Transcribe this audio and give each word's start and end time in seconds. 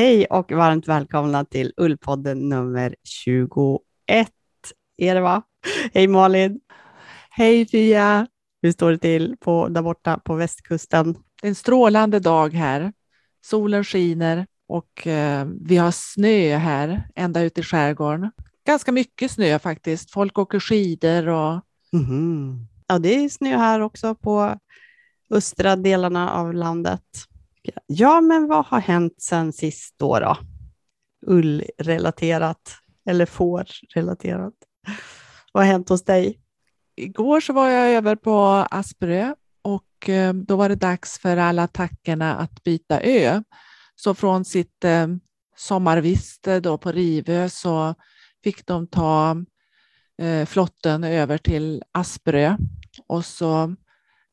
Hej 0.00 0.26
och 0.26 0.52
varmt 0.52 0.88
välkomna 0.88 1.44
till 1.44 1.72
Ullpodden 1.76 2.48
nummer 2.48 2.96
21 3.04 4.28
är 4.96 5.14
det 5.14 5.20
va? 5.20 5.42
Hej 5.94 6.08
Malin! 6.08 6.60
Hej 7.30 7.66
Fia! 7.66 8.26
Hur 8.62 8.72
står 8.72 8.90
det 8.90 8.98
till 8.98 9.36
på, 9.40 9.68
där 9.68 9.82
borta 9.82 10.18
på 10.24 10.34
västkusten? 10.34 11.12
Det 11.12 11.46
är 11.46 11.48
en 11.48 11.54
strålande 11.54 12.20
dag 12.20 12.54
här. 12.54 12.92
Solen 13.44 13.84
skiner 13.84 14.46
och 14.68 15.06
eh, 15.06 15.48
vi 15.60 15.76
har 15.76 15.90
snö 15.90 16.56
här 16.56 17.08
ända 17.14 17.42
ut 17.42 17.58
i 17.58 17.62
skärgården. 17.62 18.30
Ganska 18.66 18.92
mycket 18.92 19.30
snö 19.30 19.58
faktiskt. 19.58 20.10
Folk 20.10 20.38
åker 20.38 20.60
skidor 20.60 21.28
och... 21.28 21.60
Mm. 21.92 22.66
Ja, 22.86 22.98
det 22.98 23.14
är 23.14 23.28
snö 23.28 23.56
här 23.56 23.80
också 23.80 24.14
på 24.14 24.58
östra 25.30 25.76
delarna 25.76 26.30
av 26.30 26.54
landet. 26.54 27.29
Ja, 27.86 28.20
men 28.20 28.46
vad 28.46 28.66
har 28.66 28.80
hänt 28.80 29.14
sen 29.22 29.52
sist 29.52 29.94
då? 29.98 30.18
då? 30.18 30.36
Ullrelaterat 31.26 32.76
eller 33.06 33.26
fårrelaterat? 33.26 34.54
Vad 35.52 35.64
har 35.64 35.72
hänt 35.72 35.88
hos 35.88 36.04
dig? 36.04 36.40
Igår 36.96 37.40
så 37.40 37.52
var 37.52 37.68
jag 37.68 37.90
över 37.90 38.16
på 38.16 38.36
Asperö 38.70 39.34
och 39.62 40.08
eh, 40.08 40.34
då 40.34 40.56
var 40.56 40.68
det 40.68 40.74
dags 40.74 41.18
för 41.18 41.36
alla 41.36 41.62
attackerna 41.62 42.36
att 42.36 42.62
byta 42.62 43.00
ö. 43.00 43.42
Så 43.96 44.14
från 44.14 44.44
sitt 44.44 44.84
eh, 44.84 45.06
sommarviste 45.56 46.60
då 46.60 46.78
på 46.78 46.92
Rivö 46.92 47.48
så 47.48 47.94
fick 48.44 48.66
de 48.66 48.86
ta 48.86 49.36
eh, 50.22 50.46
flotten 50.46 51.04
över 51.04 51.38
till 51.38 51.82
Asperö 51.92 52.56
och 53.06 53.24
så 53.24 53.74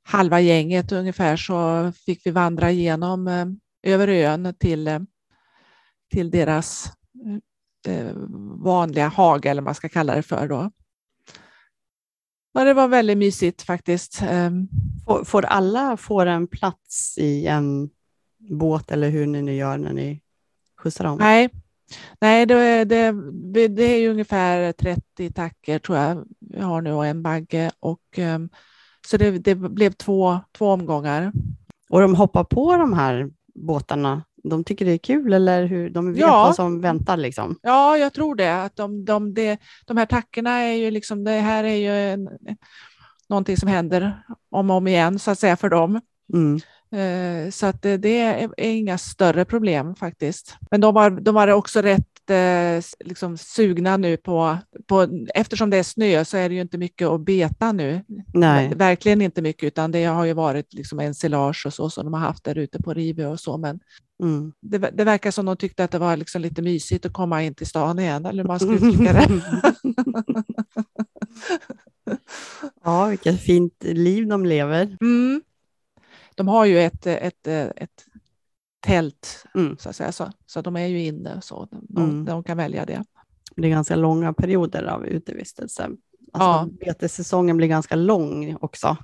halva 0.08 0.42
gänget 0.42 0.92
ungefär 0.92 1.38
så 1.38 1.92
fick 2.06 2.26
vi 2.26 2.32
vandra 2.32 2.72
igenom 2.72 3.28
eh, 3.28 3.46
över 3.94 4.08
ön 4.08 4.54
till, 4.60 4.88
eh, 4.88 5.00
till 6.12 6.32
deras 6.32 6.92
eh, 7.88 8.12
vanliga 8.64 9.08
hage 9.08 9.50
eller 9.50 9.62
vad 9.62 9.68
man 9.68 9.76
ska 9.76 9.90
kalla 9.90 10.16
det 10.16 10.24
för 10.24 10.48
då. 10.48 10.72
Ja, 12.54 12.64
det 12.64 12.74
var 12.74 12.88
väldigt 12.88 13.18
mysigt 13.18 13.62
faktiskt. 13.62 14.22
Ehm, 14.22 14.68
får, 15.06 15.24
får 15.24 15.46
alla 15.46 15.98
få 15.98 16.22
en 16.22 16.48
plats 16.48 17.18
i 17.18 17.48
en 17.48 17.90
båt 18.50 18.92
eller 18.92 19.10
hur 19.10 19.28
ni 19.28 19.42
nu 19.42 19.54
gör 19.54 19.78
när 19.78 19.94
ni 19.94 20.22
skjutsar 20.78 21.04
dem? 21.04 21.18
Nej, 21.18 21.50
Nej 22.22 22.46
det, 22.46 22.84
det, 22.84 23.12
det 23.68 23.84
är 23.84 24.10
ungefär 24.10 24.72
30 24.72 25.32
tacker 25.32 25.80
tror 25.80 25.98
jag 25.98 26.26
vi 26.40 26.60
har 26.60 26.82
nu 26.82 26.92
och 26.92 27.06
en 27.06 27.24
bagge 27.24 27.72
och 27.80 28.02
ehm, 28.16 28.50
så 29.08 29.18
det, 29.18 29.32
det, 29.32 29.56
blev 29.56 29.92
två, 29.92 30.40
två 30.58 30.70
omgångar. 30.70 31.32
Och 31.90 32.02
de 32.02 32.16
hoppar 32.16 32.44
på 32.44 32.78
de 32.78 32.94
här 32.94 33.30
båtarna? 33.56 34.24
De 34.44 34.64
tycker 34.64 34.86
det 34.86 34.92
är 34.92 34.98
kul 34.98 35.34
eller 35.34 35.66
hur? 35.66 35.90
De 35.90 36.14
vet 36.14 36.22
ja. 36.22 36.44
vad 36.44 36.56
som 36.56 36.82
väntar 36.82 37.18
liksom? 37.18 37.60
Ja, 37.62 37.98
jag 37.98 38.14
tror 38.14 38.36
det. 38.36 38.64
Att 38.64 38.76
de, 38.76 39.06
de, 39.06 39.34
de, 39.34 39.58
de 39.86 39.98
här 39.98 40.06
tackorna 40.06 40.52
är 40.52 40.74
ju 40.74 40.92
liksom, 40.92 41.24
det 41.24 41.32
här 41.32 41.64
är 41.64 41.76
ju 41.76 42.14
en, 42.14 42.30
någonting 43.30 43.58
som 43.58 43.70
händer 43.70 44.24
om 44.52 44.70
och 44.70 44.78
om 44.78 44.88
igen 44.88 45.20
så 45.20 45.32
att 45.32 45.40
säga 45.40 45.58
för 45.58 45.70
dem. 45.70 46.02
Mm. 46.34 46.60
Eh, 46.92 47.52
så 47.52 47.66
att 47.66 47.82
det, 47.82 47.98
det, 47.98 48.20
är 48.20 48.52
inga 48.58 48.98
större 48.98 49.46
problem 49.46 49.96
faktiskt. 49.96 50.58
Men 50.72 50.82
de 50.82 50.96
har, 50.96 51.10
de 51.10 51.36
har 51.36 51.48
också 51.48 51.82
rätt 51.82 52.17
liksom 53.00 53.38
sugna 53.38 53.98
nu 53.98 54.18
på, 54.18 54.58
på, 54.88 55.08
eftersom 55.34 55.70
det 55.70 55.78
är 55.78 55.84
snö 55.84 56.26
så 56.26 56.38
är 56.38 56.50
det 56.50 56.56
ju 56.56 56.62
inte 56.62 56.78
mycket 56.78 57.08
att 57.08 57.22
beta 57.22 57.72
nu. 57.72 58.04
Nej. 58.34 58.74
Verkligen 58.76 59.22
inte 59.22 59.42
mycket, 59.42 59.64
utan 59.64 59.92
det 59.92 60.06
har 60.06 60.26
ju 60.26 60.34
varit 60.34 60.74
liksom 60.74 61.00
ensilage 61.00 61.66
och 61.66 61.74
så 61.74 61.90
som 61.90 62.06
de 62.06 62.14
har 62.14 62.22
haft 62.22 62.44
där 62.44 62.58
ute 62.58 62.84
på 62.84 62.94
Rivö 62.94 63.28
och 63.28 63.40
så, 63.40 63.58
men 63.58 63.80
mm. 64.24 64.54
det, 64.62 64.78
det, 64.78 65.04
verkar 65.04 65.32
som 65.32 65.46
de 65.46 65.58
tyckte 65.58 65.84
att 65.84 65.92
det 65.92 66.00
var 66.00 66.18
liksom 66.18 66.42
lite 66.42 66.62
mysigt 66.62 67.06
att 67.06 67.14
komma 67.14 67.44
in 67.44 67.56
till 67.56 67.68
stan 67.68 68.00
igen, 68.00 68.26
eller 68.26 68.44
hur 68.44 68.48
man 68.48 68.60
ska 68.60 68.74
uttrycka 68.74 69.14
det. 69.14 69.42
ja, 72.84 73.06
vilket 73.06 73.42
fint 73.42 73.84
liv 73.84 74.28
de 74.28 74.46
lever. 74.46 74.98
Mm. 75.02 75.42
De 76.36 76.48
har 76.48 76.66
ju 76.66 76.80
ett, 76.80 77.08
ett, 77.08 77.48
ett 77.48 78.07
tält, 78.80 79.46
mm. 79.56 79.78
så 79.78 79.90
att 79.90 79.96
säga. 79.96 80.12
Så, 80.12 80.32
så 80.46 80.62
de 80.62 80.76
är 80.76 80.88
ju 80.88 81.04
inne, 81.04 81.42
så 81.42 81.68
de, 81.72 82.04
mm. 82.04 82.26
de 82.26 82.44
kan 82.44 82.58
välja 82.58 82.86
det. 82.86 83.04
Det 83.56 83.68
är 83.68 83.70
ganska 83.70 83.96
långa 83.96 84.34
perioder 84.34 84.84
av 84.84 85.06
utevistelse. 85.06 85.84
Alltså, 85.84 86.50
ja. 86.50 86.70
Betesäsongen 86.86 87.58
blir 87.58 87.68
ganska 87.68 87.96
lång 87.96 88.58
också, 88.62 88.98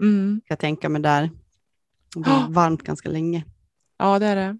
mm. 0.00 0.40
jag 0.48 0.58
tänka 0.58 0.88
mig 0.88 1.02
där. 1.02 1.30
Det 2.14 2.20
blir 2.20 2.32
oh. 2.32 2.50
varmt 2.50 2.82
ganska 2.82 3.08
länge. 3.08 3.44
Ja, 3.98 4.18
det 4.18 4.26
är 4.26 4.36
det. 4.36 4.58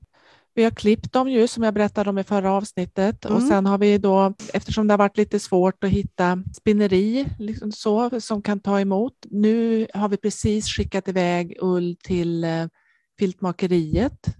Vi 0.55 0.65
har 0.65 0.71
klippt 0.71 1.13
dem 1.13 1.29
ju 1.29 1.49
som 1.49 1.63
jag 1.63 1.75
berättade 1.75 2.11
om 2.11 2.19
i 2.19 2.25
förra 2.25 2.53
avsnittet 2.53 3.25
mm. 3.25 3.37
och 3.37 3.43
sen 3.43 3.67
har 3.67 3.79
vi 3.79 3.99
då, 3.99 4.35
eftersom 4.55 4.87
det 4.87 4.93
har 4.93 4.99
varit 4.99 5.17
lite 5.17 5.41
svårt 5.41 5.85
att 5.85 5.91
hitta 5.91 6.43
spinneri 6.57 7.27
liksom 7.39 7.73
så, 7.73 8.21
som 8.21 8.43
kan 8.43 8.61
ta 8.61 8.81
emot. 8.81 9.15
Nu 9.31 9.87
har 9.95 10.09
vi 10.09 10.17
precis 10.17 10.67
skickat 10.67 11.09
iväg 11.09 11.57
ull 11.61 11.97
till 12.03 12.45
eh, 12.45 12.67
filtmakeriet 13.19 14.37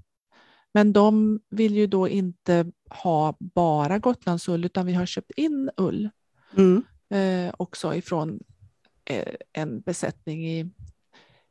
men 0.75 0.93
de 0.93 1.41
vill 1.51 1.75
ju 1.77 1.87
då 1.87 2.09
inte 2.09 2.67
ha 2.91 3.37
bara 3.39 3.99
Gotlandsull 3.99 4.65
utan 4.65 4.87
vi 4.87 4.93
har 4.93 5.07
köpt 5.07 5.31
in 5.37 5.71
ull 5.77 6.11
mm. 6.57 6.83
eh, 7.11 7.55
också 7.57 7.95
ifrån 7.95 8.41
eh, 9.05 9.35
en 9.53 9.81
besättning 9.81 10.47
i 10.47 10.61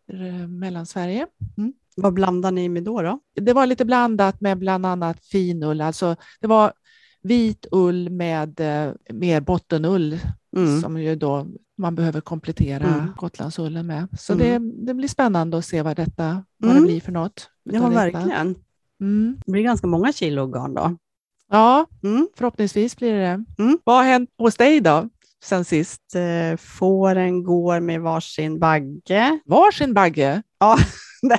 eh, 0.08 0.48
Mellansverige. 0.48 1.28
Mm. 1.58 1.74
Vad 1.96 2.14
blandar 2.14 2.52
ni 2.52 2.70
med 2.70 2.84
då, 2.84 3.02
då? 3.02 3.20
Det 3.36 3.54
var 3.54 3.66
lite 3.66 3.86
blandat 3.86 4.42
med 4.42 4.58
bland 4.58 4.86
annat 4.86 5.26
finull. 5.26 5.82
Alltså, 5.82 6.16
det 6.40 6.48
var 6.48 6.74
vit 7.22 7.66
ull 7.72 8.10
med 8.10 8.60
eh, 8.60 8.94
mer 9.14 9.42
bottenull 9.42 10.20
mm. 10.56 10.82
som 10.82 11.02
ju 11.02 11.16
då 11.16 11.48
man 11.78 11.96
behöver 11.96 12.22
komplettera 12.22 12.88
mm. 12.88 13.12
Gotlandsullen 13.18 13.88
med. 13.88 14.08
Så 14.20 14.34
mm. 14.34 14.46
det, 14.46 14.86
det 14.86 14.94
blir 14.94 15.08
spännande 15.08 15.58
att 15.58 15.66
se 15.66 15.82
vad 15.82 15.96
detta 15.96 16.44
vad 16.58 16.72
det 16.72 16.78
mm. 16.78 16.84
blir 16.84 17.02
för 17.02 17.12
något. 17.12 17.50
Ja, 17.64 17.90
verkligen. 17.90 18.56
Mm. 19.02 19.38
Det 19.46 19.52
blir 19.52 19.64
ganska 19.64 19.88
många 19.88 20.14
kilo 20.14 20.48
garn 20.48 20.74
då. 20.74 20.98
Ja, 21.52 21.86
mm. 22.04 22.28
förhoppningsvis 22.36 22.98
blir 22.98 23.14
det 23.14 23.46
mm. 23.60 23.80
Vad 23.84 23.96
har 23.96 24.04
hänt 24.04 24.30
hos 24.38 24.56
dig 24.56 24.82
då? 24.82 25.10
sen 25.44 25.66
sist? 25.66 26.16
Eh, 26.16 26.58
fåren 26.58 27.44
går 27.44 27.80
med 27.80 28.02
varsin 28.02 28.60
bagge. 28.60 29.40
Varsin 29.46 29.94
bagge? 29.94 30.44
Ja. 30.60 30.78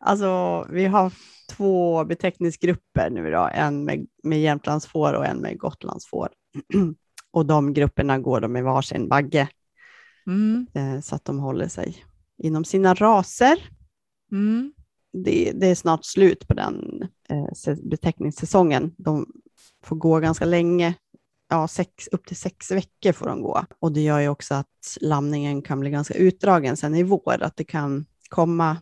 alltså, 0.00 0.64
vi 0.70 0.84
har 0.86 1.12
två 1.50 2.04
beteckningsgrupper 2.04 3.10
nu 3.10 3.30
då, 3.30 3.50
en 3.54 3.84
med, 3.84 4.06
med 4.22 4.40
Jämtlandsfår 4.40 5.12
och 5.12 5.26
en 5.26 5.38
med 5.38 5.58
Gotlandsfår. 5.58 6.28
och 7.30 7.46
de 7.46 7.72
grupperna 7.72 8.18
går 8.18 8.40
de 8.40 8.52
med 8.52 8.64
varsin 8.64 9.08
bagge, 9.08 9.48
mm. 10.26 10.66
eh, 10.74 11.00
så 11.00 11.14
att 11.14 11.24
de 11.24 11.38
håller 11.38 11.68
sig 11.68 12.04
inom 12.38 12.64
sina 12.64 12.94
raser. 12.94 13.68
Mm 14.32 14.72
det, 15.24 15.52
det, 15.52 15.66
är 15.66 15.74
snart 15.74 16.04
slut 16.04 16.48
på 16.48 16.54
den 16.54 17.08
eh, 17.28 17.74
beteckningssäsongen. 17.82 18.94
De 18.98 19.26
får 19.84 19.96
gå 19.96 20.20
ganska 20.20 20.44
länge, 20.44 20.94
ja, 21.48 21.68
sex, 21.68 22.08
upp 22.12 22.26
till 22.26 22.36
sex 22.36 22.70
veckor 22.70 23.12
får 23.12 23.26
de 23.26 23.42
gå. 23.42 23.64
Och 23.78 23.92
det 23.92 24.00
gör 24.00 24.20
ju 24.20 24.28
också 24.28 24.54
att 24.54 24.98
lamningen 25.00 25.62
kan 25.62 25.80
bli 25.80 25.90
ganska 25.90 26.14
utdragen 26.14 26.76
sen 26.76 26.94
i 26.94 27.02
vår, 27.02 27.42
att 27.42 27.56
det 27.56 27.64
kan 27.64 28.06
komma, 28.28 28.76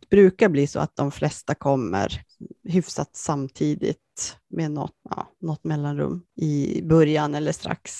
det 0.00 0.08
brukar 0.16 0.48
bli 0.48 0.66
så 0.66 0.80
att 0.80 0.96
de 0.96 1.10
flesta 1.10 1.54
kommer 1.54 2.22
hyfsat 2.68 3.16
samtidigt 3.16 4.36
med 4.50 4.70
något, 4.70 4.96
ja, 5.10 5.32
något 5.40 5.64
mellanrum 5.64 6.22
i 6.36 6.82
början 6.82 7.34
eller 7.34 7.52
strax, 7.52 7.92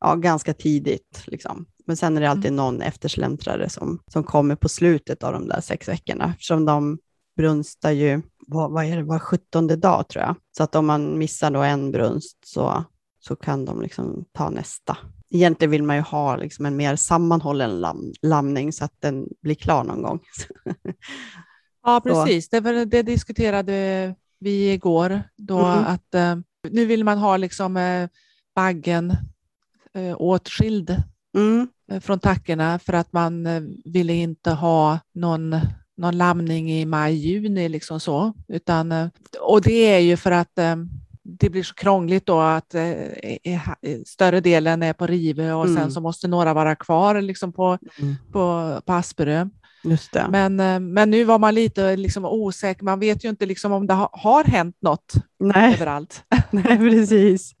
ja, 0.00 0.14
ganska 0.14 0.54
tidigt. 0.54 1.22
Liksom. 1.26 1.66
Men 1.86 1.96
sen 1.96 2.16
är 2.16 2.20
det 2.20 2.30
alltid 2.30 2.46
mm. 2.46 2.56
någon 2.56 2.82
eftersläntrare 2.82 3.68
som, 3.68 4.02
som 4.06 4.24
kommer 4.24 4.56
på 4.56 4.68
slutet 4.68 5.22
av 5.22 5.32
de 5.32 5.48
där 5.48 5.60
sex 5.60 5.88
veckorna, 5.88 6.30
eftersom 6.30 6.64
de 6.64 6.98
brunstar 7.40 7.90
ju, 7.90 8.22
vad, 8.46 8.70
vad 8.70 8.84
är 8.84 8.96
det, 8.96 9.02
var 9.02 9.18
17 9.18 9.66
dag 9.66 10.08
tror 10.08 10.24
jag. 10.24 10.36
Så 10.56 10.62
att 10.62 10.74
om 10.74 10.86
man 10.86 11.18
missar 11.18 11.50
då 11.50 11.62
en 11.62 11.92
brunst 11.92 12.38
så, 12.44 12.84
så 13.20 13.36
kan 13.36 13.64
de 13.64 13.82
liksom 13.82 14.24
ta 14.32 14.50
nästa. 14.50 14.98
Egentligen 15.30 15.70
vill 15.70 15.82
man 15.82 15.96
ju 15.96 16.02
ha 16.02 16.36
liksom 16.36 16.66
en 16.66 16.76
mer 16.76 16.96
sammanhållen 16.96 17.80
lam, 17.80 18.12
lamning 18.22 18.72
så 18.72 18.84
att 18.84 18.94
den 18.98 19.28
blir 19.42 19.54
klar 19.54 19.84
någon 19.84 20.02
gång. 20.02 20.20
ja, 21.82 22.00
precis. 22.00 22.48
Det, 22.48 22.84
det, 22.84 23.02
diskuterade 23.02 24.14
vi 24.40 24.72
igår, 24.72 25.22
då 25.36 25.58
mm. 25.58 25.84
att 25.84 26.14
eh, 26.14 26.36
nu 26.70 26.86
vill 26.86 27.04
man 27.04 27.18
ha 27.18 27.36
liksom 27.36 27.76
eh, 27.76 28.08
baggen 28.54 29.10
eh, 29.94 30.14
åtskild 30.18 30.96
mm. 31.36 31.68
Eh, 31.90 32.00
från 32.00 32.18
tackorna 32.18 32.78
för 32.78 32.92
att 32.92 33.12
man 33.12 33.46
eh, 33.46 33.62
ville 33.84 34.12
inte 34.12 34.50
ha 34.50 34.98
någon 35.14 35.56
någon 36.00 36.18
lamning 36.18 36.72
i 36.72 36.84
maj, 36.84 37.14
juni 37.14 37.68
liksom 37.68 38.00
så, 38.00 38.32
utan, 38.48 38.92
eh, 38.92 39.08
och 39.40 39.62
det 39.62 39.94
är 39.94 39.98
ju 39.98 40.16
för 40.16 40.30
att 40.30 40.58
eh, 40.58 40.76
det 41.22 41.50
blir 41.50 41.62
så 41.62 41.74
krångligt 41.74 42.26
då 42.26 42.40
att 42.40 42.74
eh, 42.74 43.60
större 44.06 44.40
delen 44.40 44.82
är 44.82 44.92
på 44.92 45.06
Rive 45.06 45.52
och 45.52 45.64
mm. 45.64 45.76
sen 45.76 45.92
så 45.92 46.00
måste 46.00 46.28
några 46.28 46.54
vara 46.54 46.74
kvar 46.76 47.20
liksom 47.20 47.52
på, 47.52 47.78
mm. 47.98 48.16
på, 48.32 48.80
på 48.86 48.92
Asperö. 48.92 49.48
Men, 50.30 50.56
men 50.92 51.10
nu 51.10 51.24
var 51.24 51.38
man 51.38 51.54
lite 51.54 51.96
liksom 51.96 52.24
osäker. 52.24 52.84
Man 52.84 53.00
vet 53.00 53.24
ju 53.24 53.28
inte 53.28 53.46
liksom 53.46 53.72
om 53.72 53.86
det 53.86 53.94
ha, 53.94 54.10
har 54.12 54.44
hänt 54.44 54.76
något 54.80 55.12
Nej, 55.38 55.74
överallt. 55.74 56.24
nej, 56.50 56.78
precis. 56.78 57.54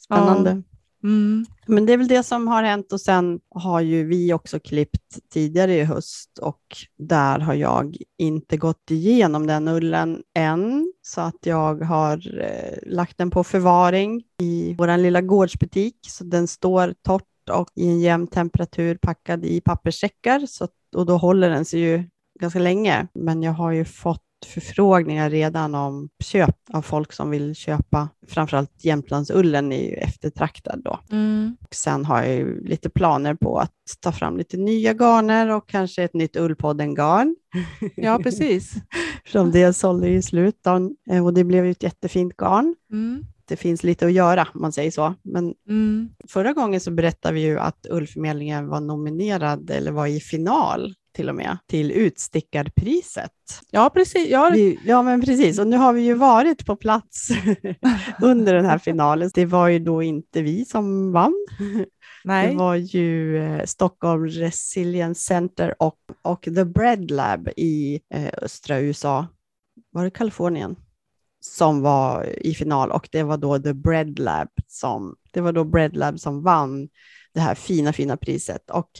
Spännande. 0.00 0.62
Mm. 1.02 1.46
Men 1.66 1.86
det 1.86 1.92
är 1.92 1.96
väl 1.96 2.08
det 2.08 2.22
som 2.22 2.48
har 2.48 2.62
hänt 2.62 2.92
och 2.92 3.00
sen 3.00 3.40
har 3.54 3.80
ju 3.80 4.04
vi 4.04 4.32
också 4.32 4.60
klippt 4.60 5.18
tidigare 5.32 5.74
i 5.74 5.84
höst 5.84 6.38
och 6.38 6.60
där 6.98 7.38
har 7.38 7.54
jag 7.54 7.96
inte 8.18 8.56
gått 8.56 8.90
igenom 8.90 9.46
den 9.46 9.68
ullen 9.68 10.22
än 10.34 10.92
så 11.02 11.20
att 11.20 11.46
jag 11.46 11.82
har 11.82 12.40
eh, 12.40 12.78
lagt 12.86 13.18
den 13.18 13.30
på 13.30 13.44
förvaring 13.44 14.22
i 14.42 14.74
vår 14.78 14.96
lilla 14.96 15.20
gårdsbutik 15.20 15.96
så 16.06 16.24
den 16.24 16.46
står 16.46 16.94
torrt 17.02 17.24
och 17.50 17.68
i 17.74 17.88
en 17.88 18.00
jämn 18.00 18.26
temperatur 18.26 18.94
packad 18.94 19.44
i 19.44 19.60
papperssäckar 19.60 20.46
så, 20.46 20.68
och 20.96 21.06
då 21.06 21.16
håller 21.16 21.50
den 21.50 21.64
sig 21.64 21.80
ju 21.80 22.04
ganska 22.40 22.58
länge. 22.58 23.06
Men 23.14 23.42
jag 23.42 23.52
har 23.52 23.72
ju 23.72 23.84
fått 23.84 24.24
förfrågningar 24.46 25.30
redan 25.30 25.74
om 25.74 26.08
köp 26.24 26.56
av 26.72 26.82
folk 26.82 27.12
som 27.12 27.30
vill 27.30 27.54
köpa. 27.54 28.08
Framförallt 28.28 28.84
Jämtlandsullen 28.84 29.72
är 29.72 29.88
ju 29.88 29.94
eftertraktad 29.94 30.80
då. 30.84 30.98
Mm. 31.10 31.56
Och 31.68 31.74
sen 31.74 32.04
har 32.04 32.22
jag 32.22 32.34
ju 32.34 32.64
lite 32.64 32.90
planer 32.90 33.34
på 33.34 33.58
att 33.58 33.72
ta 34.00 34.12
fram 34.12 34.36
lite 34.36 34.56
nya 34.56 34.92
garner 34.92 35.48
och 35.48 35.68
kanske 35.68 36.02
ett 36.02 36.14
nytt 36.14 36.36
Ullpodden-garn. 36.36 37.36
Ja, 37.96 38.18
precis. 38.22 38.74
Som 39.32 39.50
det 39.50 39.72
sålde 39.72 40.08
i 40.08 40.22
slut. 40.22 40.66
Eh, 41.10 41.24
och 41.24 41.34
det 41.34 41.44
blev 41.44 41.64
ju 41.64 41.70
ett 41.70 41.82
jättefint 41.82 42.36
garn. 42.36 42.74
Mm. 42.92 43.24
Det 43.44 43.56
finns 43.56 43.82
lite 43.82 44.06
att 44.06 44.12
göra 44.12 44.48
om 44.54 44.60
man 44.60 44.72
säger 44.72 44.90
så. 44.90 45.14
Men 45.22 45.54
Mm. 45.68 46.10
förra 46.28 46.52
gången 46.52 46.80
så 46.80 46.90
berättade 46.90 47.34
vi 47.34 47.40
ju 47.40 47.58
att 47.58 47.86
Ullförmedlingen 47.90 48.68
var 48.68 48.80
nominerad 48.80 49.70
eller 49.70 49.92
var 49.92 50.06
i 50.06 50.20
final 50.20 50.94
till 51.12 51.28
och 51.28 51.34
med 51.34 51.58
till 51.66 51.92
Utstickarpriset. 51.92 53.30
Ja, 53.70 53.90
precis. 53.94 54.28
Ja, 54.28 54.56
ja, 54.84 55.02
men 55.02 55.20
precis. 55.20 55.58
Och 55.58 55.66
nu 55.66 55.76
har 55.76 55.92
vi 55.92 56.02
ju 56.02 56.14
varit 56.14 56.66
på 56.66 56.76
plats 56.76 57.28
under 58.22 58.54
den 58.54 58.64
här 58.64 58.78
finalen. 58.88 59.30
Det 59.34 59.46
var 59.46 59.68
ju 59.68 59.78
då 59.78 60.02
inte 60.02 60.42
vi 60.42 60.64
som 60.64 61.12
vann. 61.12 61.46
Det 61.58 61.86
nej. 62.24 62.56
var 62.56 62.74
ju 62.74 63.38
eh, 63.38 63.64
Stockholm 63.64 64.26
Resilience 64.26 65.20
Center 65.20 65.74
och, 65.78 65.98
och 66.22 66.42
The 66.42 66.64
Bread 66.64 67.10
Lab 67.10 67.48
i 67.56 68.00
eh, 68.14 68.30
östra 68.42 68.80
USA. 68.80 69.26
Var 69.90 70.04
det 70.04 70.10
Kalifornien? 70.10 70.76
Som 71.40 71.82
var 71.82 72.36
i 72.40 72.54
final 72.54 72.90
och 72.90 73.08
det 73.12 73.22
var 73.22 73.36
då 73.36 73.58
The 73.58 73.74
Bread 73.74 74.18
Lab 74.18 74.48
som, 74.66 75.16
det 75.32 75.40
var 75.40 75.52
då 75.52 75.64
Bread 75.64 75.96
Lab 75.96 76.20
som 76.20 76.42
vann 76.42 76.88
det 77.34 77.40
här 77.40 77.54
fina, 77.54 77.92
fina 77.92 78.16
priset. 78.16 78.70
Och 78.70 78.90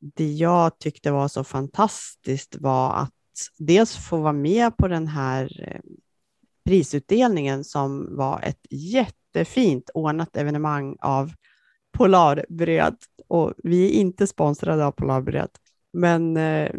det 0.00 0.32
jag 0.32 0.78
tyckte 0.78 1.10
var 1.10 1.28
så 1.28 1.44
fantastiskt 1.44 2.56
var 2.56 2.94
att 2.94 3.14
dels 3.58 3.96
få 3.96 4.16
vara 4.16 4.32
med 4.32 4.76
på 4.76 4.88
den 4.88 5.06
här 5.06 5.68
eh, 5.68 5.80
prisutdelningen 6.64 7.64
som 7.64 8.16
var 8.16 8.40
ett 8.42 8.66
jättefint 8.70 9.90
ordnat 9.94 10.36
evenemang 10.36 10.96
av 11.00 11.32
Polarbröd. 11.92 12.96
Och 13.28 13.54
vi 13.64 13.86
är 13.86 13.90
inte 13.90 14.26
sponsrade 14.26 14.86
av 14.86 14.92
Polarbröd, 14.92 15.50
men 15.92 16.36
eh, 16.36 16.70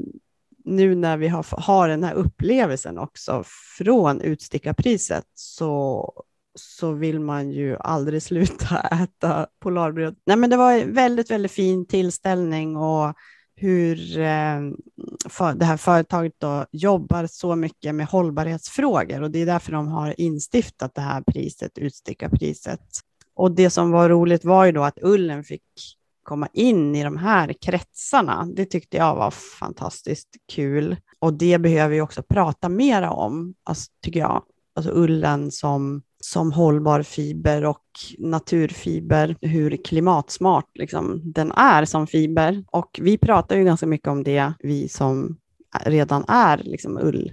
nu 0.65 0.95
när 0.95 1.17
vi 1.17 1.27
har, 1.27 1.45
har 1.61 1.87
den 1.87 2.03
här 2.03 2.13
upplevelsen 2.13 2.97
också 2.97 3.43
från 3.77 4.21
Utstickarpriset 4.21 5.25
så, 5.33 6.13
så 6.55 6.91
vill 6.91 7.19
man 7.19 7.51
ju 7.51 7.77
aldrig 7.79 8.23
sluta 8.29 8.79
äta 8.79 9.47
Polarbröd. 9.59 10.15
Nej, 10.25 10.37
men 10.37 10.49
det 10.49 10.57
var 10.57 10.73
en 10.73 10.93
väldigt, 10.93 11.31
väldigt 11.31 11.51
fin 11.51 11.85
tillställning 11.85 12.77
och 12.77 13.13
hur 13.59 14.19
eh, 14.19 14.59
för, 15.29 15.53
det 15.53 15.65
här 15.65 15.77
företaget 15.77 16.33
då 16.37 16.65
jobbar 16.71 17.27
så 17.27 17.55
mycket 17.55 17.95
med 17.95 18.07
hållbarhetsfrågor 18.07 19.21
och 19.21 19.31
det 19.31 19.39
är 19.39 19.45
därför 19.45 19.71
de 19.71 19.87
har 19.87 20.21
instiftat 20.21 20.95
det 20.95 21.01
här 21.01 21.21
priset, 21.21 21.77
Utstickarpriset. 21.77 22.81
Och 23.35 23.51
det 23.51 23.69
som 23.69 23.91
var 23.91 24.09
roligt 24.09 24.45
var 24.45 24.65
ju 24.65 24.71
då 24.71 24.83
att 24.83 24.99
ullen 25.01 25.43
fick 25.43 25.63
komma 26.23 26.47
in 26.53 26.95
i 26.95 27.03
de 27.03 27.17
här 27.17 27.53
kretsarna. 27.61 28.47
Det 28.55 28.65
tyckte 28.65 28.97
jag 28.97 29.15
var 29.15 29.31
fantastiskt 29.31 30.29
kul. 30.51 30.95
Och 31.19 31.33
det 31.33 31.57
behöver 31.57 31.95
vi 31.95 32.01
också 32.01 32.23
prata 32.23 32.69
mer 32.69 33.01
om, 33.01 33.53
alltså, 33.63 33.91
tycker 34.03 34.19
jag. 34.19 34.43
Alltså 34.75 34.91
ullen 34.91 35.51
som, 35.51 36.01
som 36.19 36.51
hållbar 36.51 37.01
fiber 37.01 37.65
och 37.65 37.83
naturfiber, 38.17 39.35
hur 39.41 39.77
klimatsmart 39.77 40.69
liksom, 40.73 41.21
den 41.23 41.51
är 41.51 41.85
som 41.85 42.07
fiber. 42.07 42.63
Och 42.67 42.99
vi 43.01 43.17
pratar 43.17 43.55
ju 43.55 43.63
ganska 43.63 43.87
mycket 43.87 44.07
om 44.07 44.23
det, 44.23 44.53
vi 44.59 44.89
som 44.89 45.37
redan 45.85 46.25
är 46.27 46.57
liksom 46.57 46.97
ull 46.97 47.31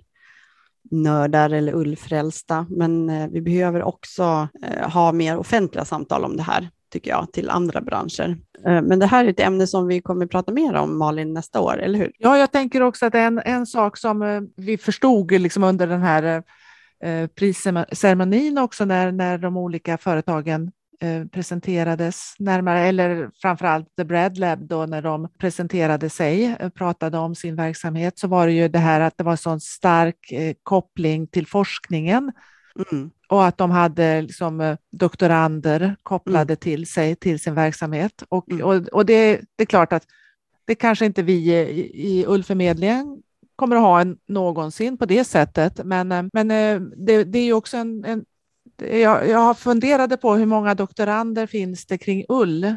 nördar 0.91 1.50
eller 1.50 1.75
ullfrälsta, 1.75 2.67
men 2.71 3.11
eh, 3.11 3.29
vi 3.29 3.41
behöver 3.41 3.83
också 3.83 4.49
eh, 4.62 4.91
ha 4.91 5.12
mer 5.12 5.37
offentliga 5.37 5.85
samtal 5.85 6.25
om 6.25 6.37
det 6.37 6.43
här, 6.43 6.71
tycker 6.93 7.11
jag, 7.11 7.33
till 7.33 7.50
andra 7.50 7.81
branscher. 7.81 8.38
Eh, 8.67 8.83
men 8.83 8.99
det 8.99 9.06
här 9.06 9.25
är 9.25 9.29
ett 9.29 9.41
ämne 9.41 9.67
som 9.67 9.87
vi 9.87 10.00
kommer 10.00 10.25
att 10.25 10.31
prata 10.31 10.53
mer 10.53 10.75
om, 10.75 10.99
Malin, 10.99 11.33
nästa 11.33 11.61
år, 11.61 11.79
eller 11.79 11.99
hur? 11.99 12.12
Ja, 12.19 12.38
jag 12.38 12.53
tänker 12.53 12.81
också 12.81 13.06
att 13.06 13.15
en, 13.15 13.38
en 13.44 13.67
sak 13.67 13.97
som 13.97 14.23
eh, 14.23 14.41
vi 14.56 14.79
förstod 14.79 15.33
liksom 15.33 15.65
under 15.65 15.87
den 15.87 16.03
här 16.03 16.23
eh, 16.23 16.43
eh, 17.02 17.26
prisceremonin 17.26 18.58
också 18.58 18.84
när, 18.84 19.12
när 19.12 19.38
de 19.38 19.56
olika 19.56 19.98
företagen 19.98 20.72
eh, 21.00 21.25
presenterades 21.25 22.34
närmare, 22.38 22.81
eller 22.81 23.31
framförallt 23.43 23.96
The 23.96 24.04
Bread 24.04 24.38
Lab 24.38 24.69
då 24.69 24.87
när 24.87 25.02
de 25.02 25.28
presenterade 25.38 26.10
sig, 26.10 26.56
eh, 26.60 26.69
pratade 26.69 27.19
om 27.19 27.34
sin 27.34 27.56
verksamhet, 27.56 28.19
så 28.19 28.28
var 28.28 28.46
det 28.46 28.52
ju 28.52 28.69
det 28.69 28.78
här 28.78 29.00
att 29.00 29.19
det 29.19 29.25
var 29.25 29.37
sån 29.37 29.60
stark 29.60 30.32
eh, 30.32 30.54
koppling 30.62 31.26
till 31.26 31.46
forskningen 31.46 32.32
Mm. 32.93 33.10
och 33.28 33.44
att 33.46 33.58
de 33.58 33.70
hade 33.70 34.22
liksom, 34.22 34.76
doktorander 34.92 35.96
kopplade 36.02 36.56
till 36.56 36.87
sig, 36.87 37.16
till 37.16 37.40
sin 37.40 37.54
verksamhet. 37.54 38.22
Och, 38.28 38.50
Mm. 38.50 38.66
och, 38.66 38.75
och 38.88 39.06
det, 39.06 39.40
det 39.56 39.62
är 39.62 39.66
klart 39.66 39.92
att 39.92 40.06
det 40.64 40.75
kanske 40.75 41.06
inte 41.06 41.22
vi 41.22 41.32
i, 41.32 42.20
i 42.20 42.25
Ullförmedlingen 42.26 43.22
kommer 43.56 43.76
att 43.76 43.82
ha 43.82 44.00
en, 44.00 44.17
någonsin 44.29 44.99
på 44.99 45.06
det 45.06 45.25
sättet, 45.25 45.81
men, 45.85 46.12
eh, 46.12 46.25
men 46.32 46.50
eh, 46.50 46.81
det, 46.81 47.25
det 47.25 47.38
är 47.38 47.44
ju 47.44 47.53
också 47.53 47.76
en, 47.76 48.05
en 48.05 48.25
jag, 48.82 49.29
jag 49.29 49.38
har 49.38 49.55
funderade 49.55 50.17
på 50.17 50.35
hur 50.35 50.47
många 50.47 50.75
doktorander 50.75 51.47
finns 51.47 51.87
det 51.87 51.99
kring 51.99 52.25
ull? 52.29 52.75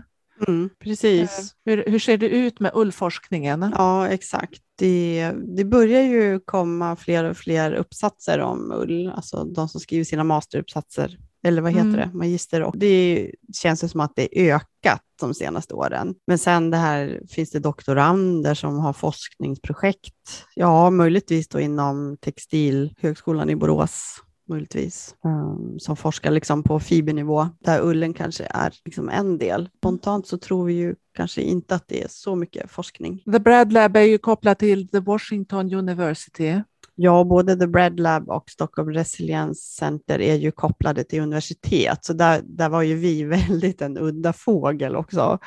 Mm, 0.48 0.70
precis. 0.80 1.56
Hur, 1.66 1.84
hur 1.88 2.00
ser 2.00 2.18
det 2.18 2.30
ut 2.30 2.60
med 2.60 2.72
ullforskningen? 2.74 3.74
Ja, 3.78 4.08
exakt. 4.08 4.62
Det, 4.76 5.32
det 5.58 5.66
börjar 5.66 6.02
ju 6.02 6.40
komma 6.40 6.96
fler 6.96 7.24
och 7.24 7.38
fler 7.38 7.74
uppsatser 7.74 8.40
om 8.40 8.72
ull, 8.72 9.12
alltså 9.16 9.44
de 9.44 9.70
som 9.70 9.82
skriver 9.82 10.04
sina 10.04 10.24
masteruppsatser, 10.24 11.18
eller 11.44 11.62
vad 11.62 11.72
heter 11.72 11.88
Mm. 11.88 12.00
det, 12.00 12.18
magister. 12.18 12.64
Och 12.64 12.78
det 12.78 13.32
känns 13.56 13.84
ju 13.84 13.88
som 13.88 14.00
att 14.00 14.12
det 14.16 14.40
är 14.40 14.56
ökat 14.56 15.02
de 15.20 15.34
senaste 15.34 15.74
åren. 15.74 16.16
Men 16.28 16.38
sen 16.38 16.70
det 16.70 16.78
här, 16.78 17.22
finns 17.30 17.52
det 17.52 17.60
doktorander 17.60 18.54
som 18.54 18.80
har 18.80 18.94
forskningsprojekt? 18.94 20.46
Ja, 20.56 20.90
möjligtvis 20.90 21.48
då 21.48 21.60
inom 21.60 22.18
Textilhögskolan 22.22 23.50
i 23.50 23.56
Borås 23.56 24.22
möjligtvis, 24.50 25.16
um, 25.24 25.80
som 25.80 25.96
forskar 25.96 26.32
liksom 26.32 26.64
på 26.64 26.80
fibernivå, 26.80 27.48
där 27.60 27.82
ullen 27.82 28.14
kanske 28.14 28.48
är 28.50 28.74
liksom 28.86 29.10
en 29.10 29.38
del. 29.38 29.70
Spontant 29.78 30.28
så 30.28 30.38
tror 30.38 30.66
vi 30.66 30.74
ju 30.74 30.96
kanske 31.14 31.42
inte 31.42 31.76
att 31.76 31.88
det 31.88 32.04
är 32.04 32.08
så 32.10 32.36
mycket 32.36 32.72
forskning. 32.72 33.24
The 33.32 33.40
Bread 33.40 33.74
Lab 33.74 33.96
är 33.98 34.02
ju 34.02 34.18
kopplat 34.18 34.60
till 34.60 34.88
The 34.88 35.00
Washington 35.00 35.74
University. 35.74 36.62
Ja, 37.02 37.24
både 37.24 37.56
The 37.56 37.68
Bread 37.68 38.00
Lab 38.00 38.30
och 38.30 38.50
Stockholm 38.50 38.92
Resilience 38.92 39.62
Center 39.62 40.22
är 40.22 40.36
ju 40.36 40.52
kopplade 40.52 41.04
till 41.04 41.22
universitet, 41.22 42.06
så 42.06 42.14
där, 42.14 42.42
där 42.44 42.70
var 42.70 42.82
ju 42.82 42.96
vi 42.96 43.24
väldigt 43.48 43.82
en 43.82 43.98
udda 43.98 44.34
fågel 44.34 44.96
också 44.96 45.40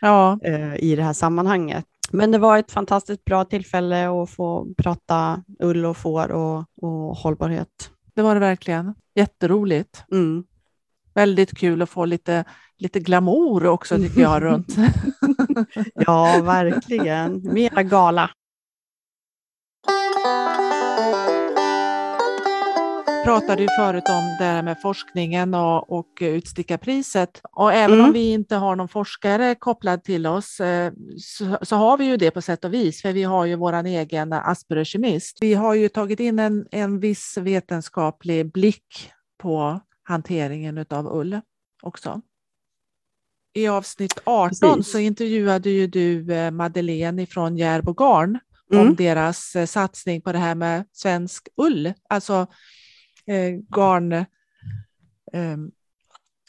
Ja, 0.00 0.38
eh, 0.44 0.74
i 0.76 0.96
det 0.96 1.02
här 1.02 1.12
sammanhanget. 1.12 1.84
Men 2.10 2.30
det 2.30 2.38
var 2.38 2.58
ett 2.58 2.70
fantastiskt 2.70 3.24
bra 3.24 3.44
tillfälle 3.44 4.22
att 4.22 4.30
få 4.30 4.74
prata 4.76 5.42
ull 5.62 5.84
och 5.84 5.96
får 5.96 6.30
och, 6.30 6.64
och 6.82 7.16
hållbarhet. 7.16 7.90
det 8.14 8.22
var 8.22 8.34
det 8.34 8.40
verkligen. 8.40 8.94
Jätteroligt. 9.14 10.04
Mm. 10.12 10.44
Väldigt 11.14 11.58
kul 11.58 11.82
att 11.82 11.90
få 11.90 12.04
lite, 12.04 12.44
lite 12.78 13.00
glamour 13.00 13.66
också 13.66 13.96
tycker 13.96 14.20
jag 14.20 14.42
runt. 14.42 14.76
Ja, 15.94 16.40
verkligen. 16.42 17.52
Mera 17.52 17.82
gala. 17.82 18.30
Pratade 23.24 23.62
ju 23.62 23.68
förut 23.78 24.04
om 24.08 24.36
det 24.38 24.44
här 24.44 24.62
med 24.62 24.80
forskningen 24.82 25.54
och, 25.54 25.92
och 25.98 26.06
utstickarpriset. 26.20 27.40
Och 27.52 27.72
även 27.72 27.94
Mm. 27.94 28.06
om 28.06 28.12
vi 28.12 28.32
inte 28.32 28.56
har 28.56 28.76
någon 28.76 28.88
forskare 28.88 29.54
kopplad 29.54 30.04
till 30.04 30.26
oss 30.26 30.60
eh, 30.60 30.92
så, 31.18 31.58
så 31.62 31.76
har 31.76 31.96
vi 31.96 32.04
ju 32.04 32.16
det 32.16 32.30
på 32.30 32.42
sätt 32.42 32.64
och 32.64 32.74
vis, 32.74 33.02
för 33.02 33.12
vi 33.12 33.22
har 33.22 33.44
ju 33.44 33.54
vår 33.54 33.72
egen 33.86 34.32
Asperger-kemist. 34.32 35.38
Vi 35.40 35.54
har 35.54 35.74
ju 35.74 35.88
tagit 35.88 36.20
in 36.20 36.38
en, 36.38 36.66
en 36.70 37.00
viss 37.00 37.36
vetenskaplig 37.36 38.52
blick 38.52 39.10
på 39.38 39.80
hanteringen 40.02 40.84
av 40.90 41.06
ull 41.16 41.40
också. 41.82 42.20
I 43.54 43.68
avsnitt 43.68 44.18
18 44.24 44.48
Precis. 44.76 44.92
så 44.92 44.98
intervjuade 44.98 45.70
ju 45.70 45.86
du 45.86 46.32
eh, 46.34 46.50
Madeleine 46.50 47.26
från 47.26 47.56
Järbo 47.56 47.92
Garn 47.92 48.38
om 48.72 48.78
Mm. 48.78 48.94
deras 48.94 49.56
eh, 49.56 49.66
satsning 49.66 50.22
på 50.22 50.32
det 50.32 50.38
här 50.38 50.54
med 50.54 50.84
svensk 50.92 51.48
ull, 51.56 51.92
alltså 52.08 52.46
eh, 53.26 53.52
garn, 53.76 54.12
eh, 54.12 54.26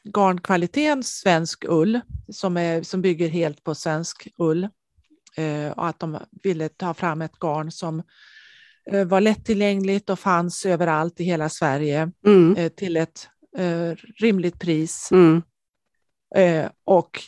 garnkvaliteten 0.03 1.03
svensk 1.03 1.65
ull 1.67 1.99
som, 2.31 2.57
är, 2.57 2.83
som 2.83 3.01
bygger 3.01 3.27
helt 3.27 3.63
på 3.63 3.75
svensk 3.75 4.27
ull 4.37 4.63
eh, 5.37 5.71
och 5.71 5.87
att 5.87 5.99
de 5.99 6.17
ville 6.43 6.69
ta 6.69 6.93
fram 6.93 7.21
ett 7.21 7.39
garn 7.39 7.71
som 7.71 8.03
eh, 8.91 9.05
var 9.07 9.21
lättillgängligt 9.21 10.09
och 10.09 10.19
fanns 10.19 10.65
överallt 10.65 11.19
i 11.19 11.23
hela 11.23 11.49
Sverige 11.49 12.11
Mm. 12.25 12.55
eh, 12.55 12.69
till 12.69 12.97
ett 12.97 13.27
eh, 13.57 13.91
rimligt 14.17 14.59
pris 14.59 15.09
Mm. 15.11 15.41
och 16.83 17.21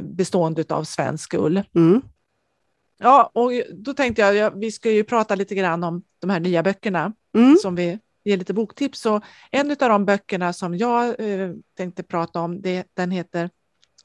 bestående 0.00 0.64
av 0.68 0.84
svensk 0.84 1.34
ull. 1.34 1.62
Mm. 1.74 2.02
Ja, 2.98 3.30
och 3.34 3.50
då 3.74 3.94
tänkte 3.94 4.22
jag, 4.22 4.34
ja, 4.34 4.50
vi 4.50 4.72
ska 4.72 4.90
ju 4.90 5.04
prata 5.04 5.34
lite 5.34 5.54
grann 5.54 5.84
om 5.84 6.02
de 6.18 6.30
här 6.30 6.40
nya 6.40 6.62
böckerna 6.62 7.12
Mm. 7.34 7.56
som 7.56 7.74
vi 7.74 7.98
ger 8.24 8.36
lite 8.36 8.54
boktips. 8.54 9.00
Så 9.00 9.20
en 9.50 9.70
av 9.70 9.76
de 9.76 10.04
böckerna 10.04 10.52
som 10.52 10.76
jag 10.76 11.20
eh, 11.20 11.50
tänkte 11.76 12.02
prata 12.02 12.40
om, 12.40 12.62
det, 12.62 12.86
den 12.94 13.10
heter 13.10 13.50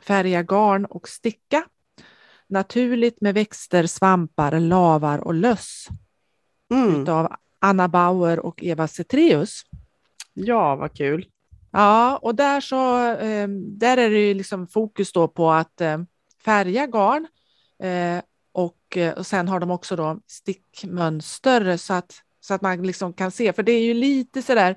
Färga 0.04 0.44
garn 0.44 0.86
och 0.86 1.08
sticka. 1.08 1.66
Naturligt 2.48 3.22
med 3.22 3.34
växter, 3.34 3.86
svampar, 3.86 4.60
lavar 4.60 5.20
och 5.20 5.34
löss 5.34 5.88
Mm. 6.72 7.02
utav 7.02 7.36
Anna 7.60 7.88
Bauer 7.88 8.40
och 8.40 8.64
Eva 8.64 8.88
Cetreus. 8.88 9.62
Ja, 10.34 10.76
vad 10.76 10.98
kul. 10.98 11.26
Ja, 11.72 12.18
och 12.18 12.36
där, 12.36 12.62
så, 12.62 13.10
eh, 13.12 13.48
där 13.78 13.98
är 13.98 14.10
det 14.10 14.28
ju 14.28 14.34
liksom 14.34 14.68
fokus 14.68 15.12
då 15.12 15.28
på 15.28 15.52
att 15.52 15.82
eh, 15.82 15.98
färga 16.46 16.88
garn 16.88 17.28
eh, 17.80 18.24
och, 18.52 18.98
eh, 18.98 19.14
och 19.14 19.26
sen 19.26 19.48
har 19.48 19.60
de 19.60 19.72
också 19.72 19.96
då 19.96 20.20
stickmönster 20.28 21.78
så 21.78 21.94
att, 21.94 22.22
så 22.46 22.54
att 22.54 22.62
man 22.62 22.84
liksom 22.84 23.14
kan 23.14 23.32
se, 23.32 23.54
för 23.54 23.64
det 23.64 23.72
är 23.72 23.84
ju 23.84 23.94
lite 23.94 24.42
sådär 24.42 24.76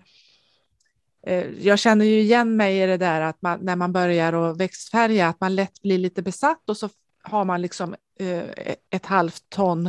eh, 1.27 1.47
jag 1.61 1.79
känner 1.79 2.05
ju 2.05 2.21
igen 2.21 2.57
mig 2.57 2.83
i 2.83 2.87
det 2.87 2.97
där 2.97 3.21
att 3.21 3.43
man, 3.43 3.59
när 3.63 3.77
man 3.77 3.93
börjar 3.93 4.33
att 4.33 4.61
växtfärga, 4.61 5.29
att 5.29 5.41
man 5.41 5.55
lätt 5.55 5.83
blir 5.83 5.99
lite 5.99 6.23
besatt 6.23 6.69
och 6.69 6.77
så 6.77 6.89
har 7.23 7.45
man 7.45 7.63
liksom 7.63 7.95
eh, 8.21 8.45
ett 8.91 9.07
halvt 9.07 9.43
ton 9.49 9.87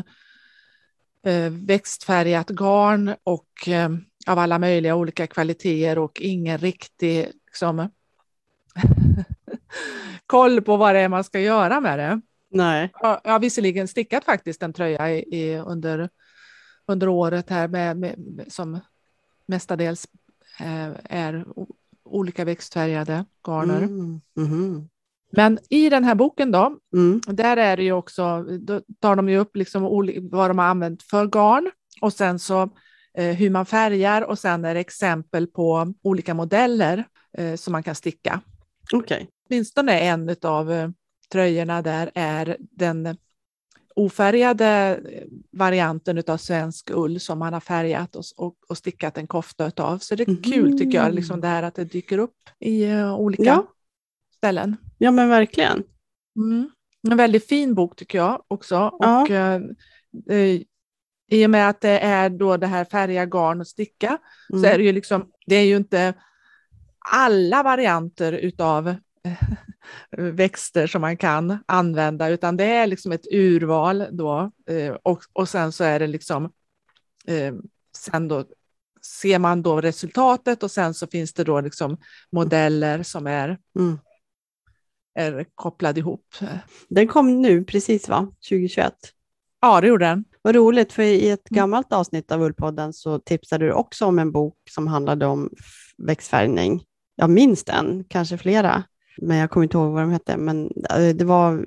eh, 1.26 1.50
växtfärgat 1.50 2.50
garn 2.50 3.16
och 3.24 3.68
eh, 3.68 3.90
av 4.28 4.40
alla 4.40 4.60
möjliga 4.60 4.96
olika 4.96 5.28
kvaliteter 5.28 6.00
och 6.00 6.22
ingen 6.22 6.58
riktig 6.58 7.32
liksom, 7.46 7.90
koll 10.26 10.62
på 10.62 10.78
vad 10.78 10.96
det 10.96 11.00
är 11.02 11.10
man 11.10 11.24
ska 11.24 11.40
göra 11.40 11.80
med 11.80 12.00
det. 12.00 12.22
Nej. 12.52 12.90
Ja, 12.94 13.22
Jag 13.24 13.32
har 13.32 13.40
visserligen 13.40 13.88
stickat 13.88 14.26
faktiskt 14.26 14.64
en 14.64 14.74
tröja 14.74 15.12
i, 15.12 15.20
i, 15.20 15.58
under, 15.58 16.10
under 16.90 17.08
året 17.08 17.50
här 17.50 17.68
med, 17.68 17.98
med, 17.98 18.46
som 18.48 18.80
mestadels 19.46 20.08
eh, 20.60 20.90
är 21.04 21.46
olika 22.04 22.46
växtfärgade 22.46 23.26
garner. 23.48 23.82
Mm. 23.82 24.22
Mhm. 24.36 24.90
Men 25.32 25.60
i 25.70 25.90
den 25.90 26.04
här 26.04 26.16
boken 26.16 26.52
då, 26.52 26.78
Mm. 26.94 27.22
där 27.28 27.58
är 27.58 27.78
det 27.78 27.84
ju 27.84 27.92
också, 27.92 28.44
då 28.44 28.82
tar 29.00 29.16
de 29.16 29.30
ju 29.30 29.38
upp 29.38 29.56
liksom 29.56 29.84
vad 30.32 30.50
de 30.50 30.58
har 30.58 30.66
använt 30.66 31.04
för 31.04 31.28
garn 31.28 31.72
och 32.02 32.14
sen 32.14 32.40
så 32.40 32.70
eh, 33.14 33.36
hur 33.36 33.50
man 33.50 33.66
färgar 33.66 34.22
och 34.22 34.40
sen 34.40 34.66
är 34.66 34.74
det 34.74 34.80
exempel 34.80 35.48
på 35.48 35.94
olika 36.02 36.34
modeller 36.34 37.08
eh, 37.38 37.56
som 37.56 37.72
man 37.72 37.84
kan 37.84 37.96
sticka. 37.96 38.42
Okej. 38.94 39.30
Åtminstone 39.50 40.00
en 40.00 40.36
av 40.42 40.72
eh, 40.72 40.90
tröjorna 41.32 41.82
där 41.82 42.12
är 42.16 42.58
den 42.60 43.18
ofärgade 43.96 45.00
eh, 45.12 45.24
varianten 45.52 46.24
av 46.28 46.38
svensk 46.38 46.90
ull 46.92 47.20
som 47.20 47.40
man 47.40 47.54
har 47.54 47.60
färgat 47.60 48.16
och, 48.16 48.24
och, 48.38 48.56
och 48.70 48.78
stickat 48.78 49.18
en 49.18 49.28
kofta 49.28 49.72
av. 49.78 49.98
Så 49.98 50.16
det 50.16 50.28
är 50.28 50.44
kul 50.44 50.78
tycker 50.80 50.98
jag, 50.98 51.14
liksom 51.14 51.42
det 51.42 51.48
här 51.48 51.64
att 51.64 51.76
det 51.76 51.84
dyker 51.86 52.18
upp 52.18 52.36
i 52.60 52.84
eh, 52.84 53.16
olika 53.16 53.44
Ja. 53.44 53.68
ställen. 54.38 54.78
Ja, 54.98 55.12
men 55.12 55.30
verkligen. 55.30 55.84
Mm. 56.36 56.70
En 57.10 57.18
väldigt 57.18 57.48
fin 57.48 57.74
bok 57.76 57.96
tycker 57.96 58.18
jag 58.18 58.44
också. 58.48 58.76
Ja. 59.00 59.22
Och, 59.22 59.32
eh, 59.32 59.62
I 61.32 61.46
och 61.46 61.50
med 61.50 61.70
att 61.70 61.82
det 61.82 62.00
är 62.00 62.30
då 62.30 62.58
det 62.58 62.68
här 62.68 62.86
färga 62.86 63.26
garn 63.26 63.60
och 63.62 63.68
sticka 63.68 64.18
Mm. 64.54 64.64
så 64.64 64.70
är 64.70 64.78
det 64.78 64.84
ju 64.84 64.92
liksom, 64.92 65.32
det 65.46 65.56
är 65.56 65.66
ju 65.66 65.78
inte 65.78 66.14
alla 67.12 67.64
varianter 67.64 68.34
utav 68.34 68.96
växter 70.18 70.88
som 70.88 71.02
man 71.02 71.18
kan 71.18 71.58
använda, 71.66 72.30
utan 72.30 72.58
det 72.58 72.64
är 72.64 72.88
liksom 72.88 73.12
ett 73.12 73.26
urval 73.32 74.06
då. 74.12 74.52
eh, 74.70 74.96
Och, 75.04 75.20
och 75.34 75.50
sen 75.50 75.72
så 75.72 75.84
är 75.84 76.00
det 76.00 76.08
liksom, 76.08 76.46
eh, 77.28 77.54
sen 77.98 78.28
då 78.28 78.46
ser 79.22 79.40
man 79.40 79.62
då 79.62 79.82
resultatet 79.82 80.64
och 80.64 80.72
sen 80.72 80.94
så 80.94 81.08
finns 81.08 81.34
det 81.34 81.44
då 81.44 81.62
liksom 81.62 81.98
modeller 82.32 83.04
som 83.04 83.28
är, 83.28 83.58
Mm. 83.80 84.00
är 85.16 85.46
kopplade 85.56 86.00
ihop. 86.00 86.26
Den 86.90 87.08
kom 87.08 87.42
nu 87.42 87.64
precis, 87.64 88.10
va? 88.10 88.28
2021. 88.50 88.94
Ja, 89.62 89.82
det 89.82 89.88
gjorde 89.88 90.06
den. 90.06 90.26
Vad 90.42 90.56
roligt, 90.56 90.94
för 90.94 91.04
i 91.04 91.30
ett 91.30 91.52
Mm. 91.52 91.58
gammalt 91.58 91.94
avsnitt 91.94 92.32
av 92.32 92.42
Ullpodden 92.42 92.94
så 92.94 93.20
tipsade 93.20 93.66
du 93.66 93.72
också 93.72 94.06
om 94.06 94.20
en 94.20 94.32
bok 94.32 94.58
som 94.70 94.88
handlade 94.88 95.26
om 95.26 95.50
växtfärgning. 95.98 96.84
Jag 97.16 97.30
minns 97.30 97.64
den, 97.64 98.04
kanske 98.10 98.38
flera, 98.38 98.84
men 99.18 99.38
jag 99.38 99.50
kommer 99.50 99.64
inte 99.64 99.78
ihåg 99.78 99.92
vad 99.92 100.02
de 100.04 100.12
hette. 100.12 100.38
Men 100.38 100.72
eh, 100.90 101.16
det 101.16 101.26
var 101.26 101.66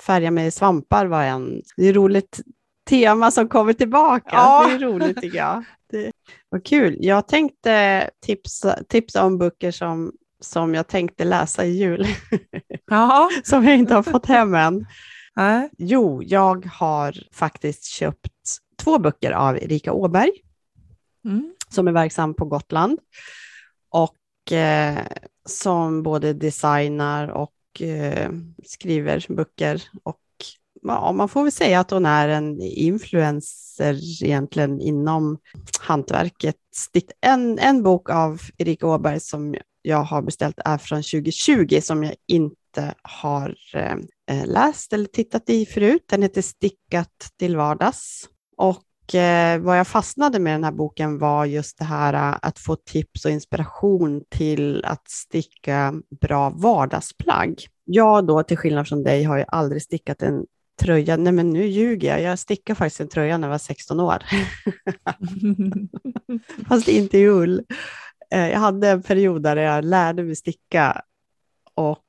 färga 0.00 0.30
med 0.30 0.54
svampar 0.54 1.06
var 1.06 1.22
en. 1.22 1.62
Det 1.76 1.86
är 1.88 1.92
roligt 1.92 2.40
tema 2.88 3.30
som 3.30 3.48
kommer 3.48 3.72
tillbaka. 3.72 4.28
Ja. 4.32 4.66
Det 4.68 4.74
är 4.74 4.78
roligt 4.78 5.20
tycker 5.20 5.38
jag. 5.38 5.64
Det 5.90 6.12
var 6.48 6.60
kul. 6.60 6.96
Jag 7.00 7.28
tänkte 7.28 8.10
tipsa, 8.26 8.78
tipsa 8.88 9.24
om 9.24 9.38
böcker 9.38 9.70
som, 9.70 10.12
som 10.40 10.74
jag 10.74 10.86
tänkte 10.86 11.24
läsa 11.24 11.64
i 11.64 11.70
jul, 11.70 12.06
Jaha. 12.90 13.28
som 13.44 13.64
jag 13.64 13.76
inte 13.76 13.94
har 13.94 14.02
fått 14.02 14.26
hem 14.26 14.54
än. 14.54 14.86
Nej. 15.36 15.70
Jo, 15.78 16.22
jag 16.22 16.66
har 16.66 17.14
faktiskt 17.32 17.84
köpt 17.84 18.28
två 18.78 18.98
böcker 18.98 19.32
av 19.32 19.56
Erika 19.56 19.92
Åberg 19.92 20.30
Mm. 21.24 21.54
som 21.68 21.88
är 21.88 21.92
verksam 21.92 22.34
på 22.34 22.44
Gotland 22.44 22.98
och 23.90 24.52
eh, 24.52 24.98
som 25.46 26.02
både 26.02 26.32
designar 26.32 27.28
och 27.28 27.82
eh, 27.82 28.30
skriver 28.64 29.26
böcker. 29.28 29.82
Och 30.02 30.20
ja, 30.82 31.12
man 31.12 31.28
får 31.28 31.42
väl 31.42 31.52
säga 31.52 31.80
att 31.80 31.90
hon 31.90 32.06
är 32.06 32.28
en 32.28 32.60
influencer 32.62 34.24
egentligen 34.24 34.80
inom 34.80 35.38
hantverket. 35.80 36.56
En, 37.20 37.58
en 37.58 37.82
bok 37.82 38.10
av 38.10 38.40
Erika 38.58 38.86
Åberg 38.86 39.20
som 39.20 39.54
jag 39.82 40.02
har 40.02 40.22
beställt 40.22 40.58
är 40.64 40.78
från 40.78 41.02
2020 41.02 41.78
som 41.82 42.04
jag 42.04 42.14
inte 42.26 42.94
har 43.02 43.56
eh, 43.74 43.96
eh, 44.30 44.46
läst 44.46 44.92
eller 44.92 45.06
tittat 45.06 45.50
i 45.50 45.66
förut. 45.66 46.04
Den 46.08 46.22
heter 46.22 46.42
Stickat 46.42 47.30
till 47.38 47.56
vardags. 47.56 48.28
Och 48.56 48.85
eh, 49.14 49.58
vad 49.58 49.78
jag 49.78 49.86
fastnade 49.86 50.38
med 50.38 50.54
den 50.54 50.64
här 50.64 50.72
boken 50.72 51.18
var 51.18 51.44
just 51.44 51.78
det 51.78 51.84
här 51.84 52.14
eh, 52.14 52.38
att 52.42 52.58
få 52.58 52.76
tips 52.76 53.24
och 53.24 53.30
inspiration 53.30 54.24
till 54.28 54.84
att 54.84 55.10
sticka 55.10 55.94
bra 56.20 56.50
vardagsplagg. 56.50 57.66
Jag 57.84 58.26
då, 58.26 58.42
till 58.42 58.56
skillnad 58.56 58.88
från 58.88 59.02
dig, 59.02 59.24
har 59.24 59.38
ju 59.38 59.44
aldrig 59.48 59.82
stickat 59.82 60.22
en 60.22 60.46
tröja. 60.80 61.16
Nej, 61.16 61.32
men 61.32 61.50
nu 61.50 61.66
ljuger 61.66 62.08
jag. 62.08 62.22
Jag 62.22 62.38
stickade 62.38 62.76
faktiskt 62.76 63.00
en 63.00 63.08
tröja 63.08 63.38
när 63.38 63.48
jag 63.48 63.52
var 63.52 63.58
16 63.58 64.00
år, 64.00 64.22
fast 66.68 66.88
inte 66.88 67.18
i 67.18 67.28
ull. 67.28 67.62
Eh, 68.30 68.48
Jag 68.48 68.58
hade 68.58 68.88
en 68.88 69.02
period 69.02 69.42
där 69.42 69.56
jag 69.56 69.84
lärde 69.84 70.22
mig 70.22 70.36
sticka 70.36 71.02
och 71.74 72.04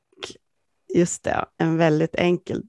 just 0.96 1.24
det, 1.24 1.46
en 1.58 1.77
väldigt 1.77 2.16
enkel 2.16 2.63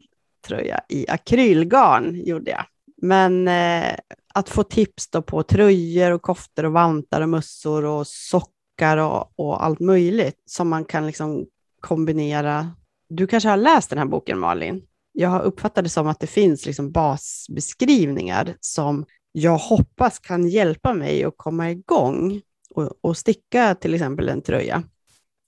tröja 0.47 0.81
i 0.89 1.09
akrylgarn 1.09 2.23
gjorde 2.25 2.51
jag. 2.51 2.65
Men 3.03 3.49
eh, 3.49 3.95
att 4.35 4.49
få 4.49 4.63
tips 4.63 5.11
då 5.11 5.23
på 5.23 5.43
tröjor 5.43 6.11
och 6.11 6.23
koftor 6.23 6.65
och 6.65 6.73
vantar 6.73 7.21
och 7.21 7.29
mössor 7.29 7.85
och 7.85 8.07
sockar 8.07 8.97
och, 8.97 9.33
och 9.37 9.65
allt 9.65 9.81
möjligt 9.81 10.43
som 10.47 10.69
man 10.69 10.85
kan 10.85 11.07
liksom 11.07 11.47
kombinera. 11.81 12.71
Du 13.09 13.27
kanske 13.27 13.49
har 13.49 13.57
läst 13.57 13.91
den 13.91 13.99
här 13.99 14.07
boken 14.07 14.39
Malin? 14.39 14.83
Jag 15.13 15.29
har 15.29 15.43
uppfattat 15.43 15.85
det 15.85 15.91
som 15.91 16.07
att 16.07 16.21
det 16.21 16.27
finns 16.27 16.67
liksom 16.67 16.91
basbeskrivningar 16.91 18.55
som 18.61 19.05
jag 19.33 19.59
hoppas 19.59 20.19
kan 20.19 20.49
hjälpa 20.49 20.95
mig 20.95 21.25
att 21.25 21.35
komma 21.37 21.71
igång 21.71 22.41
och, 22.75 22.93
och 23.01 23.17
sticka 23.17 23.75
till 23.75 23.95
exempel 23.95 24.29
en 24.29 24.43
tröja. 24.43 24.83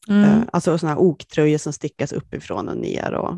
Mm. 0.08 0.24
Eh, 0.24 0.42
Alltså 0.52 0.78
sådana 0.78 0.94
här 0.94 1.02
oktröjor 1.02 1.58
som 1.58 1.72
stickas 1.72 2.12
uppifrån 2.12 2.68
och 2.68 2.76
ner 2.76 3.12
och, 3.12 3.34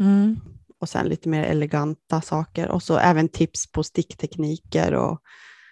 Mm. 0.00 0.40
Och 0.80 0.88
sen 0.88 1.06
lite 1.06 1.28
mer 1.28 1.42
eleganta 1.42 2.20
saker. 2.20 2.68
Och 2.68 2.82
så 2.82 2.98
även 2.98 3.28
tips 3.28 3.72
på 3.72 3.82
sticktekniker 3.82 4.94
och 4.94 5.20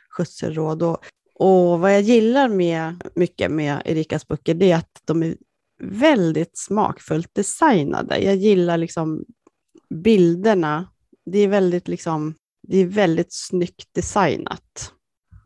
skötselråd. 0.08 0.82
Och, 0.82 0.98
och 1.34 1.80
vad 1.80 1.94
jag 1.94 2.00
gillar 2.02 2.48
med, 2.48 3.02
mycket 3.14 3.50
med 3.50 3.82
Erikas 3.84 4.28
böcker, 4.28 4.54
det 4.54 4.72
är 4.72 4.76
att 4.76 5.02
de 5.04 5.22
är 5.22 5.36
väldigt 5.80 6.58
smakfullt 6.58 7.34
designade. 7.34 8.18
Jag 8.18 8.36
gillar 8.36 8.76
liksom 8.76 9.24
bilderna. 9.94 10.88
Det 11.26 11.38
är 11.38 11.48
väldigt 11.48 11.88
liksom 11.88 12.34
det 12.68 12.78
är 12.78 12.86
väldigt 12.86 13.32
snyggt 13.32 13.94
designat 13.94 14.92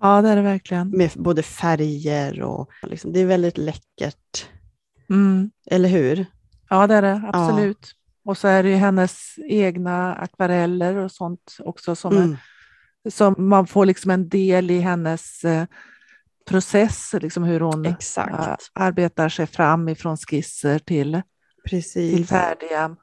Ja, 0.01 0.23
det 0.23 0.29
är 0.29 0.37
det 0.37 0.43
verkligen. 0.43 0.91
med 0.91 1.11
både 1.15 1.43
färger 1.43 2.43
och 2.43 2.71
liksom, 2.83 3.13
det 3.13 3.21
är 3.21 3.27
väldigt 3.27 3.59
läckert. 3.59 4.47
Mm. 5.11 5.51
Eller 5.67 5.89
hur? 5.89 6.27
Ja, 6.69 6.87
det 6.87 6.95
är 6.95 7.03
det 7.03 7.23
absolut. 7.33 7.95
Och 8.25 8.39
så 8.39 8.49
är 8.49 8.63
det 8.63 8.69
ju 8.69 8.75
hennes 8.75 9.35
egna 9.49 10.15
akvareller 10.15 10.97
och 10.97 11.13
sånt 11.13 11.57
också 11.59 11.97
som, 11.97 12.17
Mm. 12.17 12.37
är, 13.05 13.11
som 13.11 13.35
man 13.39 13.67
får 13.67 13.87
liksom 13.87 14.11
en 14.11 14.29
del 14.29 14.71
i 14.71 14.81
hennes 14.81 15.45
eh, 15.45 15.67
process, 16.49 17.15
liksom 17.21 17.43
hur 17.45 17.61
hon 17.61 17.87
Exakt, 17.87 18.31
eh, 18.33 18.57
arbetar 18.73 19.29
sig 19.29 19.47
fram 19.47 19.89
ifrån 19.89 20.17
skisser 20.17 20.79
till, 20.79 21.23
till 21.93 22.27
färdiga, 22.27 22.97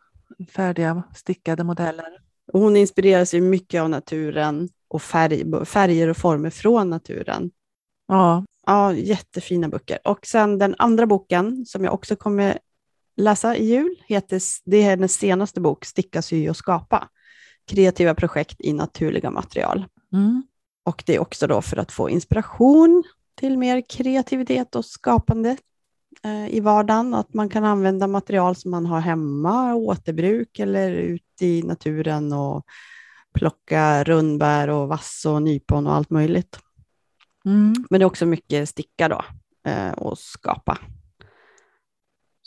färdiga 0.52 1.04
stickade 1.16 1.64
modeller. 1.64 2.20
Och 2.54 2.60
Hon 2.60 2.78
inspireras 2.78 3.34
ju 3.34 3.42
mycket 3.42 3.82
av 3.82 3.90
naturen 3.90 4.70
och 4.88 5.02
färg, 5.02 5.66
färger 5.66 6.08
och 6.08 6.18
former 6.18 6.50
från 6.50 6.90
naturen. 6.90 7.52
Ja, 8.08 8.46
Ja, 8.66 8.94
jättefina 8.94 9.70
böcker. 9.70 10.00
Och 10.04 10.26
sen 10.26 10.58
den 10.58 10.76
andra 10.78 11.06
boken 11.06 11.66
som 11.66 11.84
jag 11.84 11.94
också 11.94 12.16
kommer 12.16 12.60
läsa 13.18 13.56
i 13.56 13.66
jul, 13.66 13.96
heter, 14.08 14.42
det 14.66 14.78
är 14.78 14.84
hennes 14.84 15.14
senaste 15.14 15.62
bok, 15.62 15.86
Sticka, 15.86 16.22
sy 16.22 16.50
och 16.50 16.58
skapa. 16.58 17.08
Kreativa 17.68 18.16
projekt 18.16 18.56
i 18.60 18.74
naturliga 18.74 19.32
material. 19.32 19.86
mm. 20.14 20.44
Och 20.86 21.04
det 21.06 21.16
är 21.16 21.20
också 21.20 21.48
då 21.48 21.62
för 21.62 21.78
att 21.78 21.92
få 21.92 22.10
inspiration 22.10 23.04
till 23.40 23.58
mer 23.58 23.82
kreativitet 23.90 24.76
och 24.76 24.86
skapande 24.86 25.58
eh, 26.24 26.48
i 26.56 26.60
vardagen. 26.60 27.14
Att 27.14 27.34
man 27.34 27.50
kan 27.50 27.64
använda 27.64 28.08
material 28.08 28.56
som 28.56 28.72
man 28.72 28.86
har 28.86 29.00
hemma, 29.00 29.76
återbruk 29.76 30.60
eller 30.60 30.92
ute 30.92 31.46
i 31.46 31.64
naturen 31.64 32.34
och 32.34 32.66
plocka 33.34 34.04
rundbär 34.04 34.68
och 34.68 34.88
vass 34.88 35.26
och 35.26 35.42
nypon 35.42 35.88
och 35.88 35.94
allt 35.94 36.10
möjligt. 36.10 36.60
Mm. 37.46 37.74
Men 37.90 38.00
det 38.00 38.04
är 38.04 38.08
också 38.08 38.26
mycket 38.26 38.70
sticka 38.70 39.10
då 39.10 39.26
eh, 39.72 39.92
och 39.92 40.20
skapa. 40.20 40.78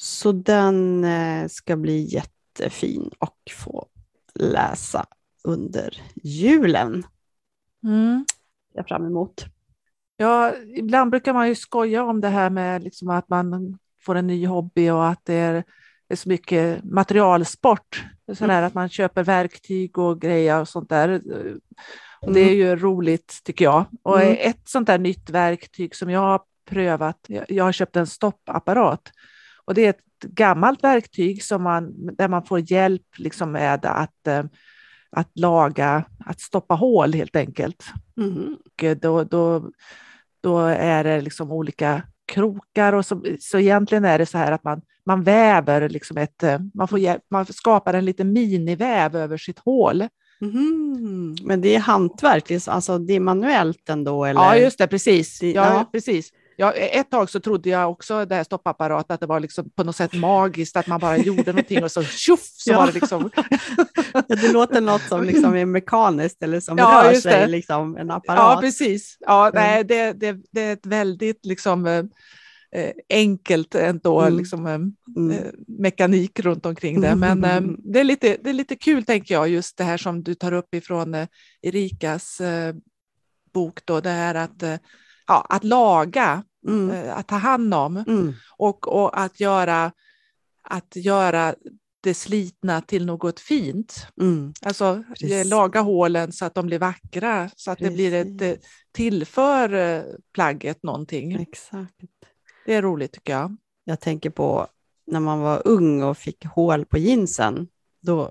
Så 0.02 0.32
den 0.32 1.04
eh, 1.04 1.48
ska 1.48 1.76
bli 1.76 2.14
jättefin 2.14 3.10
och 3.18 3.38
få 3.56 3.86
läsa 4.34 5.06
under 5.44 6.02
julen. 6.22 7.02
Mm. 7.84 8.24
Jag 8.72 8.88
fram 8.88 9.06
emot. 9.06 9.44
Ja, 10.16 10.52
ibland 10.76 11.10
brukar 11.10 11.32
man 11.32 11.48
ju 11.48 11.54
skoja 11.54 12.04
om 12.04 12.20
det 12.20 12.28
här 12.28 12.50
med 12.50 12.82
liksom 12.82 13.08
att 13.08 13.28
man 13.28 13.78
får 14.02 14.14
en 14.14 14.26
ny 14.26 14.46
hobby 14.46 14.90
och 14.90 15.06
att 15.06 15.24
det 15.24 15.34
är, 15.34 15.52
det 16.08 16.14
är 16.14 16.16
så 16.16 16.28
mycket 16.28 16.84
materialsport. 16.84 18.04
Sådär 18.34 18.62
att 18.62 18.74
man 18.74 18.88
köper 18.88 19.22
verktyg 19.22 19.98
och 19.98 20.20
grejer 20.20 20.60
och 20.60 20.68
sånt 20.68 20.88
där. 20.88 21.22
Och 22.20 22.32
det 22.32 22.40
är 22.40 22.54
ju 22.54 22.76
roligt 22.76 23.40
tycker 23.44 23.64
jag. 23.64 23.84
Och 24.02 24.22
Mm. 24.22 24.36
ett 24.40 24.68
sånt 24.68 24.86
där 24.86 24.98
nytt 24.98 25.30
verktyg 25.30 25.94
som 25.94 26.10
jag 26.10 26.20
har 26.20 26.40
prövat, 26.68 27.26
jag 27.48 27.64
har 27.64 27.72
köpt 27.72 27.96
en 27.96 28.06
stoppapparat. 28.06 29.12
Och 29.70 29.74
det 29.74 29.86
är 29.86 29.90
ett 29.90 30.22
gammalt 30.22 30.84
verktyg 30.84 31.42
som 31.42 31.62
man, 31.62 31.92
där 32.16 32.28
man 32.28 32.44
får 32.44 32.72
hjälp 32.72 33.02
liksom 33.16 33.52
med 33.52 33.86
att, 33.86 34.26
eh, 34.26 34.44
att 35.10 35.30
laga, 35.34 36.04
att 36.26 36.40
stoppa 36.40 36.74
hål 36.74 37.12
helt 37.14 37.36
enkelt. 37.36 37.84
Mhm. 38.16 38.56
Och 38.64 38.96
då, 38.96 39.24
då, 39.24 39.70
då 40.40 40.58
är 40.66 41.04
det 41.04 41.20
liksom 41.20 41.52
olika 41.52 42.02
krokar 42.32 42.92
och 42.92 43.06
så, 43.06 43.24
så 43.40 43.58
egentligen 43.58 44.04
är 44.04 44.18
det 44.18 44.26
så 44.26 44.38
här 44.38 44.52
att 44.52 44.64
man, 44.64 44.82
man 45.06 45.22
väver 45.22 45.88
liksom 45.88 46.16
ett, 46.16 46.42
eh, 46.42 46.58
man, 46.74 46.88
får, 46.88 46.98
hjälp- 46.98 47.24
man 47.30 47.46
skapar 47.46 47.94
en 47.94 48.04
liten 48.04 48.32
miniväv 48.32 49.16
över 49.16 49.36
sitt 49.36 49.58
hål. 49.58 50.04
Mhm. 50.40 51.36
Men 51.44 51.60
det 51.60 51.74
är 51.74 51.80
hantverk, 51.80 52.68
alltså 52.68 52.98
det 52.98 53.12
är 53.12 53.20
manuellt 53.20 53.88
ändå? 53.88 54.24
Eller? 54.24 54.40
Ja, 54.40 54.56
just 54.56 54.78
det, 54.78 54.86
precis. 54.86 55.42
Ja, 55.42 55.48
ja. 55.54 55.88
precis. 55.92 56.32
Ja, 56.60 56.72
ett 56.72 57.10
tag 57.10 57.30
så 57.30 57.40
trodde 57.40 57.68
jag 57.70 57.90
också 57.90 58.24
det 58.24 58.34
här 58.34 58.44
stoppapparatet 58.44 59.10
att 59.10 59.20
det 59.20 59.26
var 59.26 59.40
liksom 59.40 59.70
på 59.70 59.84
något 59.84 59.96
sätt 59.96 60.12
magiskt, 60.14 60.76
att 60.76 60.86
man 60.86 61.00
bara 61.00 61.16
gjorde 61.16 61.52
någonting 61.52 61.84
och 61.84 61.90
så 61.92 62.04
tjoff 62.04 62.40
så 62.44 62.70
Ja. 62.70 62.78
var 62.78 62.86
det 62.86 62.92
liksom. 62.92 63.30
Ja, 64.28 64.36
det 64.36 64.52
låter 64.52 64.80
något 64.80 65.02
som 65.08 65.24
liksom 65.24 65.56
är 65.56 65.64
mekaniskt 65.66 66.42
eller 66.42 66.60
som 66.60 66.78
Ja, 66.78 67.02
rör 67.04 67.14
sig, 67.14 67.32
det. 67.40 67.46
liksom, 67.46 67.96
en 67.96 68.08
Ja, 68.08 68.14
apparat. 68.14 68.60
precis. 68.60 69.16
Ja, 69.20 69.48
Mm. 69.48 69.62
nej, 69.62 69.84
det, 69.84 70.12
det, 70.12 70.36
det 70.52 70.60
är 70.60 70.72
ett 70.72 70.86
väldigt 70.86 71.46
liksom, 71.46 71.86
eh, 71.86 72.04
eh, 72.76 72.92
enkelt 73.10 73.74
ändå, 73.74 74.20
Mm. 74.20 74.36
liksom, 74.38 74.66
eh, 74.66 74.74
Mm. 74.74 75.30
eh, 75.30 75.44
mekanik 75.66 76.40
runt 76.40 76.66
omkring 76.66 77.00
det. 77.00 77.14
Men 77.16 77.44
eh, 77.44 77.60
det, 77.78 78.00
är 78.00 78.04
lite, 78.04 78.36
det 78.42 78.50
är 78.50 78.54
lite 78.54 78.76
kul, 78.76 79.04
tänker 79.04 79.34
jag, 79.34 79.48
just 79.48 79.76
det 79.76 79.84
här 79.84 79.96
som 79.96 80.22
du 80.22 80.34
tar 80.34 80.52
upp 80.52 80.74
ifrån 80.74 81.14
eh, 81.14 81.26
Erikas 81.62 82.40
bok, 83.54 83.80
då, 83.84 84.00
det 84.00 84.10
här 84.10 84.34
att, 84.34 84.62
ja, 85.26 85.46
att 85.48 85.64
laga, 85.64 86.42
Mm. 86.68 86.90
eh, 86.90 87.16
att 87.18 87.28
ta 87.28 87.36
hand 87.36 87.74
om 87.74 87.96
Mm. 87.96 88.32
och, 88.58 88.88
och 88.88 89.20
att, 89.20 89.40
göra, 89.40 89.92
att 90.62 90.96
göra 90.96 91.54
det 92.02 92.14
slitna 92.14 92.80
till 92.80 93.06
något 93.06 93.40
fint. 93.40 94.06
Mm. 94.20 94.52
Alltså 94.62 94.84
eh, 94.84 95.02
Precis. 95.08 95.46
laga 95.50 95.80
hålen 95.80 96.32
så 96.32 96.44
att 96.44 96.54
de 96.54 96.66
blir 96.66 96.78
vackra, 96.78 97.50
så 97.56 97.70
att 97.70 97.78
det 97.78 97.90
blir 97.90 98.14
ett, 98.14 98.26
eh, 98.26 98.36
Precis. 98.38 98.64
tillför 98.92 100.04
plagget 100.34 100.82
någonting. 100.82 101.32
Exakt. 101.42 101.94
Det 102.66 102.74
är 102.74 102.82
roligt 102.82 103.12
tycker 103.12 103.32
jag. 103.32 103.56
Jag 103.84 104.00
tänker 104.00 104.30
på 104.30 104.66
när 105.06 105.20
man 105.20 105.40
var 105.40 105.62
ung 105.64 106.02
och 106.02 106.18
fick 106.18 106.44
hål 106.46 106.84
på 106.84 106.98
jeansen, 106.98 107.68
då, 108.02 108.30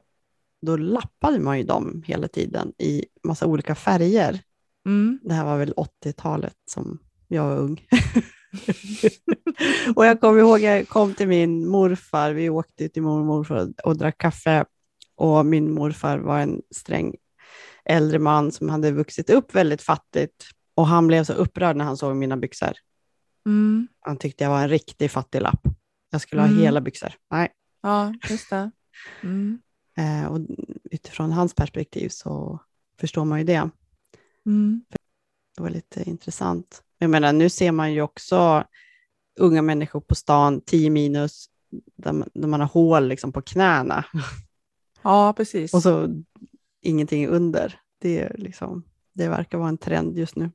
då 0.62 0.78
lappade 0.78 1.40
man 1.40 1.58
ju 1.58 1.64
dem 1.64 2.04
hela 2.06 2.28
tiden 2.28 2.74
i 2.78 3.06
massa 3.24 3.46
olika 3.46 3.76
färger. 3.76 4.40
Mm. 4.86 5.20
Det 5.24 5.34
här 5.34 5.46
var 5.46 5.58
väl 5.58 5.74
80-talet 5.74 6.56
som 6.72 7.00
jag 7.30 7.44
var 7.44 7.58
ung. 7.58 7.82
och 9.96 10.06
jag 10.06 10.22
kommer 10.22 10.40
ihåg, 10.40 10.60
jag 10.60 10.88
kom 10.88 11.14
till 11.14 11.28
min 11.28 11.68
morfar, 11.68 12.32
vi 12.32 12.50
åkte 12.50 12.90
till 12.90 13.02
mormor 13.02 13.20
och 13.22 13.26
morfar 13.26 13.74
och 13.84 13.98
drack 13.98 14.18
kaffe 14.18 14.66
och 15.16 15.46
min 15.46 15.72
morfar 15.72 16.18
var 16.18 16.40
en 16.40 16.62
sträng 16.76 17.16
äldre 17.86 18.20
man 18.20 18.52
som 18.52 18.70
hade 18.70 18.92
vuxit 18.92 19.30
upp 19.30 19.56
väldigt 19.56 19.82
fattigt 19.82 20.46
och 20.76 20.88
han 20.88 21.08
blev 21.08 21.24
så 21.24 21.34
upprörd 21.34 21.76
när 21.76 21.86
han 21.86 21.98
såg 21.98 22.16
mina 22.16 22.38
byxor. 22.38 22.72
Mm. 23.46 23.88
Han 24.00 24.18
tyckte 24.18 24.44
jag 24.44 24.52
var 24.52 24.62
en 24.62 24.70
riktig 24.70 25.12
fattiglapp. 25.12 25.62
Jag 26.12 26.22
skulle 26.22 26.42
Mm. 26.42 26.56
ha 26.56 26.64
hela 26.64 26.82
byxor. 26.82 27.14
Nej. 27.32 27.50
Ja, 27.82 28.14
just 28.30 28.50
det. 28.50 28.72
Mm. 29.24 29.60
Eh, 29.98 30.26
och 30.26 30.40
utifrån 30.92 31.32
hans 31.32 31.54
perspektiv 31.54 32.10
så 32.10 32.60
förstår 33.00 33.26
man 33.26 33.40
ju 33.40 33.46
det. 33.46 33.70
Mm. 34.46 34.82
Det 35.58 35.64
var 35.64 35.70
lite 35.70 36.10
intressant. 36.10 36.84
Jag 37.00 37.10
menar, 37.10 37.34
nu 37.34 37.50
ser 37.50 37.72
man 37.72 37.94
ju 37.94 38.02
också 38.02 38.64
unga 39.40 39.62
människor 39.62 40.02
på 40.02 40.16
stan, 40.16 40.62
10 40.62 40.90
minus, 40.90 41.50
där 41.96 42.14
man, 42.14 42.30
där 42.34 42.48
man 42.48 42.60
har 42.60 42.68
hål 42.68 43.08
liksom 43.08 43.32
på 43.32 43.42
knäna 43.42 44.06
Ja, 45.02 45.34
precis. 45.34 45.74
och 45.74 45.84
så 45.84 46.24
ingenting 46.82 47.28
under. 47.28 47.80
Det, 48.02 48.20
är 48.20 48.36
liksom, 48.38 48.84
det 49.14 49.28
verkar 49.28 49.58
vara 49.58 49.70
en 49.70 49.78
trend 49.78 50.18
just 50.18 50.36
nu. 50.36 50.52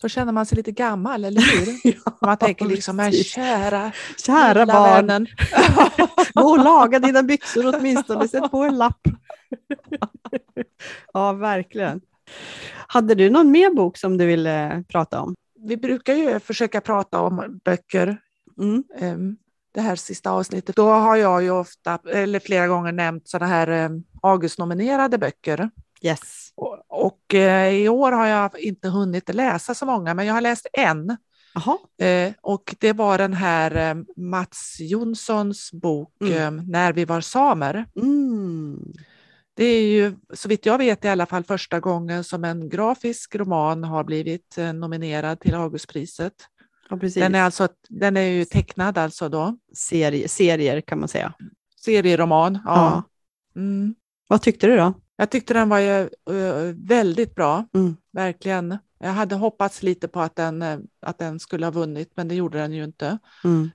Då 0.00 0.08
känner 0.08 0.32
man 0.32 0.46
sig 0.46 0.56
lite 0.56 0.72
gammal, 0.72 1.24
eller 1.24 1.40
hur? 1.40 2.00
Man 2.26 2.36
tänker 2.36 2.66
liksom, 2.66 2.96
men 2.96 3.12
kära, 3.12 3.92
Kära 4.26 4.66
barn, 4.66 5.06
vännen. 5.06 5.26
gå 6.34 6.48
och 6.48 6.64
laga 6.64 6.98
dina 6.98 7.22
byxor 7.22 7.76
åtminstone, 7.76 8.28
sätt 8.28 8.50
på 8.50 8.62
en 8.62 8.78
lapp. 8.78 9.00
ja, 11.12 11.32
verkligen. 11.32 12.00
Hade 12.88 13.14
du 13.14 13.30
någon 13.30 13.50
mer 13.50 13.70
bok 13.74 13.96
som 13.96 14.18
du 14.18 14.26
ville 14.26 14.84
prata 14.88 15.20
om? 15.20 15.34
Vi 15.60 15.76
brukar 15.76 16.14
ju 16.14 16.40
försöka 16.40 16.80
prata 16.80 17.20
om 17.20 17.60
böcker 17.64 18.18
Mm. 18.58 18.84
em, 18.98 19.36
det 19.74 19.80
här 19.80 19.96
sista 19.96 20.30
avsnittet. 20.30 20.76
Då 20.76 20.88
har 20.88 21.16
jag 21.16 21.42
ju 21.42 21.50
ofta, 21.50 21.98
eller 22.12 22.38
flera 22.40 22.66
gånger 22.66 22.92
nämnt 22.92 23.28
sådana 23.28 23.46
här 23.46 23.66
em, 23.68 24.04
August-nominerade 24.22 25.18
böcker. 25.18 25.70
Yes. 26.02 26.52
Och, 26.54 26.78
och 26.88 27.34
eh, 27.34 27.74
i 27.74 27.88
år 27.88 28.12
har 28.12 28.26
jag 28.26 28.58
inte 28.58 28.88
hunnit 28.88 29.34
läsa 29.34 29.74
så 29.74 29.86
många, 29.86 30.14
men 30.14 30.26
jag 30.26 30.34
har 30.34 30.40
läst 30.40 30.66
en. 30.72 31.16
Eh, 32.06 32.32
och 32.40 32.74
det 32.78 32.92
var 32.92 33.18
den 33.18 33.32
här 33.34 33.90
eh, 33.90 34.02
Mats 34.16 34.76
Jonssons 34.80 35.72
bok 35.72 36.12
Mm. 36.20 36.58
eh, 36.58 36.64
När 36.64 36.92
vi 36.92 37.04
var 37.04 37.20
samer. 37.20 37.86
Mm. 37.96 38.92
Det 39.56 39.64
är 39.64 39.82
ju 39.88 40.16
så 40.34 40.48
vitt 40.48 40.66
jag 40.66 40.78
vet 40.78 41.04
i 41.04 41.08
alla 41.08 41.26
fall 41.26 41.44
första 41.44 41.80
gången 41.80 42.24
som 42.24 42.44
en 42.44 42.68
grafisk 42.68 43.34
roman 43.34 43.84
har 43.84 44.04
blivit 44.04 44.58
eh, 44.58 44.72
nominerad 44.72 45.40
till 45.40 45.54
Augustpriset. 45.54 46.32
Ja. 46.90 46.96
Den 46.96 47.34
är, 47.34 47.42
alltså, 47.42 47.68
den 47.88 48.16
är 48.16 48.20
ju 48.20 48.44
tecknad 48.44 48.98
alltså 48.98 49.28
då, 49.28 49.56
Serie, 49.74 50.28
serier 50.28 50.80
kan 50.80 50.98
man 51.00 51.08
säga. 51.08 51.32
serieroman. 51.84 52.58
Ja. 52.64 53.02
Ja. 53.54 53.60
Mm. 53.60 53.94
Vad 54.28 54.42
tyckte 54.42 54.66
du 54.66 54.76
då? 54.76 54.94
Jag 55.16 55.30
tyckte 55.30 55.54
den 55.54 55.68
var 55.68 55.78
ju, 55.78 56.00
eh, 56.02 56.74
väldigt 56.88 57.34
bra, 57.34 57.64
Mm. 57.74 57.96
verkligen. 58.12 58.78
Jag 58.98 59.10
hade 59.10 59.34
hoppats 59.34 59.82
lite 59.82 60.08
på 60.08 60.20
att 60.20 60.36
den, 60.36 60.62
eh, 60.62 60.78
att 61.00 61.18
den 61.18 61.40
skulle 61.40 61.66
ha 61.66 61.70
vunnit, 61.70 62.12
men 62.14 62.28
det 62.28 62.34
gjorde 62.34 62.58
den 62.58 62.72
ju 62.72 62.84
inte. 62.84 63.18
Mm. 63.44 63.70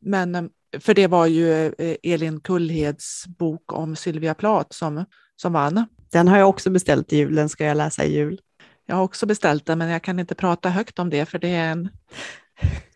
Men 0.00 0.50
för 0.80 0.94
det 0.94 1.06
var 1.06 1.26
ju 1.26 1.72
Elin 2.02 2.40
Kullheds 2.40 3.24
bok 3.26 3.72
om 3.72 3.96
Sylvia 3.96 4.34
Plath 4.34 4.68
som, 4.70 5.04
som 5.36 5.52
vann. 5.52 5.86
Den 6.12 6.28
har 6.28 6.38
jag 6.38 6.48
också 6.48 6.70
beställt 6.70 7.12
i 7.12 7.16
jul, 7.16 7.34
den 7.34 7.48
ska 7.48 7.64
jag 7.64 7.76
läsa 7.76 8.04
i 8.04 8.14
jul. 8.14 8.40
Jag 8.86 8.96
har 8.96 9.02
också 9.02 9.26
beställt 9.26 9.66
den, 9.66 9.78
men 9.78 9.88
jag 9.88 10.02
kan 10.02 10.18
inte 10.18 10.34
prata 10.34 10.68
högt 10.68 10.98
om 10.98 11.10
det, 11.10 11.26
för 11.26 11.38
det 11.38 11.48
är 11.48 11.72
en 11.72 11.88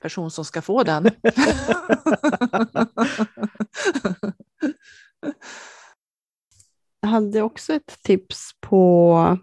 person 0.01 0.31
som 0.31 0.45
ska 0.45 0.63
få 0.63 0.83
den. 0.83 1.11
Jag 7.03 7.09
hade 7.09 7.43
också 7.43 7.73
ett 7.73 7.99
tips 8.03 8.51
på 8.61 9.39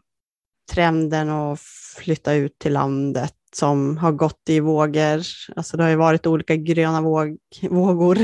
trenden 0.72 1.30
att 1.30 1.60
flytta 1.98 2.34
ut 2.34 2.60
till 2.60 2.74
landet 2.74 3.36
som 3.56 3.98
har 3.98 4.12
gått 4.12 4.50
i 4.50 4.60
vågor. 4.60 5.22
Alltså 5.56 5.78
det 5.78 5.84
har 5.84 5.90
ju 5.90 5.96
varit 5.96 6.28
olika 6.28 6.56
gröna 6.56 7.02
våg, 7.02 7.38
vågor 7.70 8.18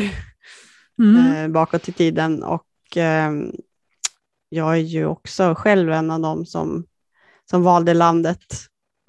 mm. 0.99 1.35
eh, 1.35 1.47
bakåt 1.47 1.89
i 1.89 1.91
tiden 1.91 2.43
och 2.43 2.97
eh, 2.97 3.31
jag 4.53 4.73
är 4.73 4.81
ju 4.81 5.05
också 5.05 5.55
själv 5.57 5.91
en 5.91 6.11
av 6.11 6.19
dem 6.19 6.45
som, 6.45 6.85
som 7.49 7.63
valde 7.63 7.93
landet 7.93 8.43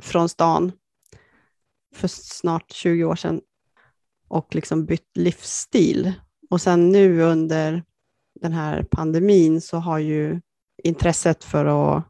från 0.03 0.29
stan 0.29 0.73
för 1.95 2.09
snart 2.09 2.73
20 2.73 3.05
år 3.05 3.17
sedan 3.17 3.41
och 4.29 4.55
liksom 4.55 4.85
bytt 4.85 5.17
livsstil. 5.17 6.13
Och 6.51 6.61
sen 6.61 6.93
nu 6.93 7.23
under 7.23 7.83
den 8.41 8.53
här 8.53 8.83
pandemin 8.91 9.61
så 9.61 9.77
har 9.77 9.99
ju 9.99 10.41
intresset 10.83 11.45
för 11.45 11.65
att 11.65 12.05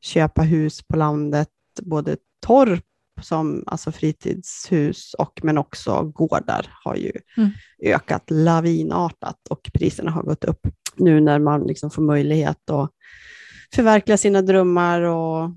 köpa 0.00 0.42
hus 0.42 0.82
på 0.82 0.96
landet, 0.96 1.48
både 1.82 2.16
torp 2.46 2.84
som 3.22 3.64
alltså 3.66 3.92
fritidshus 3.92 5.14
och 5.14 5.40
men 5.42 5.58
också 5.58 6.02
gårdar 6.02 6.66
har 6.84 6.94
ju 6.96 7.12
mm. 7.36 7.50
ökat 7.82 8.30
lavinartat 8.30 9.48
och 9.50 9.70
priserna 9.74 10.10
har 10.10 10.22
gått 10.22 10.44
upp 10.44 10.66
nu 10.98 11.20
när 11.20 11.38
man 11.38 11.62
liksom 11.66 11.90
får 11.90 12.02
möjlighet 12.02 12.70
att 12.70 12.90
förverkliga 13.74 14.16
sina 14.16 14.42
drömmar 14.42 15.00
och 15.00 15.50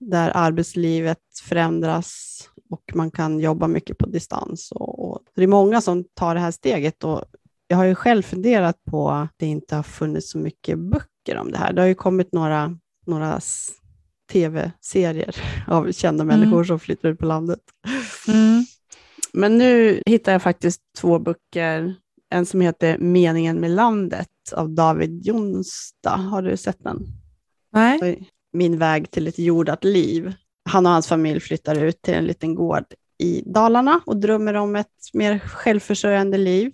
där 0.00 0.32
arbetslivet 0.34 1.18
förändras 1.42 2.42
och 2.70 2.82
man 2.94 3.10
kan 3.10 3.40
jobba 3.40 3.68
mycket 3.68 3.98
på 3.98 4.06
distans. 4.06 4.72
Och, 4.72 5.10
och 5.10 5.22
det 5.34 5.42
är 5.42 5.46
många 5.46 5.80
som 5.80 6.04
tar 6.14 6.34
det 6.34 6.40
här 6.40 6.50
steget 6.50 7.04
och 7.04 7.24
jag 7.68 7.76
har 7.76 7.84
ju 7.84 7.94
själv 7.94 8.22
funderat 8.22 8.84
på 8.84 9.10
att 9.10 9.32
det 9.36 9.46
inte 9.46 9.76
har 9.76 9.82
funnits 9.82 10.30
så 10.30 10.38
mycket 10.38 10.78
böcker 10.78 11.36
om 11.36 11.52
det 11.52 11.58
här. 11.58 11.72
Det 11.72 11.80
har 11.80 11.88
ju 11.88 11.94
kommit 11.94 12.32
några, 12.32 12.78
några 13.06 13.40
tv-serier 14.32 15.36
av 15.66 15.92
kända 15.92 16.24
mm. 16.24 16.40
människor 16.40 16.64
som 16.64 16.80
flyttar 16.80 17.08
ut 17.08 17.18
på 17.18 17.26
landet. 17.26 17.60
Mm. 18.28 18.64
Men 19.32 19.58
nu 19.58 20.02
hittar 20.06 20.32
jag 20.32 20.42
faktiskt 20.42 20.80
två 20.98 21.18
böcker. 21.18 21.94
En 22.30 22.46
som 22.46 22.60
heter 22.60 22.98
Meningen 22.98 23.60
med 23.60 23.70
landet 23.70 24.28
av 24.52 24.70
David 24.70 25.26
Jonsta. 25.26 26.10
Har 26.10 26.42
du 26.42 26.56
sett 26.56 26.84
den? 26.84 27.06
Nej. 27.72 28.30
Min 28.52 28.78
väg 28.78 29.10
till 29.10 29.28
ett 29.28 29.38
jordat 29.38 29.84
liv. 29.84 30.32
Han 30.70 30.86
och 30.86 30.92
hans 30.92 31.08
familj 31.08 31.40
flyttar 31.40 31.84
ut 31.84 32.02
till 32.02 32.14
en 32.14 32.24
liten 32.24 32.54
gård 32.54 32.84
i 33.18 33.42
Dalarna 33.46 34.00
och 34.06 34.16
drömmer 34.16 34.54
om 34.54 34.76
ett 34.76 35.10
mer 35.12 35.38
självförsörjande 35.38 36.38
liv. 36.38 36.72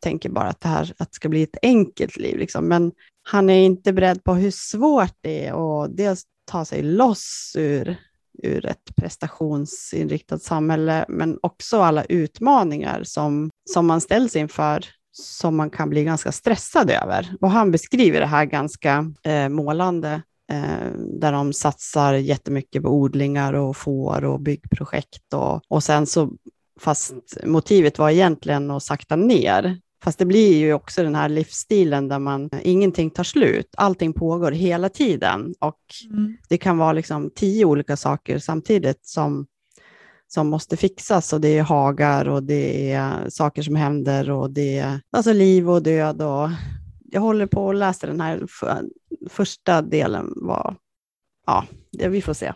Tänker 0.00 0.30
bara 0.30 0.48
att 0.48 0.60
det 0.60 0.68
här 0.68 0.94
att 0.98 1.10
det 1.10 1.14
ska 1.14 1.28
bli 1.28 1.42
ett 1.42 1.56
enkelt 1.62 2.16
liv, 2.16 2.38
liksom. 2.38 2.68
men 2.68 2.92
han 3.22 3.50
är 3.50 3.64
inte 3.64 3.92
beredd 3.92 4.24
på 4.24 4.34
hur 4.34 4.50
svårt 4.50 5.14
det 5.20 5.46
är 5.46 5.52
och 5.54 5.90
dels 5.90 6.24
ta 6.44 6.64
sig 6.64 6.82
loss 6.82 7.52
ur, 7.58 7.96
ur 8.42 8.66
ett 8.66 8.96
prestationsinriktat 8.96 10.42
samhälle, 10.42 11.04
men 11.08 11.38
också 11.42 11.80
alla 11.80 12.04
utmaningar 12.04 13.04
som, 13.04 13.50
som 13.70 13.86
man 13.86 14.00
ställs 14.00 14.36
inför 14.36 14.86
som 15.12 15.56
man 15.56 15.70
kan 15.70 15.90
bli 15.90 16.04
ganska 16.04 16.32
stressad 16.32 16.90
över. 16.90 17.34
Och 17.40 17.50
han 17.50 17.70
beskriver 17.70 18.20
det 18.20 18.26
här 18.26 18.44
ganska 18.44 19.12
eh, 19.22 19.48
målande, 19.48 20.22
eh, 20.52 20.92
där 21.20 21.32
de 21.32 21.52
satsar 21.52 22.14
jättemycket 22.14 22.82
på 22.82 22.88
odlingar 22.88 23.52
och 23.52 23.76
får 23.76 24.24
och 24.24 24.40
byggprojekt. 24.40 25.34
Och, 25.34 25.60
och 25.68 25.82
sen 25.82 26.06
så, 26.06 26.30
fast 26.80 27.14
motivet 27.44 27.98
var 27.98 28.10
egentligen 28.10 28.70
att 28.70 28.82
sakta 28.82 29.16
ner 29.16 29.78
Fast 30.04 30.18
det 30.18 30.24
blir 30.24 30.56
ju 30.56 30.72
också 30.72 31.02
den 31.02 31.14
här 31.14 31.28
livsstilen 31.28 32.08
där 32.08 32.18
man, 32.18 32.50
ingenting 32.62 33.10
tar 33.10 33.24
slut. 33.24 33.74
Allting 33.76 34.12
pågår 34.12 34.52
hela 34.52 34.88
tiden 34.88 35.54
och 35.58 35.80
mm. 36.10 36.36
det 36.48 36.58
kan 36.58 36.78
vara 36.78 36.92
liksom 36.92 37.30
tio 37.34 37.64
olika 37.64 37.96
saker 37.96 38.38
samtidigt 38.38 39.06
som, 39.06 39.46
som 40.34 40.48
måste 40.48 40.76
fixas 40.76 41.32
och 41.32 41.40
det 41.40 41.58
är 41.58 41.62
hagar 41.62 42.28
och 42.28 42.42
det 42.42 42.92
är 42.92 43.30
saker 43.30 43.62
som 43.62 43.76
händer 43.76 44.30
och 44.30 44.50
det 44.50 44.78
är 44.78 45.00
alltså 45.12 45.32
liv 45.32 45.70
och 45.70 45.82
död. 45.82 46.22
Och 46.22 46.48
jag 47.04 47.20
håller 47.20 47.46
på 47.46 47.70
att 47.70 47.76
läsa 47.76 48.06
den 48.06 48.20
här 48.20 48.46
första 49.30 49.82
delen. 49.82 50.32
Var, 50.36 50.76
ja, 51.46 51.64
det, 51.92 52.08
vi 52.08 52.22
får 52.22 52.34
se. 52.34 52.52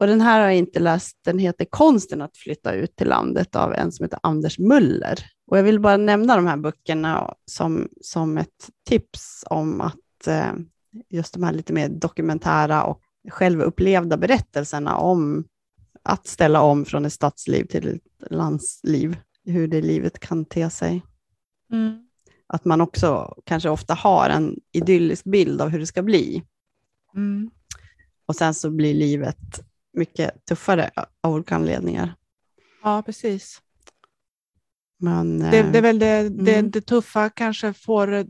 Och 0.00 0.06
den 0.06 0.20
här 0.20 0.40
har 0.40 0.46
jag 0.46 0.56
inte 0.56 0.80
läst. 0.80 1.18
Den 1.24 1.38
heter 1.38 1.64
Konsten 1.70 2.22
att 2.22 2.36
flytta 2.36 2.72
ut 2.72 2.96
till 2.96 3.08
landet 3.08 3.56
av 3.56 3.74
en 3.74 3.92
som 3.92 4.04
heter 4.04 4.18
Anders 4.22 4.58
Muller. 4.58 5.18
Och 5.46 5.58
jag 5.58 5.62
vill 5.62 5.80
bara 5.80 5.96
nämna 5.96 6.36
de 6.36 6.46
här 6.46 6.56
böckerna 6.56 7.34
som, 7.50 7.88
som 8.00 8.38
ett 8.38 8.70
tips 8.88 9.44
om 9.50 9.80
att 9.80 10.26
eh, 10.26 10.52
just 11.10 11.34
de 11.34 11.42
här 11.42 11.52
lite 11.52 11.72
mer 11.72 11.88
dokumentära 11.88 12.84
och 12.84 13.00
självupplevda 13.30 14.16
berättelserna 14.16 14.96
om 14.96 15.44
att 16.02 16.26
ställa 16.26 16.62
om 16.62 16.84
från 16.84 17.04
ett 17.04 17.12
stadsliv 17.12 17.64
till 17.64 17.88
ett 17.88 18.30
landsliv, 18.30 19.16
hur 19.44 19.68
det 19.68 19.82
livet 19.82 20.18
kan 20.18 20.44
te 20.44 20.70
sig. 20.70 21.02
Mm. 21.72 22.08
Att 22.46 22.64
man 22.64 22.80
också 22.80 23.34
kanske 23.44 23.68
ofta 23.68 23.94
har 23.94 24.28
en 24.30 24.60
idyllisk 24.72 25.24
bild 25.24 25.60
av 25.60 25.68
hur 25.68 25.78
det 25.78 25.86
ska 25.86 26.02
bli. 26.02 26.42
Mm. 27.14 27.50
Och 28.26 28.36
sen 28.36 28.54
så 28.54 28.70
blir 28.70 28.94
livet 28.94 29.60
mycket 29.92 30.44
tuffare 30.44 30.90
av 31.20 31.34
olika 31.34 31.54
anledningar. 31.54 32.14
Ja, 32.82 33.02
precis. 33.06 33.60
Men, 34.98 35.38
det, 35.38 35.62
det 35.72 35.78
är 35.78 35.82
väl 35.82 35.98
det, 35.98 36.28
det, 36.28 36.54
mm. 36.54 36.70
det, 36.70 36.80
tuffa 36.80 37.30
kanske 37.30 37.72
får 37.72 38.26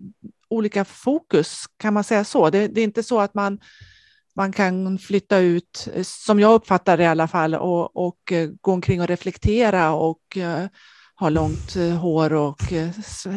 olika 0.48 0.84
fokus, 0.84 1.64
kan 1.76 1.94
man 1.94 2.04
säga 2.04 2.24
så? 2.24 2.50
Det, 2.50 2.68
det, 2.68 2.80
är 2.80 2.84
inte 2.84 3.02
så 3.02 3.20
att 3.20 3.34
man, 3.34 3.60
man 4.36 4.52
kan 4.52 4.98
flytta 4.98 5.38
ut, 5.38 5.88
som 6.02 6.40
jag 6.40 6.54
uppfattar 6.54 6.96
det 6.96 7.02
i 7.02 7.06
alla 7.06 7.28
fall, 7.28 7.54
och, 7.54 8.06
och 8.06 8.32
eh, 8.32 8.50
gå 8.60 8.72
omkring 8.72 9.00
och 9.00 9.08
reflektera 9.08 9.92
och 9.92 10.36
uh, 10.36 10.66
ha 11.20 11.28
långt 11.28 11.74
hår 12.00 12.32
och 12.32 12.62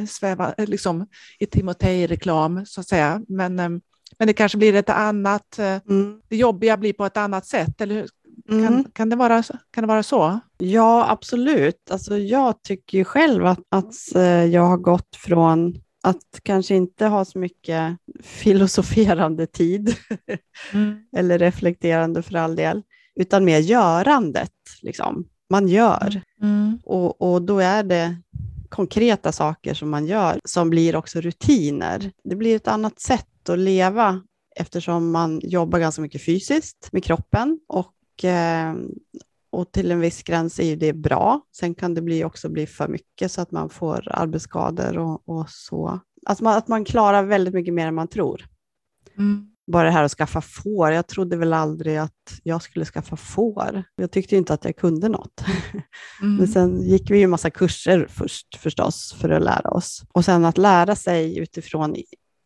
sväva 0.08 0.54
liksom, 0.58 1.08
i 1.40 1.46
Timotej-reklam, 1.46 2.66
så 2.66 2.82
att 2.82 2.88
säga. 2.88 3.22
Men, 3.28 3.56
men 3.56 4.28
det 4.28 4.34
kanske 4.34 4.58
blir 4.58 4.76
ett 4.76 4.90
annat, 4.90 5.60
mm. 5.60 6.22
det 6.30 6.36
jobbiga 6.36 6.78
blir 6.78 6.94
på 6.94 7.06
ett 7.06 7.18
annat 7.18 7.46
sätt, 7.46 7.82
eller 7.82 7.96
hur? 7.96 8.08
Mm. 8.50 8.68
Kan, 8.68 8.92
kan, 8.92 9.10
det 9.10 9.16
vara, 9.16 9.44
kan 9.72 9.82
det 9.82 9.88
vara 9.88 10.04
så? 10.04 10.40
Ja, 10.58 11.10
absolut. 11.10 11.92
Alltså, 11.92 12.18
jag 12.18 12.64
tycker 12.64 12.98
ju 12.98 13.04
själv 13.04 13.46
att, 13.46 13.60
att 13.70 14.16
eh, 14.16 14.46
jag 14.46 14.62
har 14.62 14.78
gått 14.78 15.16
från 15.16 15.76
att 16.06 16.40
kanske 16.44 16.76
inte 16.76 17.06
ha 17.06 17.26
så 17.26 17.40
mycket 17.40 17.98
filosoferande 18.24 19.48
tid, 19.48 19.96
mm. 20.74 20.98
eller 21.18 21.40
reflekterande 21.40 22.22
för 22.22 22.36
all 22.36 22.56
del, 22.56 22.82
utan 23.16 23.46
mer 23.46 23.60
görandet. 23.60 24.52
Liksom. 24.82 25.26
Man 25.50 25.68
gör. 25.68 26.22
Mm. 26.42 26.80
Och, 26.84 27.22
och 27.22 27.42
då 27.42 27.60
är 27.60 27.84
det 27.84 28.18
konkreta 28.70 29.32
saker 29.32 29.74
som 29.74 29.90
man 29.90 30.06
gör 30.06 30.40
som 30.44 30.70
blir 30.70 30.96
också 30.96 31.22
rutiner. 31.22 32.12
Det 32.24 32.36
blir 32.36 32.56
ett 32.56 32.68
annat 32.68 33.00
sätt 33.00 33.50
att 33.50 33.60
leva 33.60 34.22
eftersom 34.56 35.12
man 35.12 35.42
jobbar 35.44 35.80
ganska 35.80 36.02
mycket 36.02 36.26
fysiskt 36.26 36.90
med 36.92 37.04
kroppen 37.04 37.60
och 37.68 37.92
Eh, 38.24 38.74
och 39.56 39.72
till 39.72 39.92
en 39.92 40.00
viss 40.00 40.24
gräns 40.24 40.60
är 40.60 40.76
det 40.76 40.94
bra. 40.94 41.42
Sen 41.58 41.76
kan 41.76 41.94
det 41.94 42.02
bli 42.02 42.24
också 42.24 42.50
bli 42.50 42.68
för 42.68 42.88
mycket 42.88 43.32
så 43.32 43.42
att 43.42 43.52
man 43.52 43.70
får 43.70 44.08
arbetsskador 44.12 44.98
och, 44.98 45.30
och 45.30 45.50
så. 45.50 46.00
Att 46.26 46.42
man, 46.42 46.58
att 46.58 46.68
man 46.68 46.86
klarar 46.86 47.24
väldigt 47.24 47.54
mycket 47.54 47.74
mer 47.74 47.88
än 47.88 47.96
man 47.96 48.08
tror. 48.08 48.46
Mm. 49.18 49.48
Bara 49.72 49.84
det 49.84 49.92
här 49.92 50.04
att 50.04 50.12
skaffa 50.12 50.42
får. 50.42 50.92
Jag 50.92 51.08
trodde 51.08 51.38
väl 51.38 51.54
aldrig 51.54 51.98
att 51.98 52.40
jag 52.44 52.62
skulle 52.62 52.86
skaffa 52.86 53.16
får. 53.16 53.84
Jag 53.96 54.12
tyckte 54.12 54.36
inte 54.36 54.54
att 54.54 54.66
jag 54.66 54.76
kunde 54.76 55.10
något. 55.10 55.44
Mm. 56.22 56.36
Men 56.38 56.48
sen 56.48 56.82
gick 56.82 57.12
vi 57.12 57.20
ju 57.20 57.28
massa 57.28 57.50
kurser 57.50 58.08
först 58.10 58.56
förstås 58.56 59.16
för 59.22 59.30
att 59.30 59.44
lära 59.44 59.70
oss. 59.70 60.04
Och 60.14 60.26
sen 60.26 60.46
att 60.46 60.58
lära 60.58 60.96
sig 60.96 61.38
utifrån 61.40 61.96